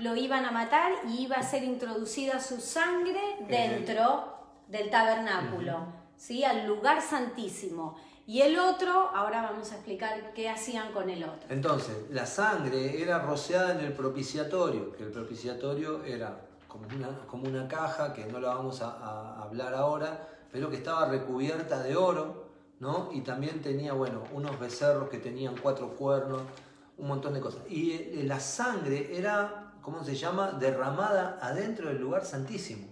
lo 0.00 0.14
iban 0.14 0.44
a 0.44 0.50
matar 0.50 0.92
y 1.08 1.22
iba 1.22 1.36
a 1.36 1.42
ser 1.42 1.64
introducida 1.64 2.38
su 2.38 2.60
sangre 2.60 3.18
dentro 3.48 4.36
del 4.68 4.90
tabernáculo, 4.90 5.86
¿sí? 6.18 6.44
al 6.44 6.66
lugar 6.66 7.00
santísimo. 7.00 7.96
Y 8.26 8.42
el 8.42 8.58
otro, 8.58 9.08
ahora 9.14 9.40
vamos 9.40 9.72
a 9.72 9.76
explicar 9.76 10.34
qué 10.34 10.50
hacían 10.50 10.92
con 10.92 11.08
el 11.08 11.24
otro. 11.24 11.48
Entonces, 11.48 11.96
la 12.10 12.26
sangre 12.26 13.00
era 13.00 13.20
rociada 13.20 13.72
en 13.72 13.86
el 13.86 13.94
propiciatorio, 13.94 14.94
que 14.94 15.04
el 15.04 15.10
propiciatorio 15.10 16.04
era 16.04 16.38
como 17.26 17.48
una, 17.48 17.68
caja, 17.68 18.12
que 18.12 18.26
no 18.26 18.40
la 18.40 18.54
vamos 18.54 18.82
a, 18.82 18.90
a 18.90 19.42
hablar 19.42 19.74
ahora, 19.74 20.28
pero 20.50 20.70
que 20.70 20.76
estaba 20.76 21.06
recubierta 21.06 21.82
de 21.82 21.96
oro, 21.96 22.46
¿no? 22.80 23.10
Y 23.12 23.22
también 23.22 23.62
tenía, 23.62 23.92
bueno, 23.92 24.22
unos 24.32 24.58
becerros 24.58 25.08
que 25.08 25.18
tenían 25.18 25.56
cuatro 25.56 25.90
cuernos, 25.90 26.42
un 26.98 27.08
montón 27.08 27.34
de 27.34 27.40
cosas. 27.40 27.62
Y 27.68 27.92
eh, 27.92 28.22
la 28.24 28.40
sangre 28.40 29.16
era, 29.16 29.74
¿cómo 29.82 30.04
se 30.04 30.14
llama?, 30.14 30.52
derramada 30.52 31.38
adentro 31.40 31.88
del 31.88 32.00
lugar 32.00 32.24
santísimo. 32.24 32.86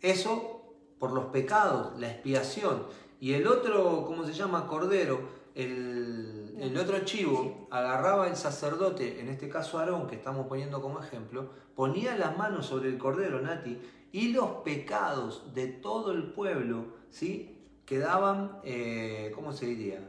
Eso 0.00 0.54
por 0.98 1.12
los 1.12 1.26
pecados, 1.26 1.98
la 1.98 2.10
expiación. 2.10 2.84
Y 3.20 3.34
el 3.34 3.46
otro, 3.46 4.04
¿cómo 4.06 4.24
se 4.24 4.32
llama?, 4.32 4.66
cordero, 4.66 5.20
el, 5.54 6.33
el 6.58 6.76
otro 6.78 7.04
chivo, 7.04 7.66
agarraba 7.70 8.28
el 8.28 8.36
sacerdote, 8.36 9.20
en 9.20 9.28
este 9.28 9.48
caso 9.48 9.78
Aarón, 9.78 10.06
que 10.06 10.16
estamos 10.16 10.46
poniendo 10.46 10.80
como 10.80 11.00
ejemplo, 11.00 11.50
ponía 11.74 12.16
las 12.16 12.36
manos 12.36 12.66
sobre 12.66 12.88
el 12.88 12.98
cordero, 12.98 13.40
Nati, 13.40 13.78
y 14.12 14.32
los 14.32 14.48
pecados 14.64 15.52
de 15.54 15.68
todo 15.68 16.12
el 16.12 16.32
pueblo, 16.32 16.86
¿sí?, 17.10 17.50
quedaban, 17.84 18.60
eh, 18.64 19.32
¿cómo 19.34 19.52
se 19.52 19.66
diría?, 19.66 20.00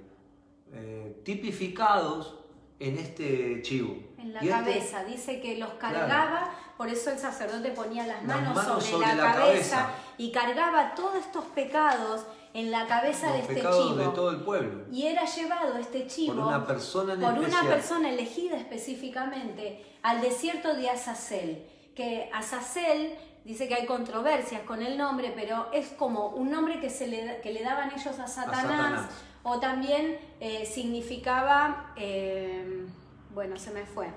eh, 0.72 1.22
tipificados 1.24 2.38
en 2.80 2.98
este 2.98 3.62
chivo. 3.62 3.98
En 4.18 4.34
la 4.34 4.40
este 4.40 4.52
cabeza, 4.52 5.04
dice 5.04 5.42
que 5.42 5.58
los 5.58 5.70
cargaba, 5.74 6.52
por 6.78 6.90
eso 6.90 7.12
el 7.12 7.18
sacerdote 7.18 7.72
ponía 7.72 8.06
las 8.06 8.24
manos, 8.24 8.84
sobre, 8.84 9.16
la, 9.16 9.34
cabeza, 9.34 9.90
y 10.18 10.32
cargaba 10.32 10.94
todos 10.96 11.16
estos 11.16 11.46
pecados 11.46 12.26
en 12.56 12.72
la 12.72 12.88
cabeza 12.88 13.34
de 13.34 13.40
este 13.42 13.56
chivo. 13.56 13.96
de 13.96 14.08
todo 14.08 14.32
el 14.32 14.38
pueblo. 14.38 14.86
Y 14.90 15.08
era 15.08 15.26
llevado 15.26 15.78
este 15.78 16.08
chivo 16.08 16.36
por 16.36 16.46
una 16.46 16.66
persona, 16.66 17.16
por 17.16 17.38
una 17.38 17.64
persona 17.64 18.10
elegida 18.10 18.56
específicamente 18.56 19.86
al 20.02 20.22
desierto 20.22 20.74
de 20.74 20.90
Azazel, 20.90 21.66
que 21.94 22.30
Azazel 22.34 23.14
dice 23.44 23.68
que 23.68 23.76
hay 23.76 23.86
controversias 23.86 24.62
con 24.62 24.82
el 24.82 24.98
nombre, 24.98 25.34
pero 25.36 25.68
es 25.74 25.90
como 25.90 26.30
un 26.30 26.50
nombre 26.50 26.80
que, 26.80 26.90
se 26.90 27.08
le, 27.08 27.42
que 27.42 27.52
le 27.52 27.62
daban 27.62 27.92
ellos 27.92 28.18
a 28.20 28.28
Satanás 28.28 29.10
o 29.44 29.60
también 29.60 30.18
eh, 30.40 30.66
significaba, 30.66 31.94
eh, 31.98 32.88
bueno, 33.34 33.58
se 33.58 33.72
me 33.72 33.86
fue. 33.86 34.08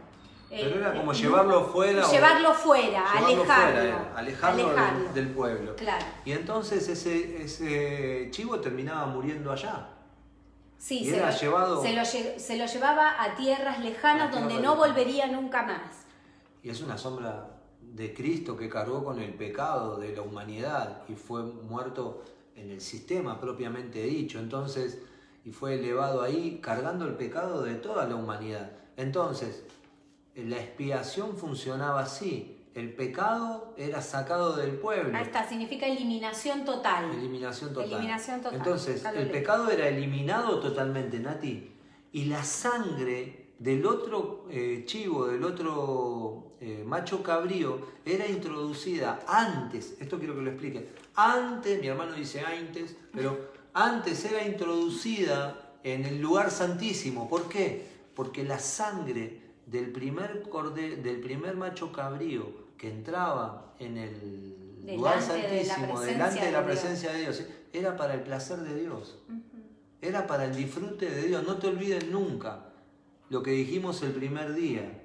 Pero 0.49 0.77
era 0.77 0.95
como 0.95 1.13
llevarlo 1.13 1.67
fuera. 1.67 2.11
Llevarlo 2.11 2.55
fuera, 2.55 3.13
alejarlo. 3.13 3.87
alejarlo, 4.17 5.13
Del, 5.13 5.29
pueblo. 5.31 5.77
Claro. 5.77 6.05
Y 6.25 6.33
entonces 6.33 6.89
ese, 6.89 7.43
ese 7.43 8.29
chivo 8.31 8.59
terminaba 8.59 9.07
muriendo 9.07 9.53
allá. 9.53 9.89
Sí, 10.79 11.05
se, 11.05 11.21
lo, 11.21 11.31
llevado, 11.31 11.83
se, 11.83 12.57
lo, 12.57 12.67
llevaba 12.67 13.23
a 13.23 13.35
tierras 13.35 13.81
lejanas 13.81 14.33
donde 14.33 14.61
no 14.61 14.77
volvería 14.77 15.27
nunca 15.27 15.65
más. 15.65 16.07
Y 16.63 16.71
es 16.71 16.81
una 16.81 16.97
sombra 16.97 17.49
de 17.81 18.15
Cristo 18.15 18.57
que 18.57 18.69
cargó 18.69 19.05
con 19.05 19.21
el 19.21 19.35
pecado 19.35 19.97
de 19.99 20.15
la 20.15 20.23
humanidad 20.23 21.03
y 21.09 21.15
fue 21.15 21.43
muerto 21.43 22.23
en 22.55 22.71
el 22.71 22.81
sistema 22.81 23.41
propiamente 23.41 24.05
dicho. 24.05 24.39
Entonces, 24.39 25.03
y 25.45 25.51
fue 25.51 25.75
elevado 25.75 26.23
ahí 26.23 26.61
cargando 26.63 27.07
el 27.07 27.15
pecado 27.15 27.63
de 27.63 27.75
toda 27.75 28.07
la 28.07 28.15
humanidad. 28.15 28.71
Entonces, 28.97 29.65
la 30.45 30.57
expiación 30.57 31.37
funcionaba 31.37 32.01
así. 32.01 32.55
El 32.75 32.93
pecado 32.95 33.75
era 33.77 34.01
sacado 34.01 34.57
del 34.57 34.73
pueblo. 34.73 35.17
Ahí 35.17 35.25
está, 35.25 35.49
significa 35.49 35.87
eliminación 35.87 36.65
total. 36.65 37.11
Eliminación 37.13 37.73
total. 37.73 37.93
Eliminación 37.93 38.41
total. 38.41 38.59
Entonces, 38.59 39.05
el 39.05 39.31
pecado 39.31 39.71
era 39.71 39.89
eliminado 39.89 40.61
totalmente, 40.61 41.19
Nati. 41.19 41.73
Y 42.13 42.27
la 42.27 42.45
sangre 42.45 43.49
del 43.59 43.85
otro 43.85 44.47
eh, 44.51 44.85
chivo, 44.87 45.27
del 45.27 45.43
otro 45.43 46.53
eh, 46.61 46.85
macho 46.87 47.23
cabrío, 47.23 47.81
era 48.05 48.27
introducida 48.27 49.21
antes, 49.27 49.97
esto 50.01 50.19
quiero 50.19 50.37
que 50.37 50.43
lo 50.43 50.51
explique, 50.51 50.91
antes, 51.15 51.81
mi 51.81 51.89
hermano 51.89 52.13
dice 52.13 52.41
antes, 52.41 52.97
pero 53.13 53.51
antes 53.75 54.25
era 54.25 54.47
introducida 54.47 55.75
en 55.83 56.05
el 56.05 56.21
lugar 56.21 56.51
santísimo. 56.51 57.29
¿Por 57.29 57.49
qué? 57.49 57.87
Porque 58.15 58.45
la 58.45 58.59
sangre 58.59 59.48
del 59.71 59.93
primer, 59.93 60.45
del 60.45 61.21
primer 61.21 61.57
macho 61.57 61.93
cabrío 61.93 62.69
que 62.79 62.89
entraba 62.89 63.75
en 63.79 63.99
el 63.99 64.97
lugar 64.97 65.21
santísimo, 65.21 66.01
delante 66.01 66.45
de 66.45 66.53
la 66.53 66.65
presencia 66.65 67.13
de 67.13 67.21
Dios, 67.21 67.45
era 67.73 67.97
para 67.97 68.15
el 68.15 68.23
placer 68.23 68.59
de 68.59 68.81
Dios. 68.81 69.19
Era 70.01 70.27
para 70.27 70.45
el 70.45 70.55
disfrute 70.55 71.11
de 71.11 71.27
Dios. 71.27 71.45
No 71.47 71.57
te 71.57 71.67
olvides 71.67 72.09
nunca 72.09 72.67
lo 73.29 73.43
que 73.43 73.51
dijimos 73.51 74.03
el 74.03 74.13
primer 74.13 74.55
día, 74.55 75.03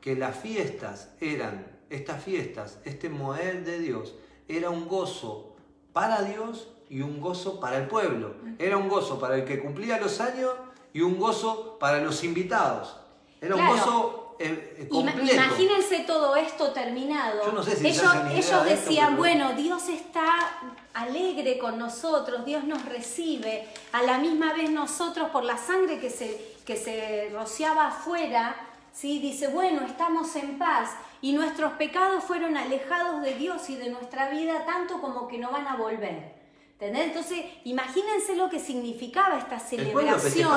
que 0.00 0.16
las 0.16 0.36
fiestas 0.36 1.10
eran, 1.20 1.66
estas 1.90 2.24
fiestas, 2.24 2.80
este 2.84 3.08
modelo 3.08 3.64
de 3.64 3.78
Dios, 3.78 4.16
era 4.48 4.70
un 4.70 4.88
gozo 4.88 5.54
para 5.92 6.22
Dios 6.22 6.68
y 6.88 7.02
un 7.02 7.20
gozo 7.20 7.60
para 7.60 7.78
el 7.78 7.86
pueblo. 7.86 8.34
Era 8.58 8.78
un 8.78 8.88
gozo 8.88 9.20
para 9.20 9.36
el 9.36 9.44
que 9.44 9.60
cumplía 9.60 10.00
los 10.00 10.20
años 10.20 10.50
y 10.92 11.02
un 11.02 11.18
gozo 11.18 11.78
para 11.78 12.02
los 12.02 12.24
invitados. 12.24 12.96
Era 13.42 13.56
un 13.56 13.66
gozo 13.66 14.36
eh, 14.38 14.76
eh, 14.78 14.88
completo. 14.88 15.34
Imagínense 15.34 16.00
todo 16.06 16.36
esto 16.36 16.72
terminado. 16.72 17.44
Yo 17.44 17.52
no 17.52 17.62
sé 17.62 17.76
si 17.76 17.88
ellos, 17.88 18.14
ellos 18.32 18.64
decían, 18.64 19.16
bueno, 19.16 19.52
Dios 19.54 19.88
está 19.88 20.60
alegre 20.94 21.58
con 21.58 21.76
nosotros, 21.76 22.44
Dios 22.44 22.62
nos 22.62 22.84
recibe, 22.84 23.66
a 23.90 24.02
la 24.02 24.18
misma 24.18 24.52
vez 24.52 24.70
nosotros 24.70 25.30
por 25.30 25.42
la 25.42 25.58
sangre 25.58 25.98
que 25.98 26.08
se, 26.08 26.54
que 26.64 26.76
se 26.76 27.30
rociaba 27.32 27.88
afuera, 27.88 28.54
¿sí? 28.92 29.18
dice, 29.18 29.48
bueno, 29.48 29.84
estamos 29.86 30.36
en 30.36 30.58
paz 30.58 30.90
y 31.20 31.32
nuestros 31.32 31.72
pecados 31.72 32.22
fueron 32.22 32.56
alejados 32.56 33.22
de 33.22 33.34
Dios 33.34 33.68
y 33.70 33.76
de 33.76 33.90
nuestra 33.90 34.30
vida 34.30 34.64
tanto 34.66 35.00
como 35.00 35.26
que 35.26 35.38
no 35.38 35.50
van 35.50 35.66
a 35.66 35.76
volver. 35.76 36.41
Entonces, 36.88 37.44
imagínense 37.64 38.34
lo 38.34 38.50
que 38.50 38.58
significaba 38.58 39.38
esta 39.38 39.58
celebración 39.58 40.50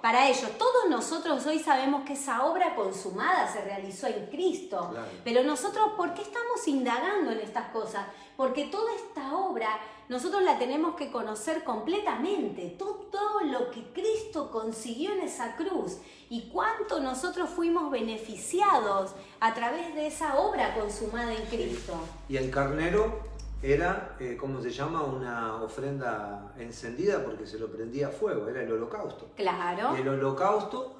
para 0.00 0.28
ellos. 0.28 0.50
Todos 0.58 0.88
nosotros 0.88 1.44
hoy 1.46 1.58
sabemos 1.58 2.04
que 2.04 2.12
esa 2.12 2.44
obra 2.44 2.74
consumada 2.74 3.50
se 3.52 3.60
realizó 3.62 4.06
en 4.06 4.26
Cristo, 4.26 4.94
pero 5.24 5.42
nosotros, 5.42 5.90
¿por 5.96 6.14
qué 6.14 6.22
estamos 6.22 6.66
indagando 6.68 7.32
en 7.32 7.40
estas 7.40 7.68
cosas? 7.70 8.06
Porque 8.36 8.64
toda 8.64 8.94
esta 8.94 9.34
obra 9.36 9.80
nosotros 10.08 10.42
la 10.42 10.58
tenemos 10.58 10.96
que 10.96 11.10
conocer 11.10 11.64
completamente, 11.64 12.76
todo, 12.78 13.04
lo 13.44 13.70
que 13.70 13.82
Cristo 13.92 14.50
consiguió 14.50 15.12
en 15.12 15.20
esa 15.20 15.54
cruz 15.54 15.98
y 16.30 16.48
cuánto 16.48 16.98
nosotros 17.00 17.50
fuimos 17.50 17.90
beneficiados 17.90 19.14
a 19.38 19.52
través 19.52 19.94
de 19.94 20.06
esa 20.06 20.36
obra 20.36 20.74
consumada 20.74 21.34
en 21.34 21.44
Cristo. 21.46 21.94
Y 22.28 22.38
el 22.38 22.50
carnero 22.50 23.33
era, 23.64 24.14
eh, 24.20 24.36
¿cómo 24.38 24.60
se 24.60 24.70
llama? 24.70 25.02
Una 25.02 25.62
ofrenda 25.62 26.52
encendida 26.58 27.24
porque 27.24 27.46
se 27.46 27.58
lo 27.58 27.72
prendía 27.72 28.08
a 28.08 28.10
fuego, 28.10 28.46
era 28.46 28.62
el 28.62 28.70
holocausto. 28.70 29.30
Claro. 29.34 29.96
Y 29.96 30.02
el 30.02 30.08
holocausto, 30.08 30.94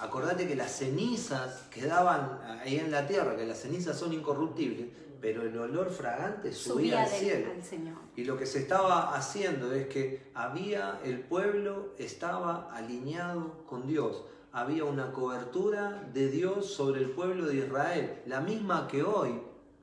acordate 0.00 0.46
que 0.46 0.54
las 0.54 0.70
cenizas 0.70 1.62
quedaban 1.70 2.38
ahí 2.62 2.76
en 2.76 2.90
la 2.90 3.06
tierra, 3.06 3.36
que 3.36 3.46
las 3.46 3.60
cenizas 3.60 3.98
son 3.98 4.12
incorruptibles, 4.12 4.88
pero 5.18 5.42
el 5.42 5.56
olor 5.58 5.88
fragante 5.88 6.52
subía, 6.52 7.04
al 7.04 7.08
cielo. 7.08 7.52
Y 8.16 8.24
lo 8.24 8.36
que 8.36 8.44
se 8.44 8.58
estaba 8.58 9.14
haciendo 9.16 9.72
es 9.72 9.86
que 9.86 10.30
había, 10.34 11.00
el 11.02 11.20
pueblo 11.20 11.94
estaba 11.98 12.70
alineado 12.74 13.64
con 13.66 13.86
Dios. 13.86 14.24
Había 14.52 14.84
una 14.84 15.12
cobertura 15.12 16.06
de 16.12 16.28
Dios 16.28 16.66
sobre 16.66 17.00
el 17.00 17.10
pueblo 17.10 17.46
de 17.46 17.56
Israel, 17.56 18.20
la 18.26 18.40
misma 18.40 18.88
que 18.88 19.02
hoy 19.02 19.40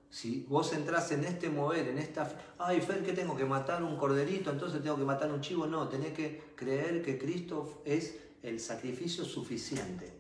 si 0.10 0.45
vos 0.47 0.72
entras 0.74 1.12
en 1.12 1.26
este 1.26 1.49
mover, 1.49 1.89
en 1.89 1.97
esta... 1.97 2.30
Ay, 2.58 2.82
Fer, 2.82 3.03
que 3.03 3.14
tengo 3.14 3.36
que 3.36 3.45
matar 3.45 3.84
un 3.84 3.97
corderito, 3.97 4.51
entonces 4.51 4.82
tengo 4.82 4.97
que 4.97 5.03
matar 5.03 5.32
un 5.32 5.41
chivo. 5.41 5.68
No, 5.68 5.89
tenés 5.89 6.14
que 6.14 6.41
creer 6.55 7.01
que 7.01 7.18
Cristo 7.18 7.82
es 7.86 8.18
el 8.41 8.60
sacrificio 8.60 9.26
suficiente. 9.26 10.12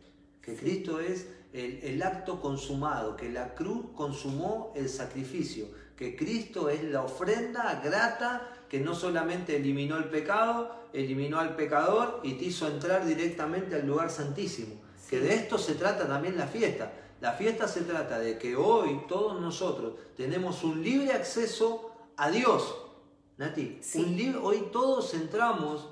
Que 0.41 0.55
Cristo 0.55 0.99
es 0.99 1.27
el, 1.53 1.79
el 1.83 2.03
acto 2.03 2.41
consumado, 2.41 3.15
que 3.15 3.29
la 3.31 3.55
cruz 3.55 3.87
consumó 3.95 4.73
el 4.75 4.89
sacrificio. 4.89 5.67
Que 5.95 6.15
Cristo 6.15 6.69
es 6.69 6.83
la 6.83 7.03
ofrenda 7.03 7.81
grata 7.83 8.53
que 8.69 8.79
no 8.81 8.93
solamente 8.93 9.55
eliminó 9.55 9.97
el 9.97 10.05
pecado, 10.05 10.75
eliminó 10.93 11.39
al 11.39 11.55
pecador 11.55 12.19
y 12.23 12.33
te 12.33 12.45
hizo 12.45 12.67
entrar 12.67 13.05
directamente 13.05 13.75
al 13.75 13.87
lugar 13.87 14.11
santísimo. 14.11 14.75
Que 15.09 15.21
de 15.21 15.33
esto 15.35 15.57
se 15.57 15.75
trata 15.75 16.05
también 16.07 16.37
la 16.37 16.47
fiesta 16.47 16.91
la 17.19 17.33
fiesta 17.33 17.67
se 17.67 17.81
trata 17.81 18.19
de 18.19 18.37
que 18.37 18.55
hoy 18.55 19.01
todos 19.07 19.39
nosotros 19.41 19.93
tenemos 20.15 20.63
un 20.63 20.83
libre 20.83 21.13
acceso 21.13 21.91
a 22.15 22.29
Dios. 22.29 22.75
Nati, 23.37 23.79
hoy 24.41 24.69
todos 24.71 25.13
entramos, 25.13 25.89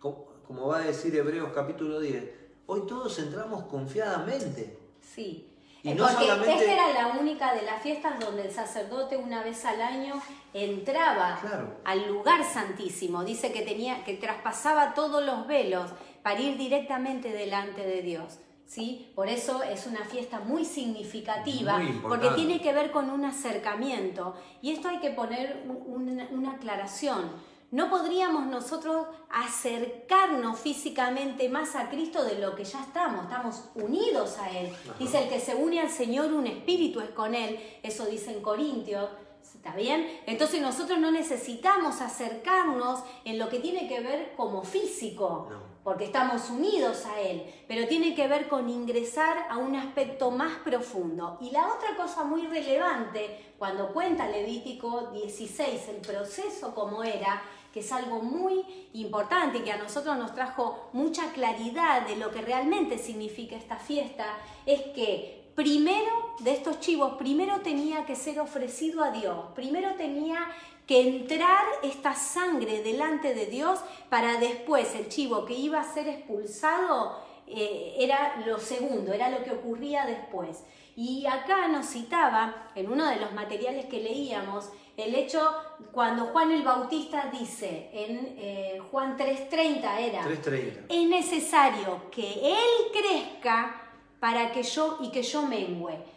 como 0.00 0.68
va 0.68 0.78
a 0.78 0.82
decir 0.82 1.14
Hebreos 1.14 1.50
capítulo 1.54 2.00
10, 2.00 2.24
hoy 2.66 2.82
todos 2.86 3.18
entramos 3.18 3.64
confiadamente. 3.64 4.78
Sí. 5.00 5.52
Y 5.82 5.94
no 5.94 6.04
Porque 6.04 6.52
esta 6.52 6.72
era 6.72 6.92
la 6.92 7.18
única 7.18 7.54
de 7.54 7.62
las 7.62 7.80
fiestas 7.80 8.18
donde 8.18 8.46
el 8.46 8.50
sacerdote 8.50 9.16
una 9.16 9.44
vez 9.44 9.64
al 9.64 9.80
año 9.80 10.20
entraba 10.52 11.38
al 11.84 12.08
lugar 12.08 12.42
santísimo. 12.44 13.22
Dice 13.22 13.52
que 13.52 13.62
tenía, 13.62 14.02
que 14.04 14.14
traspasaba 14.14 14.94
todos 14.94 15.24
los 15.24 15.46
velos 15.46 15.90
para 16.22 16.40
ir 16.40 16.58
directamente 16.58 17.30
delante 17.30 17.86
de 17.86 18.02
Dios. 18.02 18.40
¿Sí? 18.66 19.10
Por 19.14 19.28
eso 19.28 19.62
es 19.62 19.86
una 19.86 20.04
fiesta 20.04 20.40
muy 20.40 20.64
significativa, 20.64 21.80
porque 22.02 22.30
tiene 22.30 22.60
que 22.60 22.72
ver 22.72 22.90
con 22.90 23.10
un 23.10 23.24
acercamiento. 23.24 24.34
Y 24.60 24.72
esto 24.72 24.88
hay 24.88 24.98
que 24.98 25.10
poner 25.10 25.64
una, 25.86 26.52
aclaración. 26.52 27.30
No 27.70 27.90
podríamos 27.90 28.46
nosotros 28.46 29.06
acercarnos 29.28 30.58
físicamente 30.58 31.48
más 31.48 31.74
a 31.74 31.88
Cristo 31.90 32.24
de 32.24 32.38
lo 32.38 32.54
que 32.54 32.64
ya 32.64 32.80
estamos, 32.80 33.24
estamos 33.24 33.64
unidos 33.74 34.38
a 34.38 34.50
Él. 34.50 34.72
Dice, 34.98 35.24
el 35.24 35.28
que 35.28 35.40
se 35.40 35.54
une 35.54 35.80
al 35.80 35.90
Señor, 35.90 36.32
un 36.32 36.46
espíritu 36.46 37.00
es 37.00 37.10
con 37.10 37.34
Él, 37.34 37.58
eso 37.82 38.06
dice 38.06 38.32
en 38.32 38.40
Corintios. 38.40 39.08
¿Está 39.42 39.74
bien? 39.74 40.06
Entonces 40.26 40.60
nosotros 40.60 40.98
no 40.98 41.10
necesitamos 41.10 42.00
acercarnos 42.00 43.00
en 43.24 43.38
lo 43.38 43.48
que 43.48 43.58
tiene 43.58 43.88
que 43.88 44.00
ver 44.00 44.34
como 44.36 44.62
físico 44.62 45.48
porque 45.86 46.06
estamos 46.06 46.50
unidos 46.50 47.06
a 47.06 47.20
Él, 47.20 47.44
pero 47.68 47.86
tiene 47.86 48.12
que 48.12 48.26
ver 48.26 48.48
con 48.48 48.68
ingresar 48.68 49.46
a 49.48 49.56
un 49.56 49.76
aspecto 49.76 50.32
más 50.32 50.56
profundo. 50.64 51.38
Y 51.40 51.52
la 51.52 51.68
otra 51.68 51.94
cosa 51.96 52.24
muy 52.24 52.44
relevante, 52.48 53.52
cuando 53.56 53.92
cuenta 53.92 54.26
Levítico 54.26 55.12
16 55.12 55.88
el 55.90 55.98
proceso 55.98 56.74
como 56.74 57.04
era, 57.04 57.40
que 57.72 57.78
es 57.78 57.92
algo 57.92 58.20
muy 58.20 58.88
importante 58.94 59.62
que 59.62 59.70
a 59.70 59.76
nosotros 59.76 60.18
nos 60.18 60.34
trajo 60.34 60.88
mucha 60.92 61.30
claridad 61.30 62.04
de 62.04 62.16
lo 62.16 62.32
que 62.32 62.42
realmente 62.42 62.98
significa 62.98 63.54
esta 63.54 63.76
fiesta, 63.76 64.26
es 64.66 64.80
que 64.92 65.52
primero 65.54 66.34
de 66.40 66.52
estos 66.52 66.80
chivos, 66.80 67.14
primero 67.16 67.60
tenía 67.60 68.04
que 68.04 68.16
ser 68.16 68.40
ofrecido 68.40 69.04
a 69.04 69.12
Dios, 69.12 69.36
primero 69.54 69.94
tenía 69.94 70.48
que 70.86 71.00
entrar 71.00 71.64
esta 71.82 72.14
sangre 72.14 72.82
delante 72.82 73.34
de 73.34 73.46
Dios 73.46 73.80
para 74.08 74.38
después 74.38 74.94
el 74.94 75.08
chivo 75.08 75.44
que 75.44 75.54
iba 75.54 75.80
a 75.80 75.84
ser 75.84 76.08
expulsado 76.08 77.16
eh, 77.48 77.96
era 77.98 78.42
lo 78.46 78.58
segundo, 78.58 79.12
era 79.12 79.28
lo 79.30 79.42
que 79.42 79.52
ocurría 79.52 80.06
después. 80.06 80.64
Y 80.96 81.26
acá 81.26 81.68
nos 81.68 81.86
citaba, 81.86 82.70
en 82.74 82.90
uno 82.90 83.06
de 83.08 83.16
los 83.16 83.32
materiales 83.32 83.86
que 83.86 84.00
leíamos, 84.00 84.70
el 84.96 85.14
hecho 85.14 85.52
cuando 85.92 86.26
Juan 86.26 86.52
el 86.52 86.62
Bautista 86.62 87.30
dice, 87.30 87.90
en 87.92 88.34
eh, 88.38 88.80
Juan 88.90 89.18
3.30 89.18 89.98
era, 89.98 90.22
3.30. 90.24 90.86
es 90.88 91.08
necesario 91.08 92.10
que 92.10 92.32
Él 92.42 92.92
crezca 92.92 93.82
para 94.18 94.50
que 94.52 94.62
yo 94.62 94.98
y 95.02 95.10
que 95.10 95.22
yo 95.22 95.42
mengüe. 95.42 96.15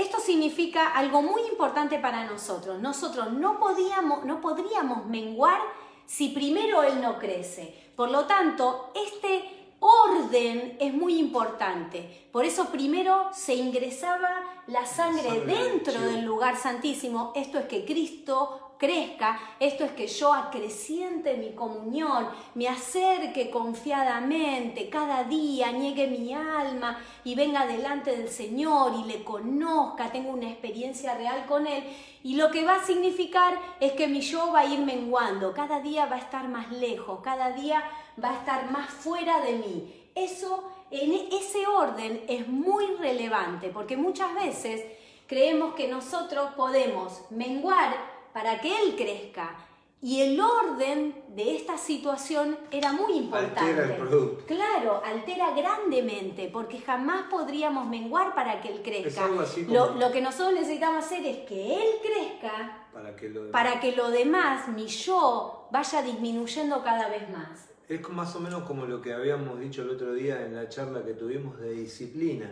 Esto 0.00 0.18
significa 0.18 0.94
algo 0.94 1.20
muy 1.20 1.42
importante 1.42 1.98
para 1.98 2.24
nosotros. 2.24 2.80
Nosotros 2.80 3.32
no, 3.32 3.60
podíamos, 3.60 4.24
no 4.24 4.40
podríamos 4.40 5.04
menguar 5.04 5.60
si 6.06 6.28
primero 6.28 6.82
Él 6.82 7.02
no 7.02 7.18
crece. 7.18 7.92
Por 7.96 8.10
lo 8.10 8.24
tanto, 8.24 8.92
este 8.94 9.74
orden 9.78 10.78
es 10.80 10.94
muy 10.94 11.18
importante. 11.18 12.28
Por 12.32 12.46
eso 12.46 12.70
primero 12.70 13.28
se 13.34 13.54
ingresaba 13.54 14.62
la 14.68 14.86
sangre, 14.86 15.42
dentro 15.42 16.00
del 16.00 16.24
lugar 16.24 16.56
santísimo. 16.56 17.32
Esto 17.34 17.58
es 17.58 17.66
que 17.66 17.84
Cristo 17.84 18.69
crezca, 18.80 19.38
esto 19.60 19.84
es 19.84 19.90
que 19.92 20.06
yo 20.06 20.32
acreciente 20.32 21.36
mi 21.36 21.50
comunión, 21.50 22.28
me 22.54 22.66
acerque 22.66 23.50
confiadamente, 23.50 24.88
cada 24.88 25.24
día 25.24 25.70
niegue 25.70 26.06
mi 26.06 26.32
alma 26.32 26.98
y 27.22 27.34
venga 27.34 27.66
delante 27.66 28.16
del 28.16 28.30
Señor 28.30 28.94
y 28.98 29.04
le 29.04 29.22
conozca, 29.22 30.10
tenga 30.10 30.30
una 30.30 30.48
experiencia 30.48 31.14
real 31.14 31.44
con 31.44 31.66
Él. 31.66 31.84
Y 32.22 32.36
lo 32.36 32.50
que 32.50 32.64
va 32.64 32.76
a 32.76 32.84
significar 32.84 33.54
es 33.80 33.92
que 33.92 34.08
mi 34.08 34.22
yo 34.22 34.50
va 34.50 34.60
a 34.60 34.66
ir 34.66 34.80
menguando, 34.80 35.52
cada 35.52 35.80
día 35.80 36.06
va 36.06 36.16
a 36.16 36.20
estar 36.20 36.48
más 36.48 36.72
lejos, 36.72 37.20
cada 37.20 37.52
día 37.52 37.82
va 38.22 38.30
a 38.30 38.38
estar 38.38 38.70
más 38.70 38.88
fuera 38.88 39.42
de 39.42 39.52
mí. 39.58 39.94
Eso, 40.14 40.64
en 40.90 41.12
ese 41.12 41.66
orden 41.66 42.24
es 42.28 42.48
muy 42.48 42.86
relevante 42.98 43.68
porque 43.68 43.98
muchas 43.98 44.34
veces 44.34 44.82
creemos 45.26 45.74
que 45.74 45.86
nosotros 45.86 46.52
podemos 46.56 47.20
menguar 47.28 48.19
para 48.32 48.60
que 48.60 48.68
él 48.82 48.96
crezca. 48.96 49.66
Y 50.02 50.22
el 50.22 50.40
orden 50.40 51.14
de 51.36 51.56
esta 51.56 51.76
situación 51.76 52.56
era 52.70 52.90
muy 52.90 53.18
importante. 53.18 53.60
Altera 53.60 53.84
el 53.84 54.00
producto. 54.00 54.44
Claro, 54.46 55.02
altera 55.04 55.54
grandemente, 55.54 56.48
porque 56.50 56.78
jamás 56.78 57.24
podríamos 57.30 57.86
menguar 57.86 58.34
para 58.34 58.62
que 58.62 58.72
él 58.72 58.80
crezca. 58.82 59.28
lo, 59.28 60.10
que 60.10 60.22
nosotros 60.22 60.54
necesitamos 60.54 61.04
hacer 61.04 61.26
es 61.26 61.38
que 61.46 61.74
él 61.74 61.88
crezca 62.02 62.86
para 62.94 63.14
que, 63.14 63.28
lo 63.28 63.44
demás, 63.44 63.52
para 63.52 63.80
que 63.80 63.92
lo 63.92 64.10
demás, 64.10 64.68
mi 64.68 64.86
yo, 64.86 65.68
vaya 65.70 66.00
disminuyendo 66.02 66.82
cada 66.82 67.10
vez 67.10 67.28
más. 67.28 67.68
Es 67.86 68.08
más 68.08 68.34
o 68.36 68.40
menos 68.40 68.62
como 68.62 68.86
lo 68.86 69.02
que 69.02 69.12
habíamos 69.12 69.60
dicho 69.60 69.82
el 69.82 69.90
otro 69.90 70.14
día 70.14 70.46
en 70.46 70.54
la 70.54 70.70
charla 70.70 71.04
que 71.04 71.12
tuvimos 71.12 71.58
de 71.60 71.72
disciplina. 71.72 72.50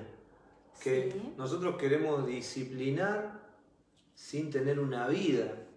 Que 0.82 1.32
nosotros 1.38 1.76
queremos 1.76 2.26
disciplinar 2.26 3.40
sin 4.14 4.50
tener 4.50 4.78
una 4.78 5.08
vida 5.08 5.67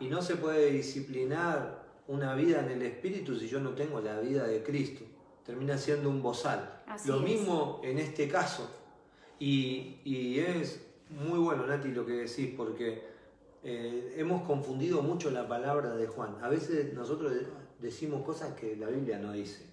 y 0.00 0.08
no 0.08 0.22
se 0.22 0.36
puede 0.36 0.70
disciplinar 0.70 1.82
una 2.06 2.34
vida 2.34 2.60
en 2.60 2.70
el 2.70 2.82
espíritu 2.82 3.38
si 3.38 3.48
yo 3.48 3.60
no 3.60 3.70
tengo 3.70 4.00
la 4.00 4.20
vida 4.20 4.46
de 4.46 4.62
Cristo. 4.62 5.04
Termina 5.44 5.78
siendo 5.78 6.10
un 6.10 6.22
bozal. 6.22 6.82
lo 7.06 7.20
mismo 7.20 7.80
en 7.82 7.98
este 7.98 8.28
caso. 8.28 8.68
Y, 9.38 10.38
es 10.38 10.80
muy 11.10 11.38
bueno, 11.38 11.66
Nati, 11.66 11.88
lo 11.88 12.04
que 12.04 12.12
decís, 12.12 12.52
porque 12.56 13.02
eh, 13.64 14.14
hemos 14.16 14.42
confundido 14.42 15.02
mucho 15.02 15.30
la 15.30 15.48
palabra 15.48 15.96
de 15.96 16.06
Juan. 16.06 16.36
A 16.42 16.48
veces 16.48 16.92
nosotros 16.92 17.32
decimos 17.78 18.24
cosas 18.24 18.54
que 18.54 18.76
la 18.76 18.88
Biblia 18.88 19.18
no 19.18 19.32
dice. 19.32 19.64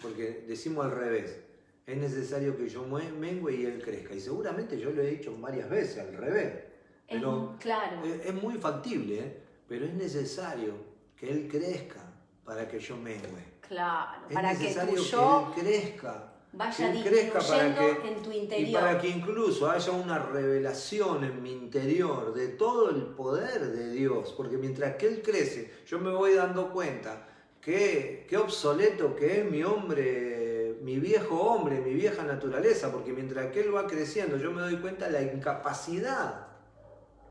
Porque 0.00 0.44
decimos 0.46 0.84
al 0.84 0.92
revés. 0.92 1.40
Es 1.86 1.96
necesario 1.96 2.56
que 2.56 2.68
yo 2.68 2.84
mengue 2.84 3.56
y 3.56 3.66
él 3.66 3.82
crezca. 3.82 4.14
Y 4.14 4.20
seguramente 4.20 4.78
yo 4.78 4.90
lo 4.90 5.02
he 5.02 5.10
dicho 5.10 5.36
varias 5.40 5.68
veces 5.68 5.98
al 5.98 6.14
revés. 6.14 6.71
Pero 7.12 7.56
claro. 7.58 8.02
es, 8.04 8.34
muy 8.34 8.54
factible, 8.54 9.18
¿eh? 9.20 9.42
pero 9.68 9.84
es 9.84 9.94
necesario 9.94 10.74
que 11.16 11.30
él 11.30 11.48
crezca 11.50 12.00
para 12.44 12.68
que 12.68 12.78
yo 12.78 12.96
mengue. 12.96 13.52
Claro, 13.60 14.26
es 14.28 14.34
para 14.34 14.52
necesario 14.52 14.94
que, 14.94 15.02
yo... 15.02 15.54
él 15.56 15.62
crezca 15.62 16.32
vaya 16.52 16.92
disminuyendo 16.92 17.82
en 18.04 18.22
tu 18.22 18.32
interior. 18.32 18.68
Y 18.68 18.72
para 18.72 19.00
que 19.00 19.08
incluso 19.08 19.70
haya 19.70 19.92
una 19.92 20.18
revelación 20.18 21.24
en 21.24 21.42
mi 21.42 21.52
interior 21.52 22.34
de 22.34 22.48
todo 22.48 22.90
el 22.90 23.02
poder 23.02 23.72
de 23.72 23.90
Dios, 23.92 24.34
porque 24.36 24.58
mientras 24.58 24.96
que 24.96 25.06
Él 25.06 25.22
crece, 25.22 25.72
yo 25.86 25.98
me 25.98 26.10
voy 26.10 26.34
dando 26.34 26.70
cuenta 26.70 27.28
que 27.60 28.26
qué 28.28 28.36
obsoleto 28.36 29.14
que 29.16 29.40
es 29.40 29.50
mi 29.50 29.62
hombre, 29.62 30.76
mi 30.82 30.98
viejo 30.98 31.40
hombre, 31.40 31.80
mi 31.80 31.94
vieja 31.94 32.22
naturaleza, 32.24 32.92
porque 32.92 33.12
mientras 33.12 33.50
que 33.52 33.60
Él 33.60 33.74
va 33.74 33.86
creciendo, 33.86 34.36
yo 34.36 34.50
me 34.50 34.62
doy 34.62 34.76
cuenta 34.76 35.06
de 35.06 35.12
la 35.12 35.22
incapacidad 35.22 36.51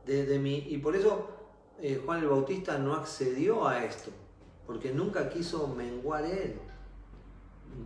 de, 0.06 0.26
de 0.26 0.40
mí, 0.40 0.66
y 0.70 0.78
por 0.78 0.96
eso 0.96 1.30
eh, 1.82 2.02
Juan 2.06 2.20
el 2.20 2.28
Bautista 2.28 2.78
no 2.78 2.94
accedió 2.94 3.68
a 3.68 3.84
esto, 3.84 4.12
porque 4.68 4.92
nunca 4.92 5.30
quiso 5.30 5.68
menguar 5.68 6.26
Él. 6.26 6.60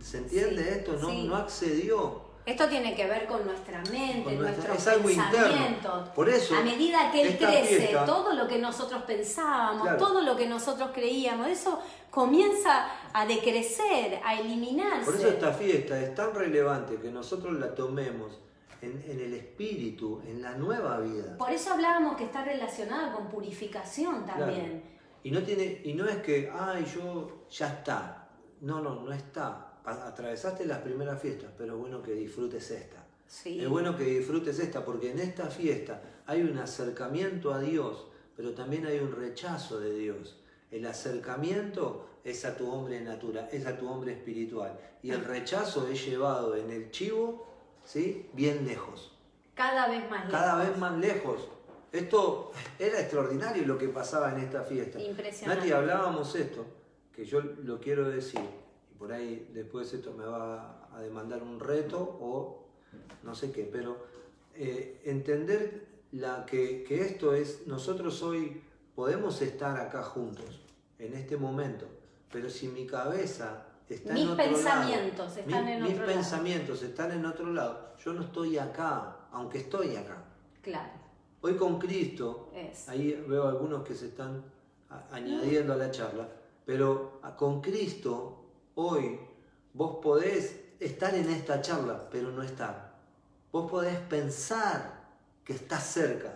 ¿Se 0.00 0.18
entiende 0.18 0.68
esto? 0.70 0.94
No, 1.00 1.12
no 1.12 1.36
accedió. 1.36 2.26
Esto 2.44 2.68
tiene 2.68 2.94
que 2.94 3.06
ver 3.06 3.26
con 3.26 3.44
nuestra 3.44 3.82
mente, 3.90 4.36
nuestros 4.36 4.76
pensamientos. 4.76 6.08
Por 6.10 6.28
eso, 6.28 6.54
a 6.54 6.62
medida 6.62 7.10
que 7.10 7.22
él 7.22 7.38
crece, 7.38 7.96
todo 8.06 8.34
lo 8.34 8.46
que 8.46 8.58
nosotros 8.58 9.02
pensábamos, 9.02 9.98
todo 9.98 10.22
lo 10.22 10.36
que 10.36 10.46
nosotros 10.46 10.90
creíamos, 10.94 11.48
eso 11.48 11.80
comienza 12.08 12.86
a 13.12 13.26
decrecer, 13.26 14.20
a 14.24 14.38
eliminarse. 14.38 15.06
Por 15.06 15.16
eso 15.16 15.28
esta 15.28 15.52
fiesta 15.52 16.00
es 16.00 16.14
tan 16.14 16.34
relevante 16.34 16.96
que 17.00 17.10
nosotros 17.10 17.54
la 17.54 17.74
tomemos 17.74 18.38
en, 18.86 19.20
el 19.20 19.34
espíritu, 19.34 20.22
en 20.26 20.40
la 20.40 20.54
nueva 20.56 21.00
vida. 21.00 21.36
Por 21.36 21.50
eso 21.50 21.72
hablábamos 21.72 22.16
que 22.16 22.24
está 22.24 22.44
relacionada 22.44 23.12
con 23.12 23.28
purificación 23.28 24.24
también. 24.24 24.82
Y 25.22 25.30
no 25.30 25.42
tiene, 25.42 25.80
y 25.84 25.94
no 25.94 26.06
es 26.06 26.16
que, 26.18 26.50
ay, 26.52 26.84
yo 26.94 27.46
ya 27.50 27.68
está. 27.68 28.28
No, 28.60 28.80
no, 28.80 29.02
no 29.02 29.12
está 29.12 29.66
atravesaste 29.86 30.66
las 30.66 30.78
primeras 30.78 31.20
fiestas, 31.20 31.50
pero 31.56 31.74
es 31.74 31.80
bueno 31.80 32.02
que 32.02 32.12
disfrutes 32.12 32.70
esta. 32.70 33.04
Es 33.44 33.68
bueno 33.68 33.96
que 33.96 34.04
disfrutes 34.04 34.58
esta 34.58 34.84
porque 34.84 35.10
en 35.10 35.18
esta 35.18 35.46
fiesta 35.46 36.00
hay 36.26 36.42
un 36.42 36.58
acercamiento 36.58 37.52
a 37.52 37.60
Dios, 37.60 38.06
pero 38.36 38.52
también 38.52 38.86
hay 38.86 38.98
un 38.98 39.12
rechazo 39.12 39.80
de 39.80 39.96
Dios. 39.96 40.40
El 40.70 40.86
acercamiento 40.86 42.08
es 42.24 42.44
a 42.44 42.56
tu 42.56 42.70
hombre 42.70 43.00
natural, 43.00 43.48
es 43.52 43.66
a 43.66 43.76
tu 43.76 43.88
hombre 43.88 44.12
espiritual. 44.12 44.78
Y 45.02 45.10
el 45.10 45.24
rechazo 45.24 45.88
es 45.88 46.04
llevado 46.04 46.56
en 46.56 46.70
el 46.70 46.90
chivo, 46.90 47.46
¿sí? 47.86 48.28
Bien 48.34 48.66
lejos. 48.66 49.16
Cada 49.54 49.88
vez 49.88 50.10
más 50.10 50.26
lejos. 50.26 50.32
Cada 50.32 50.56
vez 50.62 50.76
más 50.76 50.98
lejos. 50.98 51.48
Esto 51.90 52.52
era 52.78 53.00
extraordinario 53.00 53.64
lo 53.64 53.78
que 53.78 53.88
pasaba 53.88 54.30
en 54.32 54.40
esta 54.40 54.62
fiesta. 54.62 55.00
Impresionante. 55.00 55.62
Nati, 55.62 55.72
hablábamos 55.72 56.34
esto, 56.34 56.66
que 57.14 57.24
yo 57.24 57.40
lo 57.40 57.80
quiero 57.80 58.10
decir 58.10 58.42
por 58.98 59.12
ahí 59.12 59.50
después 59.52 59.92
esto 59.92 60.12
me 60.12 60.24
va 60.24 60.88
a 60.92 61.00
demandar 61.00 61.42
un 61.42 61.60
reto 61.60 61.98
o 62.20 62.64
no 63.22 63.34
sé 63.34 63.52
qué, 63.52 63.68
pero 63.70 63.96
eh, 64.54 65.02
entender 65.04 65.86
la, 66.12 66.46
que, 66.46 66.84
esto 66.88 67.34
es, 67.34 67.66
nosotros 67.66 68.22
hoy 68.22 68.62
podemos 68.94 69.42
estar 69.42 69.78
acá 69.78 70.02
juntos, 70.02 70.60
en 70.98 71.12
este 71.14 71.36
momento, 71.36 71.86
pero 72.32 72.48
si 72.48 72.68
mi 72.68 72.86
cabeza 72.86 73.65
está 73.94 74.14
otro 74.14 74.36
pensamientos 74.36 75.36
están 75.36 75.68
en 75.68 75.82
otro 75.82 75.96
mis 75.96 76.00
pensamientos 76.00 76.82
están 76.82 77.12
en 77.12 77.24
otro 77.24 77.52
lado, 77.52 77.94
yo 78.04 78.12
no 78.12 78.22
estoy 78.22 78.58
acá, 78.58 79.16
aunque 79.32 79.58
estoy 79.58 79.96
acá. 79.96 80.24
Claro. 80.62 80.90
Hoy 81.40 81.54
con 81.56 81.78
Cristo, 81.78 82.50
ahí 82.88 83.24
veo 83.28 83.46
algunos 83.46 83.84
que 83.84 83.94
se 83.94 84.06
están 84.06 84.42
añadiendo 85.10 85.72
a 85.72 85.76
la 85.76 85.90
charla, 85.90 86.28
pero 86.64 87.20
con 87.36 87.60
Cristo 87.60 88.46
Hoy 88.78 89.18
vos 89.72 90.00
podés 90.02 90.60
estar 90.78 91.14
en 91.14 91.30
esta 91.30 91.62
charla, 91.62 92.10
pero 92.10 92.30
no 92.30 92.42
estar. 92.42 92.94
Vos 93.50 93.70
podés 93.70 93.98
pensar 94.00 95.14
que 95.42 95.54
estás 95.54 95.82
cerca, 95.82 96.34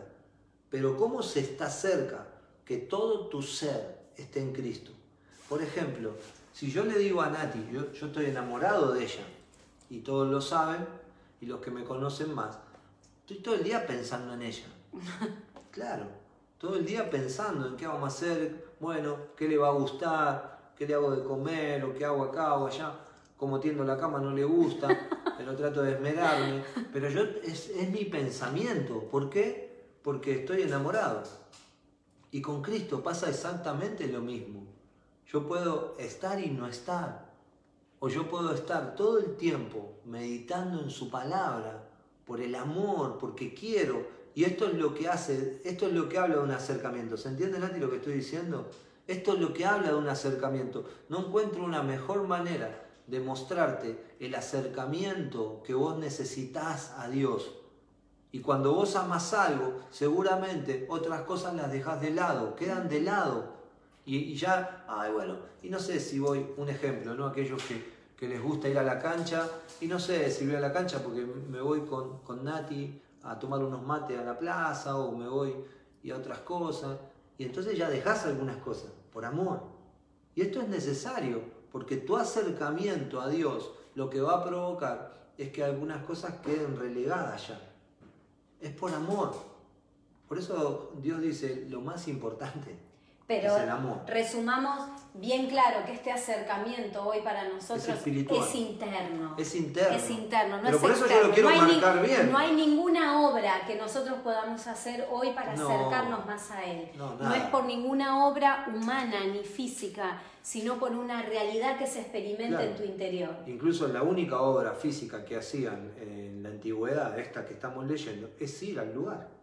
pero 0.70 0.96
¿cómo 0.96 1.22
se 1.22 1.40
está 1.40 1.68
cerca? 1.68 2.26
Que 2.64 2.78
todo 2.78 3.26
tu 3.26 3.42
ser 3.42 4.12
esté 4.16 4.40
en 4.40 4.54
Cristo. 4.54 4.92
Por 5.50 5.60
ejemplo, 5.60 6.14
si 6.60 6.70
yo 6.70 6.84
le 6.84 6.98
digo 6.98 7.22
a 7.22 7.30
Nati, 7.30 7.70
yo, 7.72 7.90
yo 7.90 8.08
estoy 8.08 8.26
enamorado 8.26 8.92
de 8.92 9.04
ella, 9.04 9.24
y 9.88 10.00
todos 10.00 10.30
lo 10.30 10.42
saben, 10.42 10.86
y 11.40 11.46
los 11.46 11.58
que 11.58 11.70
me 11.70 11.84
conocen 11.84 12.34
más, 12.34 12.58
estoy 13.20 13.38
todo 13.38 13.54
el 13.54 13.64
día 13.64 13.86
pensando 13.86 14.34
en 14.34 14.42
ella. 14.42 14.66
Claro, 15.70 16.04
todo 16.58 16.76
el 16.76 16.84
día 16.84 17.08
pensando 17.08 17.66
en 17.66 17.76
qué 17.76 17.86
vamos 17.86 18.02
a 18.02 18.06
hacer, 18.08 18.74
bueno, 18.78 19.16
qué 19.36 19.48
le 19.48 19.56
va 19.56 19.68
a 19.68 19.72
gustar, 19.72 20.72
qué 20.76 20.86
le 20.86 20.94
hago 20.94 21.12
de 21.12 21.22
comer 21.22 21.82
o 21.84 21.94
qué 21.94 22.04
hago 22.04 22.24
acá 22.24 22.56
o 22.56 22.66
allá, 22.66 22.92
como 23.38 23.58
tiendo 23.58 23.84
la 23.84 23.96
cama 23.96 24.18
no 24.18 24.32
le 24.32 24.44
gusta, 24.44 24.88
pero 25.38 25.56
trato 25.56 25.80
de 25.80 25.92
esmerarme. 25.92 26.62
Pero 26.92 27.08
yo 27.08 27.22
es, 27.44 27.70
es 27.70 27.88
mi 27.88 28.04
pensamiento. 28.04 29.04
¿Por 29.04 29.30
qué? 29.30 29.86
Porque 30.02 30.40
estoy 30.40 30.62
enamorado. 30.62 31.22
Y 32.32 32.42
con 32.42 32.60
Cristo 32.60 33.00
pasa 33.00 33.30
exactamente 33.30 34.08
lo 34.08 34.20
mismo. 34.20 34.59
Yo 35.32 35.46
puedo 35.46 35.94
estar 35.98 36.40
y 36.40 36.50
no 36.50 36.66
estar. 36.66 37.30
O 38.00 38.08
yo 38.08 38.28
puedo 38.28 38.52
estar 38.52 38.96
todo 38.96 39.18
el 39.18 39.36
tiempo 39.36 40.00
meditando 40.04 40.80
en 40.82 40.90
su 40.90 41.10
palabra, 41.10 41.86
por 42.24 42.40
el 42.40 42.54
amor, 42.54 43.18
porque 43.18 43.54
quiero. 43.54 44.06
Y 44.34 44.44
esto 44.44 44.66
es 44.66 44.74
lo 44.74 44.94
que 44.94 45.08
hace, 45.08 45.60
esto 45.64 45.86
es 45.86 45.92
lo 45.92 46.08
que 46.08 46.18
habla 46.18 46.36
de 46.36 46.42
un 46.42 46.50
acercamiento. 46.50 47.16
¿Se 47.16 47.28
entiende, 47.28 47.58
Nati, 47.58 47.78
lo 47.78 47.90
que 47.90 47.96
estoy 47.96 48.14
diciendo? 48.14 48.70
Esto 49.06 49.34
es 49.34 49.40
lo 49.40 49.52
que 49.52 49.66
habla 49.66 49.88
de 49.88 49.94
un 49.94 50.08
acercamiento. 50.08 50.84
No 51.08 51.26
encuentro 51.26 51.64
una 51.64 51.82
mejor 51.82 52.26
manera 52.26 52.88
de 53.06 53.20
mostrarte 53.20 54.16
el 54.18 54.34
acercamiento 54.34 55.62
que 55.64 55.74
vos 55.74 55.98
necesitas 55.98 56.94
a 56.96 57.08
Dios. 57.08 57.52
Y 58.32 58.40
cuando 58.40 58.72
vos 58.72 58.96
amas 58.96 59.32
algo, 59.34 59.80
seguramente 59.90 60.86
otras 60.88 61.22
cosas 61.22 61.54
las 61.54 61.70
dejas 61.70 62.00
de 62.00 62.12
lado, 62.12 62.54
quedan 62.54 62.88
de 62.88 63.00
lado. 63.00 63.59
Y, 64.12 64.34
ya, 64.34 64.84
ay 64.88 65.12
bueno, 65.12 65.36
y 65.62 65.68
no 65.68 65.78
sé 65.78 66.00
si 66.00 66.18
voy, 66.18 66.44
un 66.56 66.68
ejemplo, 66.68 67.14
¿no? 67.14 67.26
Aquellos 67.26 67.62
que, 67.62 68.26
les 68.26 68.42
gusta 68.42 68.68
ir 68.68 68.76
a 68.76 68.82
la 68.82 68.98
cancha, 68.98 69.48
y 69.80 69.86
no 69.86 70.00
sé 70.00 70.28
si 70.32 70.44
voy 70.46 70.56
a 70.56 70.60
la 70.60 70.72
cancha 70.72 71.00
porque 71.00 71.24
me 71.24 71.60
voy 71.60 71.82
con, 71.82 72.18
con 72.18 72.44
Nati 72.44 73.00
a 73.22 73.38
tomar 73.38 73.62
unos 73.62 73.82
mates 73.82 74.18
a 74.18 74.24
la 74.24 74.36
plaza 74.36 74.96
o 74.96 75.16
me 75.16 75.28
voy 75.28 75.54
y 76.02 76.10
a 76.10 76.16
otras 76.16 76.40
cosas. 76.40 76.98
Y 77.38 77.44
entonces 77.44 77.78
ya 77.78 77.88
dejas 77.88 78.26
algunas 78.26 78.56
cosas 78.56 78.90
por 79.12 79.24
amor. 79.24 79.62
Y 80.34 80.42
esto 80.42 80.60
es 80.60 80.68
necesario, 80.68 81.42
porque 81.70 81.96
tu 81.96 82.16
acercamiento 82.16 83.20
a 83.20 83.28
Dios 83.28 83.70
lo 83.94 84.10
que 84.10 84.20
va 84.20 84.38
a 84.38 84.44
provocar 84.44 85.30
es 85.38 85.50
que 85.50 85.62
algunas 85.62 86.04
cosas 86.04 86.34
queden 86.44 86.76
relegadas 86.76 87.46
ya. 87.46 87.60
Es 88.60 88.72
por 88.72 88.92
amor. 88.92 89.34
Por 90.28 90.36
eso 90.36 90.94
Dios 91.00 91.22
dice, 91.22 91.66
lo 91.70 91.80
más 91.80 92.08
importante 92.08 92.89
pero 93.30 93.54
resumamos 94.08 94.88
bien 95.14 95.48
claro 95.48 95.84
que 95.86 95.92
este 95.92 96.10
acercamiento 96.10 97.00
hoy 97.06 97.20
para 97.20 97.48
nosotros 97.48 97.88
es, 97.88 98.06
interno. 98.56 99.36
Es 99.38 99.54
interno. 99.54 99.96
Es 99.96 100.10
interno, 100.10 100.56
no 100.56 100.62
Pero 100.64 100.76
es 100.76 100.82
por 100.82 100.90
eso 100.90 101.06
yo 101.06 101.28
lo 101.28 101.32
quiero 101.32 101.50
no 101.50 101.56
marcar 101.62 102.02
bien. 102.04 102.32
No 102.32 102.38
hay 102.38 102.56
ninguna 102.56 103.20
obra 103.28 103.64
que 103.68 103.76
nosotros 103.76 104.18
podamos 104.24 104.66
hacer 104.66 105.06
hoy 105.12 105.30
para 105.30 105.52
acercarnos 105.52 106.26
más 106.26 106.50
a 106.50 106.64
Él. 106.64 106.90
No, 106.96 107.32
es 107.32 107.42
por 107.44 107.66
ninguna 107.66 108.26
obra 108.26 108.66
humana 108.74 109.20
ni 109.32 109.44
física, 109.44 110.20
sino 110.42 110.80
por 110.80 110.90
una 110.90 111.22
realidad 111.22 111.78
que 111.78 111.86
se 111.86 112.00
experimenta 112.00 112.64
en 112.64 112.74
tu 112.74 112.82
interior. 112.82 113.36
Incluso 113.46 113.86
la 113.86 114.02
única 114.02 114.40
obra 114.40 114.72
física 114.72 115.24
que 115.24 115.36
hacían 115.36 115.92
en 116.00 116.42
la 116.42 116.48
antigüedad, 116.48 117.16
esta 117.16 117.44
que 117.44 117.54
estamos 117.54 117.86
leyendo, 117.86 118.30
es 118.40 118.60
ir 118.64 118.80
al 118.80 118.92
lugar. 118.92 119.39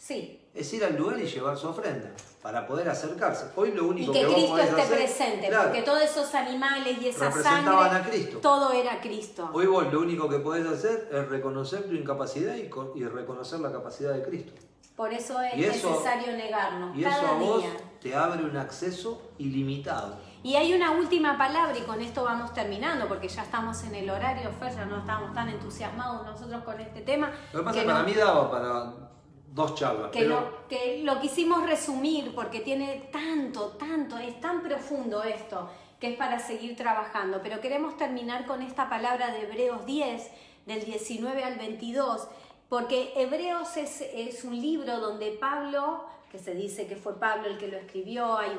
Sí. 0.00 0.40
Es 0.54 0.72
ir 0.72 0.82
al 0.82 0.96
lugar 0.96 1.20
y 1.20 1.26
llevar 1.26 1.58
su 1.58 1.68
ofrenda 1.68 2.10
para 2.42 2.66
poder 2.66 2.88
acercarse. 2.88 3.50
Hoy 3.54 3.72
lo 3.72 3.86
único 3.86 4.10
y 4.10 4.14
que, 4.14 4.26
que 4.26 4.32
Cristo 4.32 4.58
esté 4.58 4.80
hacer, 4.80 4.96
presente, 4.96 5.50
porque 5.54 5.82
todos 5.82 6.00
esos 6.00 6.34
animales 6.34 6.96
y 7.02 7.08
esa 7.08 7.30
sangre, 7.30 7.74
a 7.76 8.02
Cristo. 8.08 8.38
todo 8.38 8.72
era 8.72 8.98
Cristo. 9.02 9.50
Hoy 9.52 9.66
vos 9.66 9.92
lo 9.92 10.00
único 10.00 10.26
que 10.26 10.38
podés 10.38 10.66
hacer 10.66 11.10
es 11.12 11.28
reconocer 11.28 11.84
tu 11.84 11.94
incapacidad 11.94 12.54
y, 12.54 12.70
y 12.98 13.04
reconocer 13.04 13.60
la 13.60 13.70
capacidad 13.70 14.14
de 14.14 14.22
Cristo. 14.22 14.52
Por 14.96 15.12
eso 15.12 15.38
es 15.42 15.56
necesario 15.58 16.32
negarnos. 16.32 16.96
Y 16.96 17.04
eso 17.04 17.26
a 17.26 17.34
vos 17.34 17.62
te 18.00 18.16
abre 18.16 18.42
un 18.42 18.56
acceso 18.56 19.20
ilimitado. 19.36 20.16
Y 20.42 20.56
hay 20.56 20.72
una 20.72 20.92
última 20.92 21.36
palabra 21.36 21.76
y 21.76 21.82
con 21.82 22.00
esto 22.00 22.24
vamos 22.24 22.54
terminando 22.54 23.06
porque 23.06 23.28
ya 23.28 23.42
estamos 23.42 23.84
en 23.84 23.94
el 23.94 24.08
horario, 24.08 24.50
Fer, 24.58 24.74
ya 24.74 24.86
no 24.86 25.00
estamos 25.00 25.34
tan 25.34 25.50
entusiasmados 25.50 26.24
nosotros 26.24 26.64
con 26.64 26.80
este 26.80 27.02
tema. 27.02 27.30
Lo 27.52 27.58
que 27.58 27.64
pasa 27.66 27.78
es 27.80 27.84
que 27.84 27.92
para 27.92 28.02
mí 28.02 28.14
daba 28.14 28.50
para 28.50 29.10
dos 29.52 29.74
charlas. 29.74 30.10
Que, 30.10 30.24
lo, 30.24 30.66
que 30.68 31.02
lo 31.02 31.20
quisimos 31.20 31.66
resumir 31.66 32.34
porque 32.34 32.60
tiene 32.60 33.08
tanto, 33.12 33.68
tanto, 33.70 34.18
es 34.18 34.40
tan 34.40 34.62
profundo 34.62 35.22
esto 35.22 35.68
que 35.98 36.12
es 36.12 36.16
para 36.16 36.38
seguir 36.38 36.76
trabajando. 36.76 37.40
Pero 37.42 37.60
queremos 37.60 37.96
terminar 37.96 38.46
con 38.46 38.62
esta 38.62 38.88
palabra 38.88 39.30
de 39.32 39.42
Hebreos 39.42 39.84
10, 39.84 40.30
del 40.66 40.84
19 40.84 41.44
al 41.44 41.56
22, 41.56 42.26
porque 42.68 43.12
Hebreos 43.16 43.76
es, 43.76 44.00
es 44.00 44.44
un 44.44 44.58
libro 44.58 44.98
donde 44.98 45.32
Pablo, 45.32 46.06
que 46.30 46.38
se 46.38 46.54
dice 46.54 46.86
que 46.86 46.96
fue 46.96 47.18
Pablo 47.18 47.48
el 47.48 47.58
que 47.58 47.68
lo 47.68 47.76
escribió, 47.76 48.38
hay 48.38 48.56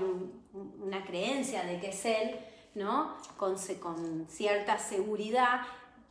una 0.80 1.04
creencia 1.04 1.64
de 1.64 1.80
que 1.80 1.89
es 1.89 2.06
él, 2.06 2.39
¿no? 2.76 3.16
Con, 3.38 3.56
con 3.80 4.28
cierta 4.30 4.78
seguridad, 4.78 5.62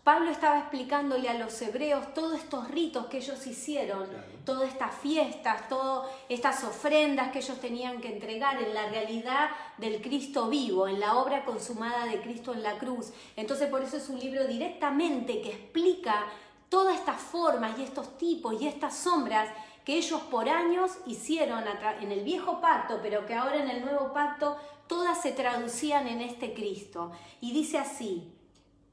Pablo 0.04 0.30
estaba 0.30 0.60
explicándole 0.60 1.28
a 1.28 1.34
los 1.34 1.60
hebreos 1.60 2.14
todos 2.14 2.38
estos 2.38 2.68
ritos 2.70 3.06
que 3.06 3.18
ellos 3.18 3.46
hicieron, 3.46 4.08
todas 4.46 4.70
estas 4.70 4.94
fiestas, 4.94 5.68
todas 5.68 6.10
estas 6.30 6.64
ofrendas 6.64 7.30
que 7.30 7.40
ellos 7.40 7.60
tenían 7.60 8.00
que 8.00 8.08
entregar 8.08 8.62
en 8.62 8.72
la 8.72 8.88
realidad 8.88 9.50
del 9.76 10.00
Cristo 10.00 10.48
vivo, 10.48 10.88
en 10.88 11.00
la 11.00 11.18
obra 11.18 11.44
consumada 11.44 12.06
de 12.06 12.22
Cristo 12.22 12.54
en 12.54 12.62
la 12.62 12.78
cruz. 12.78 13.12
Entonces 13.36 13.68
por 13.68 13.82
eso 13.82 13.98
es 13.98 14.08
un 14.08 14.18
libro 14.18 14.46
directamente 14.46 15.42
que 15.42 15.50
explica 15.50 16.24
todas 16.70 16.96
estas 16.98 17.20
formas 17.20 17.78
y 17.78 17.82
estos 17.82 18.16
tipos 18.16 18.60
y 18.60 18.68
estas 18.68 18.96
sombras 18.96 19.50
que 19.84 19.98
ellos 19.98 20.22
por 20.22 20.48
años 20.48 20.92
hicieron 21.04 21.64
en 22.00 22.10
el 22.10 22.24
viejo 22.24 22.60
pacto, 22.62 23.00
pero 23.02 23.26
que 23.26 23.34
ahora 23.34 23.56
en 23.56 23.68
el 23.68 23.84
nuevo 23.84 24.14
pacto 24.14 24.56
todas 24.86 25.20
se 25.20 25.32
traducían 25.32 26.06
en 26.06 26.22
este 26.22 26.54
Cristo. 26.54 27.12
Y 27.42 27.52
dice 27.52 27.78
así, 27.78 28.32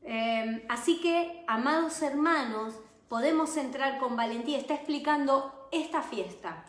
Em, 0.10 0.62
así 0.70 1.02
que, 1.02 1.44
amados 1.48 2.02
hermanos, 2.02 2.76
podemos 3.10 3.58
entrar 3.58 4.00
con 4.00 4.16
valentía, 4.16 4.58
está 4.58 4.76
explicando 4.76 5.68
esta 5.74 6.02
fiesta, 6.02 6.64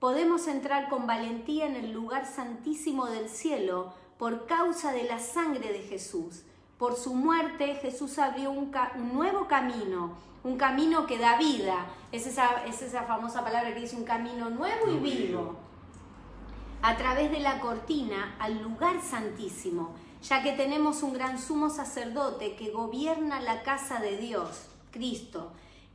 podemos 0.00 0.48
entrar 0.48 0.88
con 0.88 1.06
valentía 1.06 1.66
en 1.66 1.76
el 1.76 1.92
lugar 1.92 2.26
santísimo 2.26 3.06
del 3.06 3.28
cielo 3.28 3.94
por 4.18 4.46
causa 4.46 4.90
de 4.90 5.04
la 5.04 5.20
sangre 5.20 5.72
de 5.72 5.82
Jesús. 5.82 6.42
Por 6.78 6.96
su 6.96 7.14
muerte 7.14 7.76
Jesús 7.76 8.18
abrió 8.18 8.50
un, 8.50 8.72
nuevo 9.12 9.46
camino, 9.46 10.16
un 10.42 10.56
camino 10.56 11.06
que 11.06 11.18
da 11.18 11.38
vida. 11.38 11.86
Es 12.10 12.26
esa, 12.26 12.64
es 12.64 12.82
esa 12.82 13.04
famosa 13.04 13.44
palabra 13.44 13.72
que 13.72 13.82
dice 13.82 13.94
un 13.94 14.04
camino 14.04 14.50
nuevo 14.50 14.90
y 14.90 14.98
vivo. 14.98 15.54
A 16.82 16.96
través 16.96 17.30
de 17.30 17.38
la 17.38 17.60
cortina 17.60 18.34
al 18.40 18.60
lugar 18.60 19.00
santísimo 19.00 19.94
ya 20.22 20.42
que 20.42 20.52
tenemos 20.52 21.02
un 21.02 21.14
gran 21.14 21.38
sumo 21.38 21.70
sacerdote 21.70 22.54
que 22.54 22.70
gobierna 22.70 23.40
la 23.40 23.62
casa 23.62 24.00
de 24.00 24.16
Dios, 24.18 24.66
Cristo. 24.90 25.52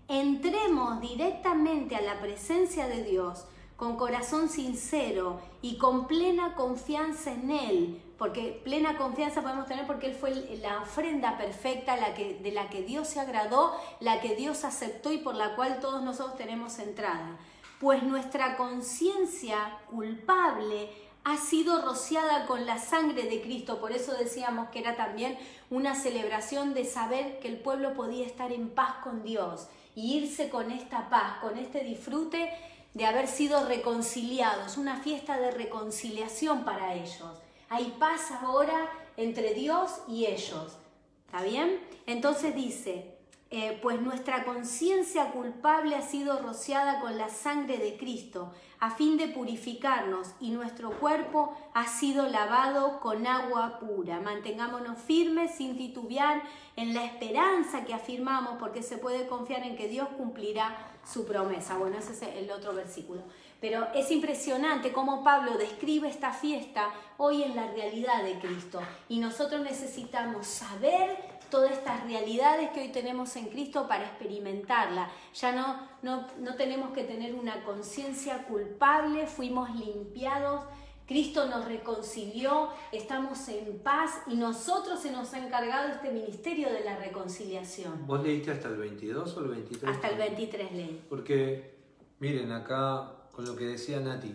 Entremos 0.08 1.02
directamente 1.02 1.96
a 1.96 2.02
la 2.02 2.20
presencia 2.20 2.88
de 2.88 3.04
Dios 3.04 3.46
con 3.76 3.98
corazón 3.98 4.50
sincero 4.50 5.42
y 5.62 5.78
con 5.78 6.08
plena 6.08 6.56
confianza 6.56 7.34
en 7.34 7.52
Él, 7.52 8.02
porque 8.18 8.62
plena 8.64 8.98
confianza 8.98 9.42
podemos 9.42 9.66
tener 9.66 9.86
porque 9.86 10.08
Él 10.08 10.16
fue 10.16 10.32
la 10.62 10.82
ofrenda 10.82 11.38
perfecta 11.38 11.96
de 11.96 12.52
la 12.52 12.70
que 12.70 12.84
Dios 12.84 13.10
se 13.10 13.20
agradó, 13.20 13.74
la 14.00 14.22
que 14.22 14.36
Dios 14.36 14.64
aceptó 14.64 15.12
y 15.12 15.18
por 15.18 15.36
la 15.36 15.56
cual 15.56 15.80
todos 15.82 16.02
nosotros 16.02 16.38
tenemos 16.38 16.80
entrada. 16.80 17.38
Pues 17.80 18.04
nuestra 18.04 18.56
conciencia 18.56 19.80
culpable 19.90 20.90
ha 21.26 21.38
sido 21.38 21.82
rociada 21.82 22.46
con 22.46 22.68
la 22.68 22.78
sangre 22.78 23.24
de 23.24 23.42
Cristo. 23.42 23.80
Por 23.80 23.92
eso 23.92 24.14
decíamos 24.14 24.70
que 24.70 24.80
era 24.80 24.96
también 24.96 25.38
una 25.72 25.96
celebración 25.96 26.76
de 26.76 26.86
saber 26.86 27.40
que 27.40 27.48
el 27.48 27.58
pueblo 27.58 27.96
podía 27.96 28.28
estar 28.28 28.52
en 28.52 28.70
paz 28.70 28.98
con 29.04 29.24
Dios 29.24 29.68
y 29.96 30.18
irse 30.18 30.50
con 30.50 30.70
esta 30.70 31.10
paz, 31.10 31.40
con 31.42 31.58
este 31.58 31.84
disfrute 31.84 32.52
de 32.94 33.06
haber 33.08 33.28
sido 33.28 33.68
reconciliados, 33.68 34.78
una 34.78 34.98
fiesta 34.98 35.40
de 35.40 35.50
reconciliación 35.50 36.64
para 36.64 36.94
ellos. 36.94 37.42
Hay 37.70 37.96
paz 37.98 38.30
ahora 38.44 38.88
entre 39.18 39.56
Dios 39.56 40.02
y 40.08 40.28
ellos. 40.28 40.78
¿Está 41.26 41.42
bien? 41.42 41.80
Entonces 42.06 42.54
dice, 42.54 43.15
eh, 43.52 43.78
pues 43.82 44.02
nuestra 44.02 44.44
conciencia 44.44 45.32
culpable 45.32 45.96
ha 45.96 46.02
sido 46.02 46.40
rociada 46.40 47.00
con 47.00 47.18
la 47.18 47.30
sangre 47.30 47.78
de 47.78 47.96
Cristo, 47.96 48.52
a 48.80 48.90
fin 48.90 49.18
de 49.18 49.28
purificarnos, 49.28 50.30
y 50.40 50.50
nuestro 50.50 50.90
cuerpo 51.00 51.56
ha 51.74 51.88
sido 51.88 52.28
lavado 52.28 53.00
con 53.00 53.28
agua 53.28 53.80
pura. 53.80 54.20
Mantengámonos 54.20 55.00
firmes 55.00 55.52
sin 55.56 55.78
titubear 55.78 56.42
en 56.76 56.96
la 56.96 57.06
esperanza 57.06 57.86
que 57.86 57.94
afirmamos, 57.94 58.58
porque 58.60 58.82
se 58.82 58.98
puede 58.98 59.28
confiar 59.28 59.64
en 59.64 59.78
que 59.78 59.88
Dios 59.88 60.08
cumplirá 60.18 60.76
su 61.06 61.26
promesa. 61.26 61.78
Bueno, 61.78 61.98
ese 61.98 62.14
es 62.14 62.22
el 62.24 62.50
otro 62.50 62.74
versículo. 62.74 63.22
Pero 63.62 63.88
es 63.94 64.12
impresionante 64.12 64.92
cómo 64.92 65.24
Pablo 65.24 65.58
describe 65.58 66.10
esta 66.10 66.32
fiesta 66.32 66.90
hoy 67.18 67.44
en 67.44 67.56
la 67.56 67.72
realidad 67.72 68.24
de 68.24 68.40
Cristo. 68.40 68.82
Y 69.08 69.20
nosotros 69.20 69.62
necesitamos 69.62 70.46
saber 70.48 71.35
todas 71.50 71.72
estas 71.72 72.04
realidades 72.06 72.70
que 72.72 72.82
hoy 72.82 72.90
tenemos 72.90 73.36
en 73.36 73.48
Cristo 73.48 73.88
para 73.88 74.06
experimentarla. 74.06 75.10
Ya 75.34 75.52
no, 75.52 75.88
no, 76.02 76.28
no 76.40 76.56
tenemos 76.56 76.92
que 76.92 77.04
tener 77.04 77.36
una 77.36 77.64
conciencia 77.64 78.46
culpable, 78.46 79.28
fuimos 79.28 79.74
limpiados, 79.76 80.62
Cristo 81.08 81.48
nos 81.48 81.66
reconcilió, 81.66 82.70
estamos 82.92 83.48
en 83.50 83.78
paz 83.80 84.22
y 84.28 84.36
nosotros 84.36 85.00
se 85.00 85.12
nos 85.12 85.34
ha 85.34 85.46
encargado 85.46 85.90
este 85.90 86.12
ministerio 86.12 86.72
de 86.72 86.84
la 86.84 86.98
reconciliación. 86.98 88.08
¿Vos 88.08 88.24
leíste 88.24 88.52
hasta 88.52 88.70
el 88.70 88.78
22 88.78 89.38
o 89.38 89.40
el 89.42 89.48
23? 89.50 89.96
Hasta 89.96 90.08
el 90.08 90.18
23 90.18 90.72
leí. 90.72 91.06
Porque, 91.08 91.76
miren, 92.20 92.52
acá 92.52 93.12
con 93.32 93.46
lo 93.46 93.56
que 93.56 93.66
decía 93.66 94.00
Nati, 94.00 94.34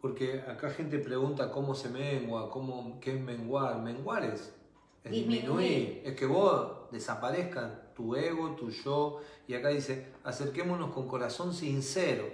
porque 0.00 0.42
acá 0.42 0.70
gente 0.70 0.98
pregunta 1.00 1.50
cómo 1.50 1.74
se 1.74 1.88
mengua, 1.88 2.50
cómo, 2.50 3.00
qué 3.00 3.16
es 3.16 3.20
menguar. 3.20 3.80
Menguar 3.80 4.22
es 4.22 4.32
es 4.32 4.53
disminuir. 5.10 6.02
Es 6.04 6.14
que 6.14 6.26
vos 6.26 6.90
desaparezca 6.90 7.92
tu 7.94 8.16
ego, 8.16 8.50
tu 8.52 8.70
yo. 8.70 9.20
Y 9.46 9.54
acá 9.54 9.68
dice, 9.68 10.12
acerquémonos 10.24 10.92
con 10.92 11.08
corazón 11.08 11.54
sincero, 11.54 12.24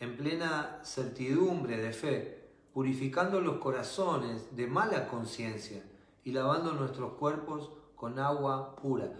en 0.00 0.16
plena 0.16 0.80
certidumbre 0.84 1.76
de 1.76 1.92
fe, 1.92 2.48
purificando 2.72 3.40
los 3.40 3.58
corazones 3.58 4.54
de 4.56 4.66
mala 4.66 5.08
conciencia 5.08 5.82
y 6.24 6.32
lavando 6.32 6.72
nuestros 6.72 7.14
cuerpos 7.14 7.70
con 7.96 8.18
agua 8.18 8.76
pura. 8.76 9.10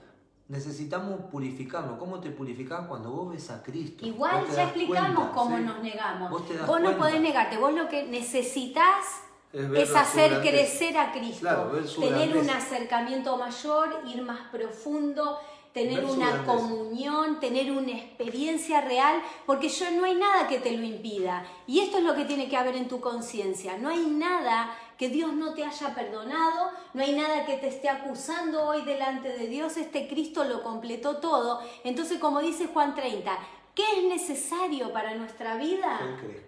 Necesitamos 0.48 1.20
purificarnos. 1.30 1.98
¿Cómo 1.98 2.20
te 2.20 2.30
purificás 2.30 2.86
cuando 2.86 3.10
vos 3.10 3.32
ves 3.32 3.50
a 3.50 3.62
Cristo? 3.62 4.06
Igual 4.06 4.46
ya 4.54 4.64
explicamos 4.64 5.30
cómo 5.34 5.58
nos 5.58 5.82
negamos. 5.82 6.30
Vos, 6.30 6.80
no 6.80 6.96
podés 6.96 7.20
negarte. 7.20 7.58
Vos 7.58 7.74
lo 7.74 7.88
que 7.88 8.06
necesitas 8.06 9.04
es, 9.52 9.94
hacer 9.94 10.40
crecer 10.40 10.96
a 10.98 11.12
Cristo, 11.12 11.72
tener 11.98 12.36
un 12.36 12.50
acercamiento 12.50 13.36
mayor, 13.36 14.02
ir 14.06 14.22
más 14.22 14.40
profundo, 14.52 15.38
tener 15.72 16.04
una 16.04 16.44
comunión, 16.44 17.40
tener 17.40 17.70
una 17.70 17.92
experiencia 17.92 18.80
real, 18.80 19.22
porque 19.46 19.68
yo 19.68 19.90
no 19.92 20.04
hay 20.04 20.16
nada 20.16 20.48
que 20.48 20.58
te 20.58 20.72
lo 20.76 20.82
impida. 20.82 21.46
Y 21.66 21.80
esto 21.80 21.98
es 21.98 22.04
lo 22.04 22.14
que 22.14 22.24
tiene 22.24 22.48
que 22.48 22.56
haber 22.56 22.76
en 22.76 22.88
tu 22.88 23.00
conciencia. 23.00 23.78
No 23.78 23.88
hay 23.88 24.04
nada 24.06 24.74
que 24.98 25.08
Dios 25.08 25.32
no 25.32 25.54
te 25.54 25.64
haya 25.64 25.94
perdonado, 25.94 26.72
no 26.92 27.02
hay 27.02 27.14
nada 27.14 27.46
que 27.46 27.56
te 27.56 27.68
esté 27.68 27.88
acusando 27.88 28.64
hoy 28.64 28.82
delante 28.82 29.28
de 29.28 29.46
Dios, 29.46 29.76
este 29.76 30.08
Cristo 30.08 30.42
lo 30.44 30.62
completó 30.64 31.18
todo. 31.18 31.60
Entonces, 31.84 32.18
como 32.18 32.40
dice 32.40 32.66
Juan 32.66 32.96
30, 32.96 33.38
¿qué 33.78 33.84
es 34.00 34.08
necesario 34.08 34.92
para 34.92 35.14
nuestra 35.14 35.56
vida? 35.56 36.00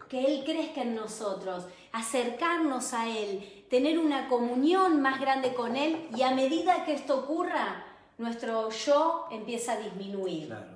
Que 0.09 0.24
Él 0.24 0.43
crezca 0.45 0.83
en 0.83 0.97
nosotros 0.97 1.64
acercarnos 1.93 2.93
a 2.93 3.09
Él, 3.09 3.64
tener 3.70 4.01
una 4.01 4.28
comunión 4.28 5.01
más 5.01 5.20
grande 5.20 5.55
con 5.55 5.76
Él 5.76 6.09
y 6.16 6.22
a 6.22 6.35
medida 6.35 6.85
que 6.85 6.95
esto 6.95 7.20
ocurra, 7.20 7.85
nuestro 8.18 8.70
yo 8.70 9.26
empieza 9.31 9.74
a 9.74 9.76
disminuir. 9.78 10.49
Claro. 10.49 10.72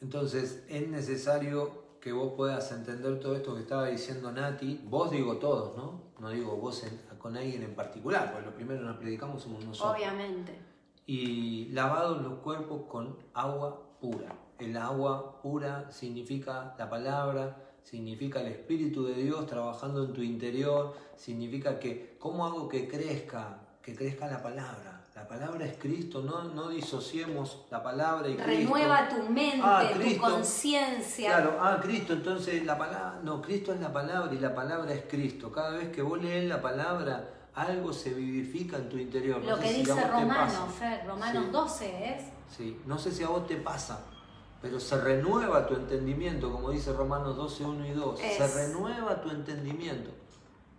Entonces 0.00 0.64
es 0.70 0.88
necesario 0.88 1.82
que 2.00 2.12
vos 2.12 2.32
puedas 2.34 2.72
entender 2.72 3.20
todo 3.20 3.36
esto 3.36 3.54
que 3.54 3.60
estaba 3.60 3.88
diciendo 3.88 4.32
Nati, 4.32 4.80
vos 4.84 5.10
digo 5.10 5.36
todos, 5.36 5.76
¿no? 5.76 6.00
No 6.18 6.30
digo 6.30 6.56
vos 6.56 6.82
con 7.18 7.36
alguien 7.36 7.62
en 7.62 7.74
particular, 7.74 8.32
porque 8.32 8.46
lo 8.46 8.54
primero 8.54 8.80
nos 8.80 8.96
predicamos 8.96 9.42
somos 9.42 9.62
nosotros. 9.66 9.96
Obviamente. 9.96 10.58
Y 11.06 11.66
lavados 11.72 12.22
los 12.22 12.38
cuerpos 12.38 12.84
con 12.88 13.18
agua 13.34 13.82
pura. 14.00 14.34
El 14.62 14.76
agua 14.76 15.40
pura 15.42 15.90
significa 15.90 16.74
la 16.78 16.88
palabra, 16.88 17.56
significa 17.82 18.40
el 18.40 18.46
Espíritu 18.46 19.04
de 19.04 19.14
Dios 19.14 19.46
trabajando 19.46 20.04
en 20.04 20.12
tu 20.12 20.22
interior, 20.22 20.94
significa 21.16 21.80
que, 21.80 22.16
¿cómo 22.18 22.46
hago 22.46 22.68
que 22.68 22.86
crezca? 22.86 23.58
Que 23.82 23.96
crezca 23.96 24.28
la 24.28 24.40
palabra. 24.40 25.00
La 25.16 25.26
palabra 25.28 25.66
es 25.66 25.76
Cristo, 25.76 26.22
no, 26.22 26.44
no 26.44 26.68
disociemos 26.68 27.66
la 27.70 27.82
palabra 27.82 28.28
y 28.28 28.34
Cristo. 28.34 28.46
Renueva 28.46 29.08
tu 29.08 29.22
mente, 29.30 29.60
ah, 29.62 29.90
tu 29.92 30.20
conciencia. 30.20 31.30
Claro, 31.30 31.58
ah, 31.60 31.80
Cristo, 31.82 32.14
entonces 32.14 32.64
la 32.64 32.78
palabra, 32.78 33.20
no, 33.22 33.42
Cristo 33.42 33.74
es 33.74 33.80
la 33.80 33.92
palabra 33.92 34.32
y 34.32 34.38
la 34.38 34.54
palabra 34.54 34.94
es 34.94 35.02
Cristo. 35.08 35.52
Cada 35.52 35.72
vez 35.72 35.90
que 35.90 36.00
vos 36.00 36.22
lees 36.22 36.48
la 36.48 36.62
palabra, 36.62 37.28
algo 37.54 37.92
se 37.92 38.14
vivifica 38.14 38.76
en 38.76 38.88
tu 38.88 38.96
interior. 38.96 39.42
Lo 39.44 39.58
que 39.58 39.72
dice 39.72 40.08
Romanos, 40.08 40.54
Romanos 41.06 41.52
12 41.52 42.14
es. 42.14 42.24
Sí, 42.56 42.80
no 42.86 42.98
sé 42.98 43.10
si 43.10 43.22
a 43.22 43.28
vos 43.28 43.46
te 43.46 43.56
pasa, 43.56 44.00
pero 44.62 44.78
se 44.78 44.96
renueva 45.00 45.66
tu 45.66 45.74
entendimiento, 45.74 46.52
como 46.52 46.70
dice 46.70 46.92
Romanos 46.92 47.36
12, 47.36 47.64
1 47.64 47.86
y 47.86 47.90
2. 47.90 48.18
Se 48.20 48.46
renueva 48.46 49.20
tu 49.20 49.30
entendimiento. 49.30 50.10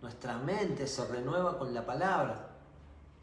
Nuestra 0.00 0.38
mente 0.38 0.86
se 0.86 1.06
renueva 1.06 1.58
con 1.58 1.74
la 1.74 1.84
palabra. 1.84 2.48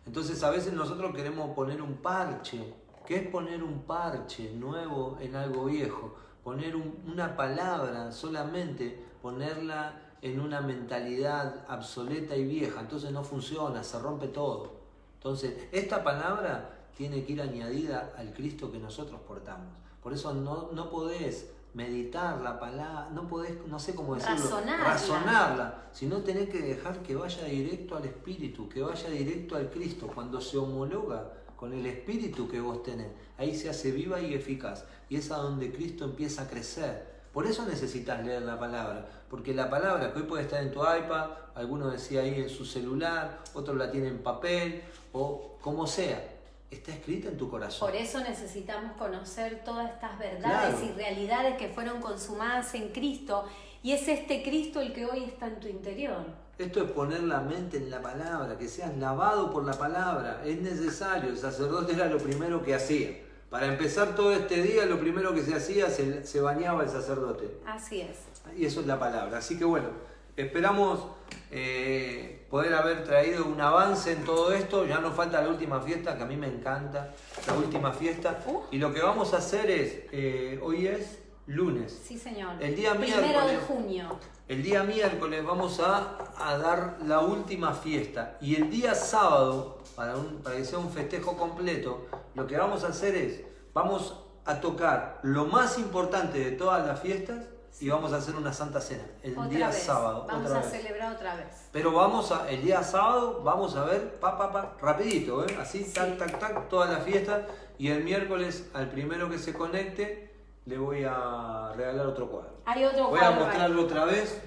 Entonces 0.05 0.41
a 0.43 0.51
veces 0.51 0.73
nosotros 0.73 1.15
queremos 1.15 1.55
poner 1.55 1.81
un 1.81 1.95
parche. 1.95 2.75
¿Qué 3.07 3.15
es 3.15 3.27
poner 3.27 3.63
un 3.63 3.81
parche 3.81 4.53
nuevo 4.53 5.17
en 5.19 5.35
algo 5.35 5.65
viejo? 5.65 6.15
Poner 6.43 6.75
una 6.75 7.35
palabra 7.35 8.11
solamente, 8.11 9.03
ponerla 9.19 9.99
en 10.21 10.39
una 10.39 10.61
mentalidad 10.61 11.65
obsoleta 11.71 12.35
y 12.35 12.45
vieja. 12.45 12.81
Entonces 12.81 13.11
no 13.11 13.23
funciona, 13.23 13.83
se 13.83 13.97
rompe 13.97 14.27
todo. 14.27 14.71
Entonces, 15.15 15.67
esta 15.71 16.03
palabra 16.03 16.77
tiene 16.95 17.23
que 17.23 17.33
ir 17.33 17.41
añadida 17.41 18.13
al 18.15 18.31
Cristo 18.33 18.71
que 18.71 18.77
nosotros 18.77 19.19
portamos. 19.27 19.81
Por 20.01 20.13
eso 20.13 20.33
no, 20.33 20.69
no 20.71 20.89
podés 20.89 21.51
meditar 21.73 22.41
la 22.41 22.59
palabra, 22.59 23.09
no 23.13 23.27
podés, 23.27 23.65
no 23.67 23.79
sé 23.79 23.95
cómo 23.95 24.15
decirlo, 24.15 24.35
razonarla. 24.35 24.83
razonarla, 24.83 25.83
sino 25.91 26.17
tenés 26.17 26.49
que 26.49 26.61
dejar 26.61 27.01
que 27.01 27.15
vaya 27.15 27.45
directo 27.45 27.95
al 27.95 28.05
Espíritu, 28.05 28.67
que 28.67 28.81
vaya 28.81 29.09
directo 29.09 29.55
al 29.55 29.69
Cristo. 29.69 30.07
Cuando 30.13 30.41
se 30.41 30.57
homologa 30.57 31.31
con 31.55 31.73
el 31.73 31.85
Espíritu 31.85 32.49
que 32.49 32.59
vos 32.59 32.83
tenés, 32.83 33.11
ahí 33.37 33.55
se 33.55 33.69
hace 33.69 33.91
viva 33.91 34.19
y 34.19 34.33
eficaz. 34.33 34.85
Y 35.09 35.15
es 35.15 35.31
a 35.31 35.37
donde 35.37 35.71
Cristo 35.71 36.05
empieza 36.05 36.43
a 36.43 36.47
crecer. 36.47 37.11
Por 37.31 37.47
eso 37.47 37.65
necesitas 37.65 38.25
leer 38.25 38.41
la 38.41 38.59
palabra, 38.59 39.07
porque 39.29 39.53
la 39.53 39.69
palabra 39.69 40.11
que 40.11 40.19
hoy 40.19 40.25
puede 40.25 40.43
estar 40.43 40.61
en 40.61 40.71
tu 40.71 40.81
iPad, 40.81 41.29
alguno 41.55 41.89
decía 41.89 42.21
ahí 42.21 42.35
en 42.35 42.49
su 42.49 42.65
celular, 42.65 43.39
otro 43.53 43.73
la 43.75 43.89
tiene 43.89 44.09
en 44.09 44.21
papel 44.21 44.83
o 45.13 45.57
como 45.61 45.87
sea, 45.87 46.40
está 46.71 46.93
escrita 46.93 47.27
en 47.27 47.37
tu 47.37 47.49
corazón. 47.49 47.89
Por 47.89 47.95
eso 47.95 48.19
necesitamos 48.21 48.93
conocer 48.97 49.63
todas 49.63 49.91
estas 49.91 50.17
verdades 50.17 50.81
y 50.83 50.91
realidades 50.93 51.57
que 51.57 51.67
fueron 51.67 52.01
consumadas 52.01 52.73
en 52.73 52.89
Cristo 52.89 53.45
y 53.83 53.91
es 53.91 54.07
este 54.07 54.41
Cristo 54.41 54.79
el 54.79 54.93
que 54.93 55.05
hoy 55.05 55.25
está 55.25 55.47
en 55.47 55.59
tu 55.59 55.67
interior. 55.67 56.25
Esto 56.57 56.83
es 56.83 56.91
poner 56.91 57.23
la 57.23 57.41
mente 57.41 57.77
en 57.77 57.89
la 57.89 58.01
palabra, 58.01 58.57
que 58.57 58.67
seas 58.67 58.95
lavado 58.97 59.51
por 59.51 59.65
la 59.65 59.73
palabra, 59.73 60.43
es 60.45 60.61
necesario, 60.61 61.29
el 61.29 61.37
sacerdote 61.37 61.93
era 61.93 62.05
lo 62.05 62.19
primero 62.19 62.63
que 62.63 62.75
hacía. 62.75 63.17
Para 63.49 63.65
empezar 63.65 64.15
todo 64.15 64.31
este 64.31 64.61
día, 64.61 64.85
lo 64.85 64.99
primero 64.99 65.33
que 65.33 65.41
se 65.41 65.55
hacía, 65.55 65.89
se, 65.89 66.23
se 66.23 66.39
bañaba 66.39 66.83
el 66.83 66.89
sacerdote. 66.89 67.59
Así 67.65 68.01
es. 68.01 68.17
Y 68.55 68.65
eso 68.65 68.79
es 68.79 68.87
la 68.87 68.97
palabra. 68.97 69.39
Así 69.39 69.57
que 69.57 69.65
bueno, 69.65 69.89
esperamos 70.37 71.05
eh, 71.51 72.45
poder 72.49 72.73
haber 72.73 73.03
traído 73.03 73.45
un 73.45 73.59
avance 73.59 74.11
en 74.13 74.23
todo 74.23 74.53
esto. 74.53 74.85
Ya 74.85 74.99
nos 74.99 75.15
falta 75.15 75.41
la 75.41 75.49
última 75.49 75.81
fiesta, 75.81 76.15
que 76.17 76.23
a 76.23 76.25
mí 76.25 76.35
me 76.35 76.47
encanta, 76.47 77.13
la 77.47 77.53
última 77.53 77.91
fiesta. 77.91 78.39
Uh. 78.45 78.61
Y 78.71 78.77
lo 78.77 78.93
que 78.93 79.01
vamos 79.01 79.33
a 79.33 79.37
hacer 79.37 79.69
es, 79.69 79.99
eh, 80.11 80.59
hoy 80.63 80.87
es 80.87 81.19
lunes. 81.47 82.01
Sí, 82.05 82.17
señor. 82.17 82.61
El 82.61 82.75
día 82.75 82.95
Primero 82.95 83.21
miércoles, 83.21 83.51
de 83.51 83.57
junio. 83.65 84.19
El 84.47 84.63
día 84.63 84.83
miércoles 84.83 85.45
vamos 85.45 85.79
a, 85.79 86.17
a, 86.37 86.57
dar 86.57 86.97
la 87.05 87.19
última 87.19 87.73
fiesta. 87.73 88.37
Y 88.41 88.55
el 88.55 88.69
día 88.69 88.95
sábado, 88.95 89.79
para, 89.95 90.15
un, 90.15 90.41
para 90.43 90.57
que 90.57 90.65
sea 90.65 90.79
un 90.79 90.89
festejo 90.89 91.37
completo, 91.37 92.05
lo 92.35 92.47
que 92.47 92.57
vamos 92.57 92.83
a 92.83 92.87
hacer 92.87 93.15
es, 93.15 93.41
vamos 93.73 94.15
a 94.45 94.59
tocar 94.59 95.19
lo 95.23 95.45
más 95.45 95.77
importante 95.77 96.39
de 96.39 96.51
todas 96.51 96.85
las 96.85 96.99
fiestas 96.99 97.45
y 97.79 97.89
vamos 97.89 98.13
a 98.13 98.17
hacer 98.17 98.35
una 98.35 98.53
santa 98.53 98.79
cena 98.79 99.03
el 99.23 99.49
día 99.49 99.71
sábado. 99.71 100.25
Vamos 100.27 100.51
a 100.51 100.61
celebrar 100.61 101.13
otra 101.13 101.35
vez. 101.35 101.69
Pero 101.71 101.91
vamos 101.91 102.31
a, 102.31 102.49
el 102.49 102.61
día 102.63 102.83
sábado 102.83 103.41
vamos 103.43 103.75
a 103.75 103.85
ver, 103.85 104.19
pa, 104.19 104.37
pa, 104.37 104.51
pa, 104.51 104.75
rapidito, 104.81 105.45
¿eh? 105.45 105.57
así, 105.59 105.91
tac, 105.93 106.17
tac, 106.17 106.39
tac, 106.39 106.69
toda 106.69 106.87
la 106.87 106.99
fiesta. 106.99 107.47
Y 107.77 107.87
el 107.87 108.03
miércoles 108.03 108.69
al 108.73 108.89
primero 108.89 109.29
que 109.29 109.39
se 109.39 109.53
conecte 109.53 110.31
le 110.65 110.77
voy 110.77 111.03
a 111.07 111.73
regalar 111.75 112.05
otro 112.05 112.29
cuadro. 112.29 112.51
Hay 112.65 112.83
otro 112.83 113.09
voy 113.09 113.19
cuadro. 113.19 113.35
Voy 113.35 113.43
a 113.43 113.45
mostrarlo 113.45 113.81
otra 113.83 114.05
vez. 114.05 114.39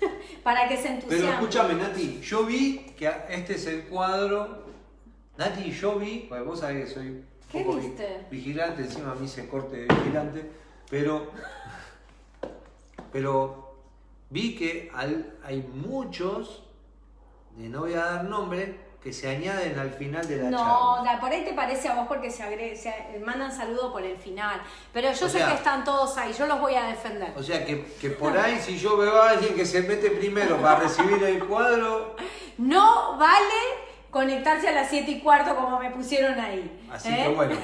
Para 0.42 0.68
que 0.68 0.76
se 0.76 0.88
entusiasme. 0.88 1.16
Pero 1.16 1.32
escúchame, 1.32 1.74
Nati, 1.74 2.20
yo 2.20 2.44
vi 2.44 2.94
que 2.96 3.10
este 3.30 3.54
es 3.54 3.66
el 3.66 3.84
cuadro. 3.84 4.64
Nati, 5.38 5.70
yo 5.72 5.98
vi, 5.98 6.26
porque 6.28 6.44
vos 6.44 6.60
sabés 6.60 6.86
que 6.86 6.94
soy 6.94 7.24
¿Qué 7.50 7.64
viste? 7.64 8.26
vigilante, 8.30 8.82
encima 8.82 9.12
a 9.12 9.14
mí 9.14 9.28
se 9.28 9.48
corte 9.48 9.76
de 9.76 9.94
vigilante, 9.94 10.50
pero 10.90 11.30
pero 13.12 13.74
vi 14.30 14.56
que 14.56 14.90
hay 14.94 15.68
muchos, 15.74 16.64
de 17.56 17.68
no 17.68 17.80
voy 17.80 17.94
a 17.94 18.04
dar 18.04 18.24
nombre, 18.24 18.86
que 19.06 19.12
se 19.12 19.28
añaden 19.28 19.78
al 19.78 19.90
final 19.90 20.26
de 20.26 20.36
la 20.36 20.50
no, 20.50 20.58
charla. 20.58 21.12
No, 21.14 21.20
por 21.20 21.30
ahí 21.30 21.44
te 21.44 21.52
parece 21.52 21.88
a 21.88 21.94
vos 21.94 22.08
porque 22.08 22.28
se, 22.28 22.74
se 22.74 23.22
mandan 23.24 23.52
saludos 23.52 23.92
por 23.92 24.02
el 24.02 24.16
final. 24.16 24.60
Pero 24.92 25.12
yo 25.12 25.28
sé 25.28 25.38
que 25.38 25.54
están 25.54 25.84
todos 25.84 26.16
ahí, 26.16 26.32
yo 26.32 26.46
los 26.48 26.60
voy 26.60 26.74
a 26.74 26.88
defender. 26.88 27.32
O 27.36 27.42
sea, 27.42 27.64
que, 27.64 27.84
que 28.00 28.10
por 28.10 28.36
ahí 28.36 28.58
si 28.60 28.76
yo 28.76 28.96
veo 28.96 29.22
a 29.22 29.30
alguien 29.30 29.54
que 29.54 29.64
se 29.64 29.82
mete 29.82 30.10
primero 30.10 30.60
para 30.60 30.80
recibir 30.80 31.22
el 31.22 31.44
cuadro... 31.46 32.16
No 32.58 33.16
vale 33.16 33.86
conectarse 34.10 34.68
a 34.70 34.72
las 34.72 34.90
7 34.90 35.08
y 35.08 35.20
cuarto 35.20 35.54
como 35.54 35.78
me 35.78 35.90
pusieron 35.90 36.40
ahí. 36.40 36.84
Así 36.90 37.14
que 37.14 37.26
¿eh? 37.26 37.28
bueno. 37.28 37.56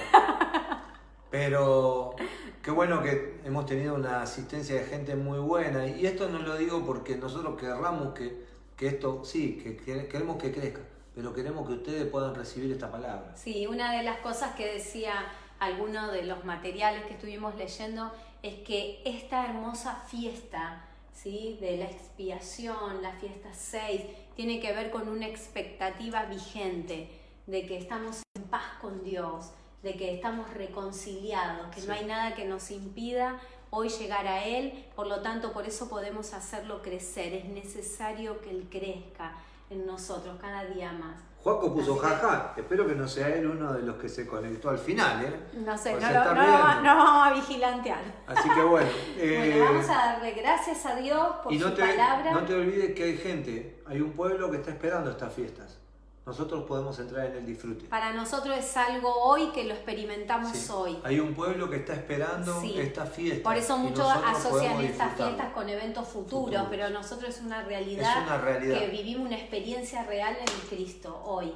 Pero 1.31 2.15
Qué 2.63 2.71
bueno 2.71 3.03
que 3.03 3.41
hemos 3.45 3.67
tenido 3.67 3.97
una 3.97 4.23
asistencia 4.23 4.77
de 4.77 4.85
gente 4.85 5.17
muy 5.17 5.41
buena. 5.41 5.85
Y 5.85 6.07
esto 6.07 6.29
no 6.29 6.39
lo 6.39 6.57
digo 6.57 6.87
porque 6.87 7.17
nosotros 7.17 7.59
querramos 7.59 8.15
que, 8.15 8.45
que 8.77 8.87
esto, 8.87 9.25
sí, 9.25 9.59
que 9.61 9.77
queremos 10.07 10.41
que 10.41 10.53
crezca, 10.53 10.81
pero 11.13 11.35
queremos 11.35 11.67
que 11.67 11.75
ustedes 11.75 12.07
puedan 12.07 12.37
recibir 12.37 12.71
esta 12.71 12.89
palabra. 12.89 13.35
Sí, 13.35 13.67
una 13.67 13.93
de 13.97 14.05
las 14.05 14.19
cosas 14.19 14.55
que 14.55 14.75
decía 14.75 15.13
alguno 15.59 16.13
de 16.13 16.23
los 16.23 16.45
materiales 16.45 17.05
que 17.07 17.15
estuvimos 17.15 17.57
leyendo 17.57 18.13
es 18.45 18.61
que 18.61 19.03
esta 19.05 19.45
hermosa 19.45 19.97
fiesta 20.07 20.85
¿sí? 21.13 21.59
de 21.61 21.79
la 21.79 21.87
expiación, 21.87 23.03
la 23.03 23.13
fiesta 23.15 23.49
6, 23.53 24.03
tiene 24.37 24.61
que 24.61 24.73
ver 24.73 24.93
con 24.93 25.09
una 25.09 25.27
expectativa 25.27 26.27
vigente 26.27 27.11
de 27.49 27.67
que 27.67 27.77
estamos 27.77 28.23
en 28.37 28.45
paz 28.45 28.79
con 28.81 29.03
Dios, 29.03 29.51
de 29.83 29.95
que 29.95 30.15
estamos 30.15 30.53
reconciliados, 30.55 31.75
que 31.75 31.83
no 31.83 31.93
hay 31.93 32.05
nada 32.05 32.35
que 32.35 32.45
nos 32.45 32.71
impida 32.71 33.41
hoy 33.71 33.89
llegar 33.89 34.27
a 34.27 34.45
Él, 34.45 34.87
por 34.95 35.07
lo 35.07 35.21
tanto 35.23 35.53
por 35.53 35.67
eso 35.67 35.89
podemos 35.89 36.35
hacerlo 36.35 36.83
crecer, 36.83 37.33
es 37.33 37.47
necesario 37.47 38.41
que 38.41 38.51
Él 38.51 38.69
crezca 38.71 39.35
en 39.71 39.87
nosotros 39.87 40.37
cada 40.41 40.65
día 40.67 40.93
más. 40.93 41.17
Juaco 41.43 41.75
puso 41.75 41.97
jaja, 41.97 42.55
espero 42.57 42.87
que 42.87 42.95
no 42.95 43.09
sea 43.09 43.35
él 43.35 43.49
uno 43.49 43.73
de 43.73 43.83
los 43.83 43.97
que 43.97 44.09
se 44.09 44.29
conectó 44.29 44.71
al 44.71 44.79
final, 44.79 45.25
¿eh? 45.25 45.41
No 45.55 45.77
sé, 45.77 45.95
no, 45.95 46.35
no, 46.83 46.95
vamos 46.95 47.27
a 47.27 47.35
vigilantear. 47.35 48.01
Así 48.29 48.49
que 48.49 48.63
bueno. 48.63 48.89
Eh, 49.17 49.61
vamos 49.61 49.89
a 49.89 49.95
darle 49.95 50.33
gracias 50.35 50.87
a 50.87 50.95
Dios 50.95 51.27
por 51.43 51.53
y 51.53 51.59
no 51.59 51.71
su 51.71 51.75
te, 51.75 51.83
palabra. 51.83 52.31
No 52.31 52.43
te 52.43 52.55
olvides 52.55 52.95
que 52.95 53.03
hay 53.03 53.17
gente, 53.17 53.83
hay 53.87 54.01
un 54.01 54.13
pueblo 54.13 54.53
que 54.53 54.59
está 54.59 54.71
esperando 54.71 55.11
estas 55.11 55.33
fiestas 55.33 55.82
nosotros 56.25 56.65
podemos 56.65 56.97
entrar 57.01 57.27
en 57.27 57.39
el 57.39 57.47
disfrute. 57.47 57.87
Para 57.87 58.13
nosotros 58.13 58.57
es 58.57 58.77
algo 58.77 59.13
hoy 59.25 59.51
que 59.51 59.65
lo 59.65 59.75
experimentamos 59.75 60.71
hoy. 60.71 60.97
Hay 61.03 61.19
un 61.19 61.35
pueblo 61.35 61.69
que 61.69 61.77
está 61.77 61.95
esperando 61.95 62.63
esta 62.63 63.07
fiesta. 63.07 63.43
Por 63.43 63.57
eso 63.57 63.77
muchos 63.77 64.07
asocian 64.09 64.81
estas 64.81 65.17
fiestas 65.17 65.53
con 65.53 65.69
eventos 65.69 66.07
futuros, 66.07 66.67
pero 66.71 66.91
nosotros 66.91 67.37
es 67.37 67.43
una, 67.43 67.63
realidad 67.65 68.41
que 68.61 68.89
vivimos 68.89 69.27
una 69.27 69.37
experiencia 69.37 70.05
real 70.05 70.37
en 70.39 70.69
Cristo 70.69 71.21
hoy. 71.25 71.53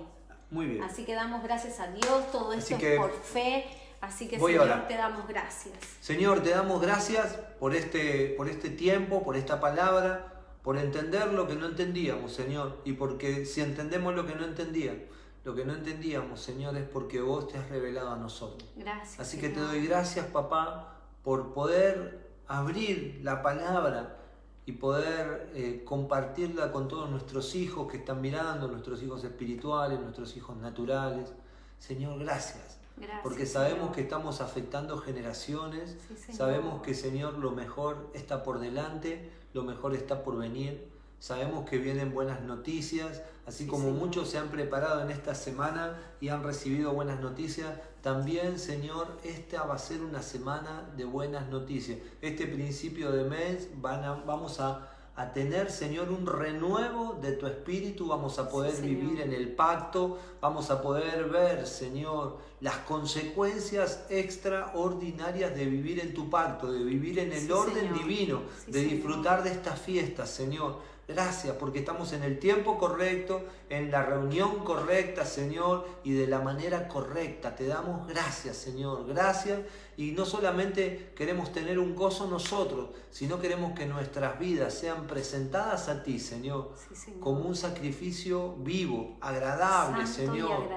Muy 0.51 0.67
bien. 0.67 0.83
Así 0.83 1.05
que 1.05 1.15
damos 1.15 1.43
gracias 1.45 1.79
a 1.79 1.89
Dios, 1.89 2.33
todo 2.33 2.53
esto 2.53 2.77
es 2.77 2.99
por 2.99 3.13
fe. 3.13 3.67
Así 4.01 4.29
que 4.29 4.39
Señor, 4.39 4.87
te 4.89 4.97
damos 4.97 5.27
gracias. 5.27 5.75
Señor, 6.01 6.43
te 6.43 6.51
damos 6.51 6.81
gracias 6.83 7.39
por 7.59 7.75
este, 7.75 8.35
por 8.37 8.49
este 8.49 8.69
tiempo, 8.71 9.23
por 9.23 9.37
esta 9.37 9.61
palabra 9.61 10.36
por 10.67 10.79
entender 10.79 11.33
lo 11.33 11.47
que 11.47 11.55
no 11.55 11.67
entendíamos, 11.67 12.33
Señor, 12.33 12.81
y 12.85 12.95
porque 12.95 13.47
si 13.47 13.61
entendemos 13.61 14.17
lo 14.17 14.27
que 14.27 14.35
no 14.35 14.45
entendía, 14.45 15.01
lo 15.45 15.55
que 15.55 15.65
no 15.65 15.73
entendíamos, 15.73 16.41
Señor, 16.41 16.77
es 16.77 16.89
porque 16.89 17.21
vos 17.21 17.47
te 17.47 17.57
has 17.57 17.69
revelado 17.69 18.11
a 18.11 18.17
nosotros. 18.17 18.69
Gracias. 18.75 19.21
Así 19.21 19.39
que 19.39 19.49
te 19.49 19.61
doy 19.61 19.87
gracias, 19.87 20.27
papá, 20.27 20.99
por 21.23 21.55
poder 21.55 22.33
abrir 22.49 23.21
la 23.23 23.43
palabra 23.43 24.17
y 24.65 24.73
poder 24.73 25.53
eh, 25.55 25.85
compartirla 25.85 26.73
con 26.73 26.89
todos 26.89 27.09
nuestros 27.11 27.55
hijos 27.55 27.89
que 27.89 27.99
están 27.99 28.21
mirando, 28.21 28.67
nuestros 28.67 29.01
hijos 29.05 29.23
espirituales, 29.23 30.01
nuestros 30.01 30.37
hijos 30.37 30.57
naturales. 30.57 31.33
Señor, 31.79 32.19
gracias. 32.19 32.81
porque 33.23 33.47
sabemos 33.47 33.95
que 33.95 34.01
estamos 34.01 34.41
afectando 34.41 34.99
generaciones, 34.99 35.97
sabemos 36.33 36.83
que 36.83 36.93
Señor 36.93 37.35
lo 37.39 37.53
mejor 37.53 38.11
está 38.15 38.43
por 38.43 38.59
delante 38.59 39.31
lo 39.57 39.65
mejor 39.65 39.95
está 39.95 40.23
por 40.23 40.37
venir. 40.37 40.87
Sabemos 41.19 41.69
que 41.69 41.79
vienen 41.79 42.13
buenas 42.13 42.43
noticias, 42.43 43.23
así 43.47 43.67
como 43.67 43.91
muchos 43.91 44.29
se 44.29 44.37
han 44.37 44.49
preparado 44.49 45.01
en 45.01 45.11
esta 45.11 45.35
semana 45.35 45.99
y 46.21 46.29
han 46.29 46.45
recibido 46.45 46.93
buenas 46.93 47.21
noticias, 47.21 47.71
también 48.03 48.59
Señor, 48.59 49.09
esta 49.25 49.65
va 49.65 49.77
a 49.77 49.79
ser 49.79 50.03
una 50.03 50.21
semana 50.21 50.91
de 50.95 51.07
buenas 51.07 51.49
noticias. 51.49 51.99
Este 52.21 52.47
principio 52.47 53.11
de 53.13 53.25
mes 53.25 53.71
van 53.81 54.27
vamos 54.27 54.61
a 54.61 54.91
a 55.17 55.33
tener, 55.33 55.71
Señor, 55.71 56.11
un 56.11 56.27
renuevo 56.27 57.19
de 57.23 57.33
tu 57.33 57.47
espíritu, 57.47 58.07
vamos 58.07 58.39
a 58.39 58.51
poder 58.51 58.83
vivir 58.83 59.23
en 59.23 59.33
el 59.33 59.49
pacto, 59.49 60.19
vamos 60.43 60.71
a 60.71 60.83
poder 60.83 61.31
ver, 61.31 61.67
Señor, 61.67 62.37
las 62.61 62.77
consecuencias 62.79 64.05
extraordinarias 64.11 65.57
de 65.57 65.65
vivir 65.65 66.01
en 66.01 66.13
tu 66.13 66.29
pacto, 66.29 66.71
de 66.71 66.85
vivir 66.85 67.19
en 67.19 67.33
el 67.33 67.51
orden 67.51 67.95
divino, 67.95 68.43
de 68.67 68.83
disfrutar 68.83 69.43
de 69.43 69.53
estas 69.53 69.81
fiestas, 69.81 70.29
Señor. 70.29 70.81
Gracias 71.09 71.55
porque 71.57 71.79
estamos 71.79 72.13
en 72.13 72.25
el 72.25 72.41
tiempo 72.41 72.79
correcto, 72.79 73.45
en 73.71 73.93
la 73.93 74.03
reunión 74.03 74.65
correcta, 74.65 75.25
Señor, 75.25 75.87
y 76.03 76.13
de 76.13 76.27
la 76.27 76.41
manera 76.41 76.89
correcta. 76.89 77.55
Te 77.55 77.67
damos 77.69 78.09
gracias, 78.09 78.57
Señor. 78.57 79.07
Gracias 79.07 79.61
y 79.97 80.13
no 80.13 80.25
solamente 80.25 81.13
queremos 81.17 81.53
tener 81.53 81.79
un 81.79 81.95
gozo 81.95 82.27
nosotros, 82.27 82.91
sino 83.11 83.41
queremos 83.41 83.73
que 83.73 83.87
nuestras 83.87 84.39
vidas 84.39 84.75
sean 84.75 85.07
presentadas 85.07 85.89
a 85.89 86.03
ti, 86.03 86.19
Señor, 86.19 86.73
como 87.21 87.41
un 87.41 87.57
sacrificio 87.57 88.55
vivo, 88.59 89.17
agradable, 89.21 90.07
Señor. 90.07 90.69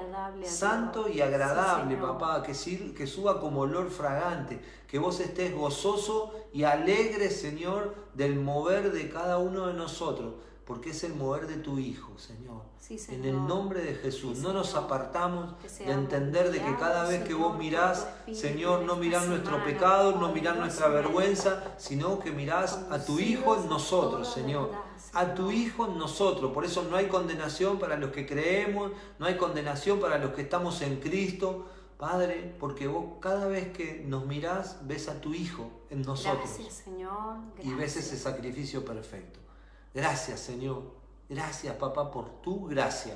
Santo 0.44 1.10
y 1.10 1.22
agradable, 1.22 1.98
papá, 1.98 2.44
que, 2.44 2.54
que 2.94 3.08
suba 3.08 3.40
como 3.40 3.62
olor 3.62 3.90
fragante, 3.90 4.62
que 4.88 5.00
vos 5.00 5.20
estés 5.20 5.54
gozoso 5.54 6.34
y 6.54 6.64
alegre, 6.64 7.30
Señor, 7.30 7.96
del 8.14 8.40
mover 8.40 8.92
de 8.92 9.10
cada 9.10 9.38
uno 9.38 9.68
de 9.68 9.74
nosotros 9.74 10.34
porque 10.70 10.92
es 10.92 11.04
el 11.04 11.16
mover 11.16 11.48
de 11.48 11.56
tu 11.56 11.80
Hijo, 11.80 12.16
Señor. 12.20 12.62
En 12.90 13.24
el 13.24 13.48
nombre 13.48 13.82
de 13.84 13.94
Jesús, 13.94 14.40
no 14.40 14.52
nos 14.52 14.74
apartamos 14.74 15.54
de 15.78 15.92
entender 15.92 16.52
de 16.52 16.60
que 16.60 16.76
cada 16.78 17.08
vez 17.08 17.24
que 17.24 17.36
vos 17.36 17.56
mirás, 17.56 18.08
Señor, 18.34 18.82
no 18.82 18.96
mirás 18.96 19.28
nuestro 19.28 19.64
pecado, 19.64 20.14
no 20.20 20.32
mirás 20.34 20.58
nuestra 20.58 20.88
vergüenza, 20.88 21.76
sino 21.78 22.18
que 22.18 22.32
mirás 22.32 22.80
a 22.90 23.06
tu 23.06 23.20
Hijo 23.20 23.56
en 23.56 23.70
nosotros, 23.70 24.34
Señor. 24.34 24.72
A 25.14 25.36
tu 25.36 25.52
Hijo 25.52 25.86
en 25.86 26.00
nosotros. 26.00 26.52
Por 26.52 26.66
eso 26.66 26.84
no 26.90 26.98
hay 26.98 27.06
condenación 27.08 27.78
para 27.78 27.96
los 27.96 28.10
que 28.10 28.26
creemos, 28.26 28.92
no 29.20 29.28
hay 29.28 29.38
condenación 29.38 30.00
para 30.00 30.18
los 30.18 30.34
que 30.34 30.42
estamos 30.42 30.82
en 30.82 31.00
Cristo. 31.00 31.68
Padre, 32.00 32.56
porque 32.60 32.88
vos 32.88 33.20
cada 33.20 33.46
vez 33.46 33.72
que 33.72 34.04
nos 34.08 34.26
mirás, 34.26 34.80
ves 34.88 35.10
a 35.10 35.22
tu 35.22 35.36
Hijo 35.36 35.70
en 35.92 36.02
nosotros. 36.02 36.50
Gracias, 36.58 36.74
Señor. 36.86 37.36
Y 37.62 37.72
ves 37.74 37.98
ese 37.98 38.18
sacrificio 38.18 38.84
perfecto. 38.84 39.40
Gracias, 39.94 40.40
Señor. 40.40 40.99
Gracias, 41.30 41.76
papá, 41.76 42.10
por 42.10 42.42
tu 42.42 42.66
gracia. 42.68 43.16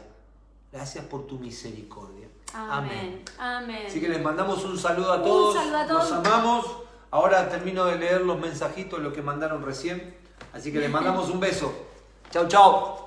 Gracias 0.71 1.05
por 1.05 1.27
tu 1.27 1.37
misericordia. 1.37 2.27
Amén. 2.53 3.23
Amén. 3.39 3.85
Así 3.87 3.99
que 3.99 4.07
les 4.07 4.21
mandamos 4.21 4.63
un 4.63 4.77
saludo 4.77 5.11
a 5.13 5.23
todos. 5.23 5.55
Un 5.55 5.61
saludo 5.61 5.77
a 5.77 5.87
todos. 5.87 6.09
Los 6.09 6.25
amamos. 6.25 6.65
Ahora 7.11 7.49
termino 7.49 7.85
de 7.85 7.97
leer 7.97 8.21
los 8.21 8.39
mensajitos, 8.39 8.99
lo 8.99 9.13
que 9.13 9.21
mandaron 9.21 9.63
recién. 9.63 10.15
Así 10.51 10.71
que 10.71 10.79
les 10.79 10.89
mandamos 10.89 11.29
un 11.29 11.39
beso. 11.39 11.73
Chau, 12.31 12.47
chau. 12.47 13.02